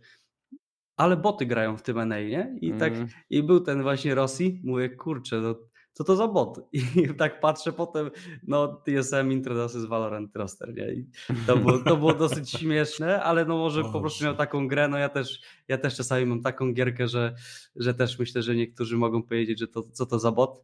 ale 0.95 1.17
boty 1.17 1.45
grają 1.45 1.77
w 1.77 1.81
tym 1.81 2.07
NA, 2.07 2.19
nie? 2.19 2.55
I 2.61 2.73
tak, 2.73 2.93
mm. 2.93 3.07
i 3.29 3.43
był 3.43 3.59
ten 3.59 3.81
właśnie 3.81 4.15
Rosji, 4.15 4.61
mówię, 4.63 4.89
kurczę, 4.89 5.41
no 5.41 5.55
co 5.93 6.03
to 6.03 6.15
za 6.15 6.27
bot? 6.27 6.59
I 6.71 6.83
tak 7.17 7.39
patrzę 7.39 7.73
potem, 7.73 8.11
no 8.47 8.67
TSM 8.67 9.31
Introduces 9.31 9.85
Valorant 9.85 10.35
Roster, 10.35 10.73
nie? 10.75 10.93
I 10.93 11.05
to 11.47 11.57
było, 11.57 11.79
to 11.79 11.97
było 11.97 12.13
dosyć 12.13 12.51
śmieszne, 12.59 13.23
ale 13.23 13.45
no 13.45 13.57
może 13.57 13.83
po 13.83 14.01
prostu 14.01 14.23
miał 14.23 14.35
taką 14.35 14.67
grę, 14.67 14.87
no 14.87 14.97
ja 14.97 15.09
też, 15.09 15.41
ja 15.67 15.77
też 15.77 15.95
czasami 15.95 16.25
mam 16.25 16.41
taką 16.41 16.73
gierkę, 16.73 17.07
że, 17.07 17.35
że 17.75 17.93
też 17.93 18.19
myślę, 18.19 18.41
że 18.41 18.55
niektórzy 18.55 18.97
mogą 18.97 19.23
powiedzieć, 19.23 19.59
że 19.59 19.67
to, 19.67 19.83
co 19.83 20.05
to 20.05 20.19
za 20.19 20.31
bot, 20.31 20.63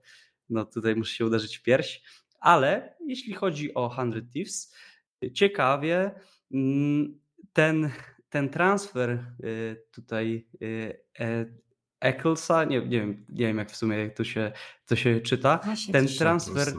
no 0.50 0.66
tutaj 0.66 0.96
muszę 0.96 1.16
się 1.16 1.26
uderzyć 1.26 1.58
w 1.58 1.64
pierś, 1.64 2.02
ale 2.40 2.96
jeśli 3.06 3.34
chodzi 3.34 3.74
o 3.74 3.92
100 3.94 4.22
Thieves, 4.34 4.76
ciekawie 5.34 6.12
mm, 6.52 7.20
ten, 7.54 7.90
ten 8.30 8.50
transfer 8.50 9.26
y, 9.44 9.86
tutaj 9.92 10.48
y, 10.62 11.00
e, 11.20 11.46
Ecclesa, 12.02 12.64
nie, 12.64 12.82
nie, 12.82 13.00
wiem, 13.00 13.26
nie 13.30 13.48
wiem 13.48 13.58
jak 13.58 13.72
w 13.72 13.76
sumie 13.76 14.10
to 14.10 14.24
się, 14.24 14.52
to 14.86 14.96
się 14.96 15.22
czyta, 15.22 15.60
Właśnie 15.66 15.94
ten 15.94 16.08
transfer 16.08 16.74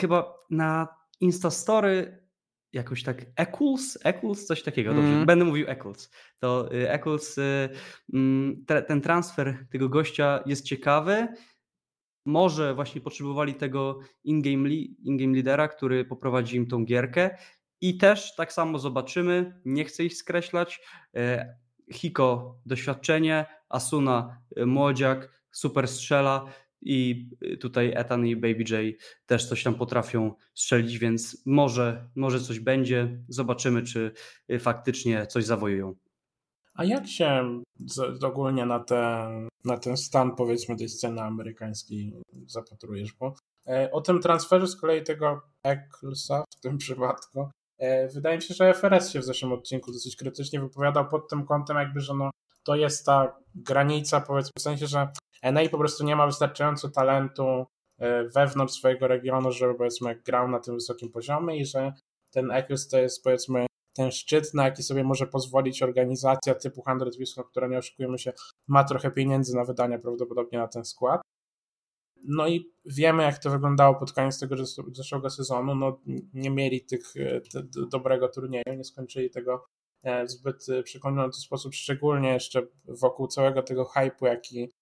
chyba 0.00 0.34
na 0.50 0.88
Instastory 1.20 2.24
jakoś 2.72 3.02
tak 3.02 3.26
Eccles, 3.36 3.98
Eccles, 4.04 4.46
coś 4.46 4.62
takiego, 4.62 4.90
mm. 4.90 5.04
dobrze, 5.04 5.26
będę 5.26 5.44
mówił 5.44 5.68
Eccles. 5.68 6.10
To 6.40 6.74
y, 6.74 6.90
Eccles, 6.90 7.36
mm, 8.12 8.64
ten 8.86 9.00
transfer 9.00 9.66
tego 9.70 9.88
gościa 9.88 10.42
jest 10.46 10.64
ciekawy, 10.64 11.28
może 12.26 12.74
właśnie 12.74 13.00
potrzebowali 13.00 13.54
tego 13.54 13.98
in-game, 14.24 14.68
in-game 15.04 15.34
lidera, 15.34 15.68
który 15.68 16.04
poprowadzi 16.04 16.56
im 16.56 16.66
tą 16.66 16.84
gierkę. 16.84 17.36
I 17.80 17.98
też 17.98 18.34
tak 18.34 18.52
samo 18.52 18.78
zobaczymy, 18.78 19.60
nie 19.64 19.84
chcę 19.84 20.04
ich 20.04 20.16
skreślać, 20.16 20.80
e, 21.16 21.56
Hiko 21.92 22.58
doświadczenie, 22.66 23.46
Asuna 23.68 24.40
y, 24.58 24.66
młodziak, 24.66 25.44
super 25.50 25.88
strzela 25.88 26.44
i 26.82 27.28
y, 27.42 27.56
tutaj 27.56 27.92
Ethan 27.96 28.26
i 28.26 28.36
Baby 28.36 28.64
J 28.68 28.96
też 29.26 29.48
coś 29.48 29.62
tam 29.62 29.74
potrafią 29.74 30.34
strzelić, 30.54 30.98
więc 30.98 31.42
może, 31.46 32.08
może 32.16 32.40
coś 32.40 32.60
będzie. 32.60 33.18
Zobaczymy, 33.28 33.82
czy 33.82 34.12
y, 34.50 34.58
faktycznie 34.58 35.26
coś 35.26 35.44
zawojują. 35.44 35.94
A 36.74 36.84
jak 36.84 37.06
się 37.06 37.60
ogólnie 38.22 38.66
na 38.66 38.80
ten, 38.80 39.48
na 39.64 39.78
ten 39.78 39.96
stan, 39.96 40.36
powiedzmy, 40.36 40.76
tej 40.76 40.88
sceny 40.88 41.20
amerykańskiej 41.20 42.12
zapatrujesz? 42.46 43.12
Bo 43.12 43.34
e, 43.66 43.90
o 43.92 44.00
tym 44.00 44.20
transferze 44.20 44.68
z 44.68 44.76
kolei 44.76 45.02
tego 45.02 45.42
Ecclesa 45.62 46.44
w 46.56 46.60
tym 46.60 46.78
przypadku 46.78 47.48
wydaje 48.14 48.36
mi 48.36 48.42
się, 48.42 48.54
że 48.54 48.74
FRS 48.74 49.10
się 49.10 49.20
w 49.20 49.24
zeszłym 49.24 49.52
odcinku 49.52 49.92
dosyć 49.92 50.16
krytycznie 50.16 50.60
wypowiadał 50.60 51.08
pod 51.08 51.28
tym 51.30 51.46
kątem, 51.46 51.76
jakby, 51.76 52.00
że 52.00 52.14
no, 52.14 52.30
to 52.64 52.76
jest 52.76 53.06
ta 53.06 53.36
granica, 53.54 54.20
powiedzmy, 54.20 54.52
w 54.58 54.62
sensie, 54.62 54.86
że 54.86 55.08
NA 55.52 55.68
po 55.70 55.78
prostu 55.78 56.04
nie 56.04 56.16
ma 56.16 56.26
wystarczająco 56.26 56.88
talentu 56.88 57.66
e, 57.98 58.24
wewnątrz 58.24 58.74
swojego 58.74 59.08
regionu, 59.08 59.52
żeby 59.52 59.74
powiedzmy 59.74 60.22
grał 60.26 60.48
na 60.48 60.60
tym 60.60 60.74
wysokim 60.74 61.10
poziomie 61.10 61.56
i 61.56 61.66
że 61.66 61.92
ten 62.32 62.50
Echoes 62.50 62.88
to 62.88 62.98
jest 62.98 63.24
powiedzmy 63.24 63.66
ten 63.96 64.10
szczyt, 64.10 64.54
na 64.54 64.64
jaki 64.64 64.82
sobie 64.82 65.04
może 65.04 65.26
pozwolić 65.26 65.82
organizacja 65.82 66.54
typu 66.54 66.82
100 66.82 67.04
Wisconsin, 67.18 67.50
która 67.50 67.68
nie 67.68 67.78
oszukujemy 67.78 68.18
się, 68.18 68.32
ma 68.68 68.84
trochę 68.84 69.10
pieniędzy 69.10 69.56
na 69.56 69.64
wydanie 69.64 69.98
prawdopodobnie 69.98 70.58
na 70.58 70.68
ten 70.68 70.84
skład. 70.84 71.20
No 72.24 72.48
i 72.48 72.72
wiemy, 72.84 73.22
jak 73.22 73.38
to 73.38 73.50
wyglądało 73.50 73.94
pod 73.94 74.12
koniec 74.12 74.38
tego 74.38 74.56
zeszłego 74.92 75.30
sezonu. 75.30 75.74
No, 75.74 76.00
nie 76.34 76.50
mieli 76.50 76.84
tych 76.84 77.16
e, 77.16 77.40
te, 77.40 77.62
dobrego 77.90 78.28
turnieju, 78.28 78.74
nie 78.76 78.84
skończyli 78.84 79.30
tego 79.30 79.66
e, 80.02 80.24
w 80.24 80.30
zbyt 80.30 80.66
przekonujący 80.84 81.40
sposób, 81.40 81.74
szczególnie 81.74 82.28
jeszcze 82.28 82.66
wokół 82.84 83.28
całego 83.28 83.62
tego 83.62 83.84
hype'u, 83.84 84.26
jaki, 84.26 84.72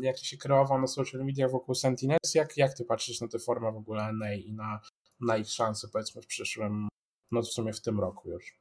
jaki 0.00 0.26
się 0.26 0.36
kreował 0.36 0.80
na 0.80 0.86
social 0.86 1.24
media 1.24 1.48
wokół 1.48 1.74
Sentinels. 1.74 2.34
Jak, 2.34 2.56
jak 2.56 2.74
ty 2.74 2.84
patrzysz 2.84 3.20
na 3.20 3.28
tę 3.28 3.38
formę 3.38 3.72
w 3.72 3.76
ogóle 3.76 4.12
NA 4.12 4.34
i 4.34 4.52
na, 4.52 4.80
na 5.20 5.36
ich 5.36 5.48
szanse, 5.48 5.88
powiedzmy, 5.92 6.22
w 6.22 6.26
przyszłym, 6.26 6.88
no 7.32 7.42
w 7.42 7.46
sumie 7.46 7.72
w 7.72 7.82
tym 7.82 8.00
roku 8.00 8.30
już? 8.30 8.60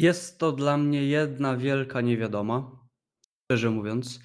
Jest 0.00 0.38
to 0.38 0.52
dla 0.52 0.76
mnie 0.76 1.06
jedna 1.06 1.56
wielka 1.56 2.00
niewiadoma, 2.00 2.86
szczerze 3.44 3.70
mówiąc. 3.70 4.20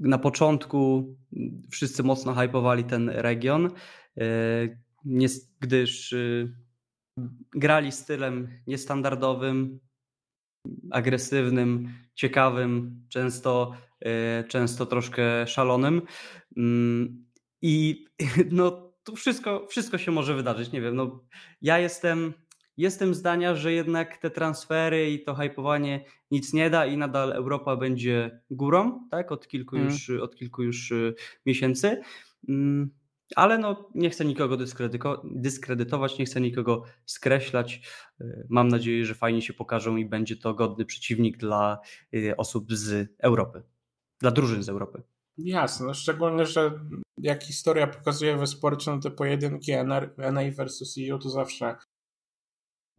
E, 0.00 0.08
na 0.08 0.18
początku 0.18 1.14
wszyscy 1.70 2.02
mocno 2.02 2.34
hypowali 2.34 2.84
ten 2.84 3.08
region, 3.08 3.70
e, 4.16 4.22
gdyż 5.60 6.12
y, 6.12 6.54
grali 7.54 7.92
stylem 7.92 8.48
niestandardowym, 8.66 9.80
agresywnym, 10.90 11.88
ciekawym, 12.14 13.02
często, 13.08 13.72
e, 14.00 14.44
często 14.44 14.86
troszkę 14.86 15.46
szalonym. 15.46 16.02
Mm, 16.56 17.26
I 17.62 18.04
no, 18.50 18.92
tu 19.04 19.16
wszystko, 19.16 19.66
wszystko 19.70 19.98
się 19.98 20.10
może 20.10 20.34
wydarzyć. 20.34 20.72
Nie 20.72 20.80
wiem, 20.80 20.96
no, 20.96 21.24
ja 21.62 21.78
jestem 21.78 22.34
Jestem 22.78 23.14
zdania, 23.14 23.54
że 23.54 23.72
jednak 23.72 24.18
te 24.18 24.30
transfery 24.30 25.10
i 25.10 25.24
to 25.24 25.34
hypowanie 25.34 26.04
nic 26.30 26.52
nie 26.52 26.70
da 26.70 26.86
i 26.86 26.96
nadal 26.96 27.32
Europa 27.32 27.76
będzie 27.76 28.40
górą, 28.50 29.08
tak? 29.10 29.32
Od 29.32 29.48
kilku 29.48 29.76
hmm. 29.76 29.92
już, 29.92 30.10
od 30.10 30.36
kilku 30.36 30.62
już 30.62 30.90
y, 30.90 31.14
miesięcy. 31.46 32.00
Mm, 32.48 32.90
ale 33.36 33.58
no, 33.58 33.90
nie 33.94 34.10
chcę 34.10 34.24
nikogo 34.24 34.56
dyskredytować, 35.24 36.18
nie 36.18 36.24
chcę 36.24 36.40
nikogo 36.40 36.82
skreślać. 37.06 37.80
Y, 38.20 38.46
mam 38.48 38.68
nadzieję, 38.68 39.04
że 39.04 39.14
fajnie 39.14 39.42
się 39.42 39.52
pokażą 39.52 39.96
i 39.96 40.06
będzie 40.06 40.36
to 40.36 40.54
godny 40.54 40.84
przeciwnik 40.84 41.36
dla 41.36 41.78
y, 42.14 42.36
osób 42.36 42.72
z 42.72 43.08
Europy, 43.18 43.62
dla 44.20 44.30
drużyn 44.30 44.62
z 44.62 44.68
Europy. 44.68 45.02
Jasne, 45.38 45.86
no 45.86 45.94
szczególnie, 45.94 46.46
że 46.46 46.80
jak 47.16 47.44
historia 47.44 47.86
pokazuje 47.86 48.36
we 48.36 48.46
sporcie, 48.46 48.90
no 48.90 49.00
te 49.00 49.10
pojedynki 49.10 49.72
NA 50.32 50.42
versus 50.56 50.94
EU 51.10 51.18
to 51.18 51.30
zawsze 51.30 51.76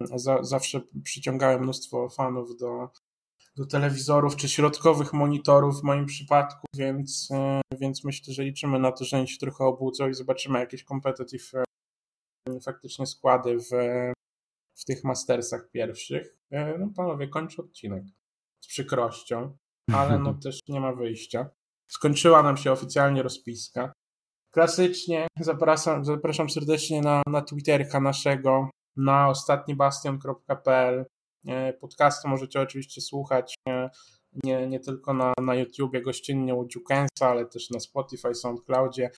za, 0.01 0.43
zawsze 0.43 0.81
przyciągałem 1.03 1.63
mnóstwo 1.63 2.09
fanów 2.09 2.57
do, 2.57 2.89
do 3.55 3.65
telewizorów 3.65 4.35
czy 4.35 4.49
środkowych 4.49 5.13
monitorów 5.13 5.81
w 5.81 5.83
moim 5.83 6.05
przypadku, 6.05 6.67
więc, 6.75 7.29
e, 7.31 7.61
więc 7.79 8.03
myślę, 8.03 8.33
że 8.33 8.43
liczymy 8.43 8.79
na 8.79 8.91
to, 8.91 9.05
że 9.05 9.17
oni 9.17 9.27
się 9.27 9.37
trochę 9.37 9.63
obudzą 9.65 10.09
i 10.09 10.13
zobaczymy 10.13 10.59
jakieś 10.59 10.83
competitive 10.83 11.51
e, 11.55 12.59
faktycznie 12.59 13.05
składy 13.05 13.57
w, 13.59 13.69
w 14.75 14.85
tych 14.85 15.03
mastersach 15.03 15.69
pierwszych. 15.71 16.37
E, 16.51 16.77
no 16.77 16.87
panowie, 16.95 17.27
kończę 17.27 17.61
odcinek 17.61 18.03
z 18.63 18.67
przykrością, 18.67 19.57
ale 19.93 20.19
no 20.19 20.33
też 20.43 20.59
nie 20.67 20.79
ma 20.79 20.93
wyjścia. 20.93 21.49
Skończyła 21.87 22.43
nam 22.43 22.57
się 22.57 22.71
oficjalnie 22.71 23.23
rozpiska. 23.23 23.93
Klasycznie 24.51 25.27
zapraszam, 25.39 26.05
zapraszam 26.05 26.49
serdecznie 26.49 27.01
na, 27.01 27.21
na 27.27 27.41
Twitterka 27.41 27.99
naszego 27.99 28.69
na 28.99 29.29
ostatnibastion.pl. 29.29 31.05
E, 31.47 31.73
podcastu 31.73 32.27
możecie 32.27 32.61
oczywiście 32.61 33.01
słuchać 33.01 33.55
e, 33.69 33.89
nie, 34.43 34.67
nie 34.67 34.79
tylko 34.79 35.13
na, 35.13 35.33
na 35.41 35.55
YouTubie 35.55 36.01
gościnnie 36.01 36.55
u 36.55 36.67
Dziukensa, 36.67 37.27
ale 37.27 37.45
też 37.45 37.69
na 37.69 37.79
Spotify, 37.79 38.35
SoundCloudzie, 38.35 39.11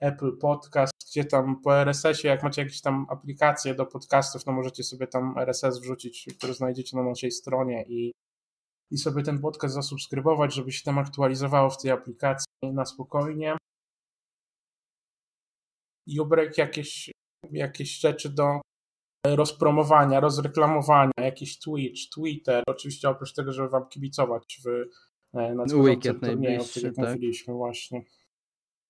Apple 0.00 0.38
Podcast, 0.38 0.92
gdzie 1.10 1.24
tam 1.24 1.60
po 1.60 1.76
RSS-ie, 1.76 2.34
jak 2.34 2.42
macie 2.42 2.62
jakieś 2.62 2.80
tam 2.80 3.06
aplikacje 3.08 3.74
do 3.74 3.86
podcastów, 3.86 4.44
to 4.44 4.52
możecie 4.52 4.84
sobie 4.84 5.06
tam 5.06 5.38
RSS 5.38 5.80
wrzucić, 5.80 6.28
który 6.38 6.54
znajdziecie 6.54 6.96
na 6.96 7.02
naszej 7.02 7.30
stronie 7.30 7.84
i, 7.88 8.12
i 8.90 8.98
sobie 8.98 9.22
ten 9.22 9.40
podcast 9.40 9.74
zasubskrybować, 9.74 10.54
żeby 10.54 10.72
się 10.72 10.82
tam 10.84 10.98
aktualizowało 10.98 11.70
w 11.70 11.82
tej 11.82 11.90
aplikacji 11.90 12.46
na 12.62 12.84
spokojnie. 12.84 13.56
Jubrek, 16.06 16.58
jakieś, 16.58 17.10
jakieś 17.50 18.00
rzeczy 18.00 18.30
do, 18.30 18.60
rozpromowania, 19.26 20.20
rozreklamowania, 20.20 21.12
jakiś 21.20 21.58
Twitch, 21.58 22.00
Twitter, 22.14 22.62
oczywiście 22.66 23.08
oprócz 23.08 23.32
tego, 23.32 23.52
żeby 23.52 23.68
wam 23.68 23.88
kibicować 23.88 24.60
w 24.64 24.68
e, 25.38 25.54
nadchodzącym 25.54 26.20
turnieju, 26.20 26.60
tak 26.74 26.82
jak 26.82 26.94
tak? 26.94 27.08
mówiliśmy 27.08 27.54
właśnie. 27.54 28.04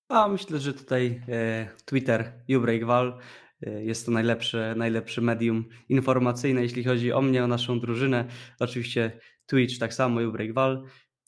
A 0.08 0.28
myślę, 0.28 0.58
że 0.58 0.74
tutaj 0.74 1.22
e, 1.28 1.68
Twitter, 1.84 2.32
Ubreakwal 2.56 3.18
e, 3.62 3.84
jest 3.84 4.06
to 4.06 4.12
najlepsze, 4.12 4.74
najlepsze 4.76 5.20
medium 5.20 5.64
informacyjne, 5.88 6.62
jeśli 6.62 6.84
chodzi 6.84 7.12
o 7.12 7.22
mnie, 7.22 7.44
o 7.44 7.46
naszą 7.46 7.80
drużynę. 7.80 8.24
Oczywiście 8.60 9.20
Twitch 9.46 9.78
tak 9.78 9.94
samo, 9.94 10.20
Ubreakwal. 10.20 10.84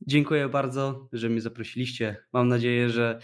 Dziękuję 0.06 0.48
bardzo, 0.48 1.08
że 1.12 1.28
mnie 1.28 1.40
zaprosiliście. 1.40 2.16
Mam 2.32 2.48
nadzieję, 2.48 2.90
że 2.90 3.18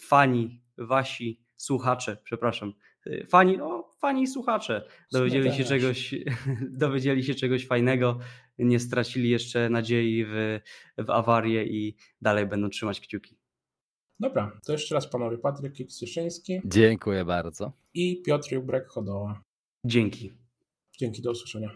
fani 0.00 0.62
wasi 0.78 1.44
słuchacze, 1.56 2.16
przepraszam, 2.24 2.72
y, 3.06 3.26
fani, 3.30 3.58
no, 3.58 3.90
fani 4.04 4.22
i 4.22 4.26
słuchacze 4.26 4.86
dowiedzieli 5.12 5.52
się, 5.52 5.64
czegoś, 5.64 6.14
dowiedzieli 6.84 7.24
się 7.24 7.34
czegoś 7.34 7.66
fajnego, 7.66 8.18
nie 8.58 8.80
stracili 8.80 9.30
jeszcze 9.30 9.70
nadziei 9.70 10.24
w, 10.24 10.60
w 10.98 11.10
awarię 11.10 11.64
i 11.64 11.96
dalej 12.20 12.46
będą 12.46 12.68
trzymać 12.68 13.00
kciuki. 13.00 13.36
Dobra, 14.20 14.60
to 14.66 14.72
jeszcze 14.72 14.94
raz 14.94 15.06
panowie 15.06 15.38
Patryk 15.38 15.72
Kiksyszyński. 15.72 16.60
Dziękuję 16.64 17.24
bardzo. 17.24 17.72
I 17.94 18.22
Piotr 18.22 18.48
Jubrek-Chodoła. 18.52 19.40
Dzięki. 19.84 20.32
Dzięki, 20.98 21.22
do 21.22 21.30
usłyszenia. 21.30 21.70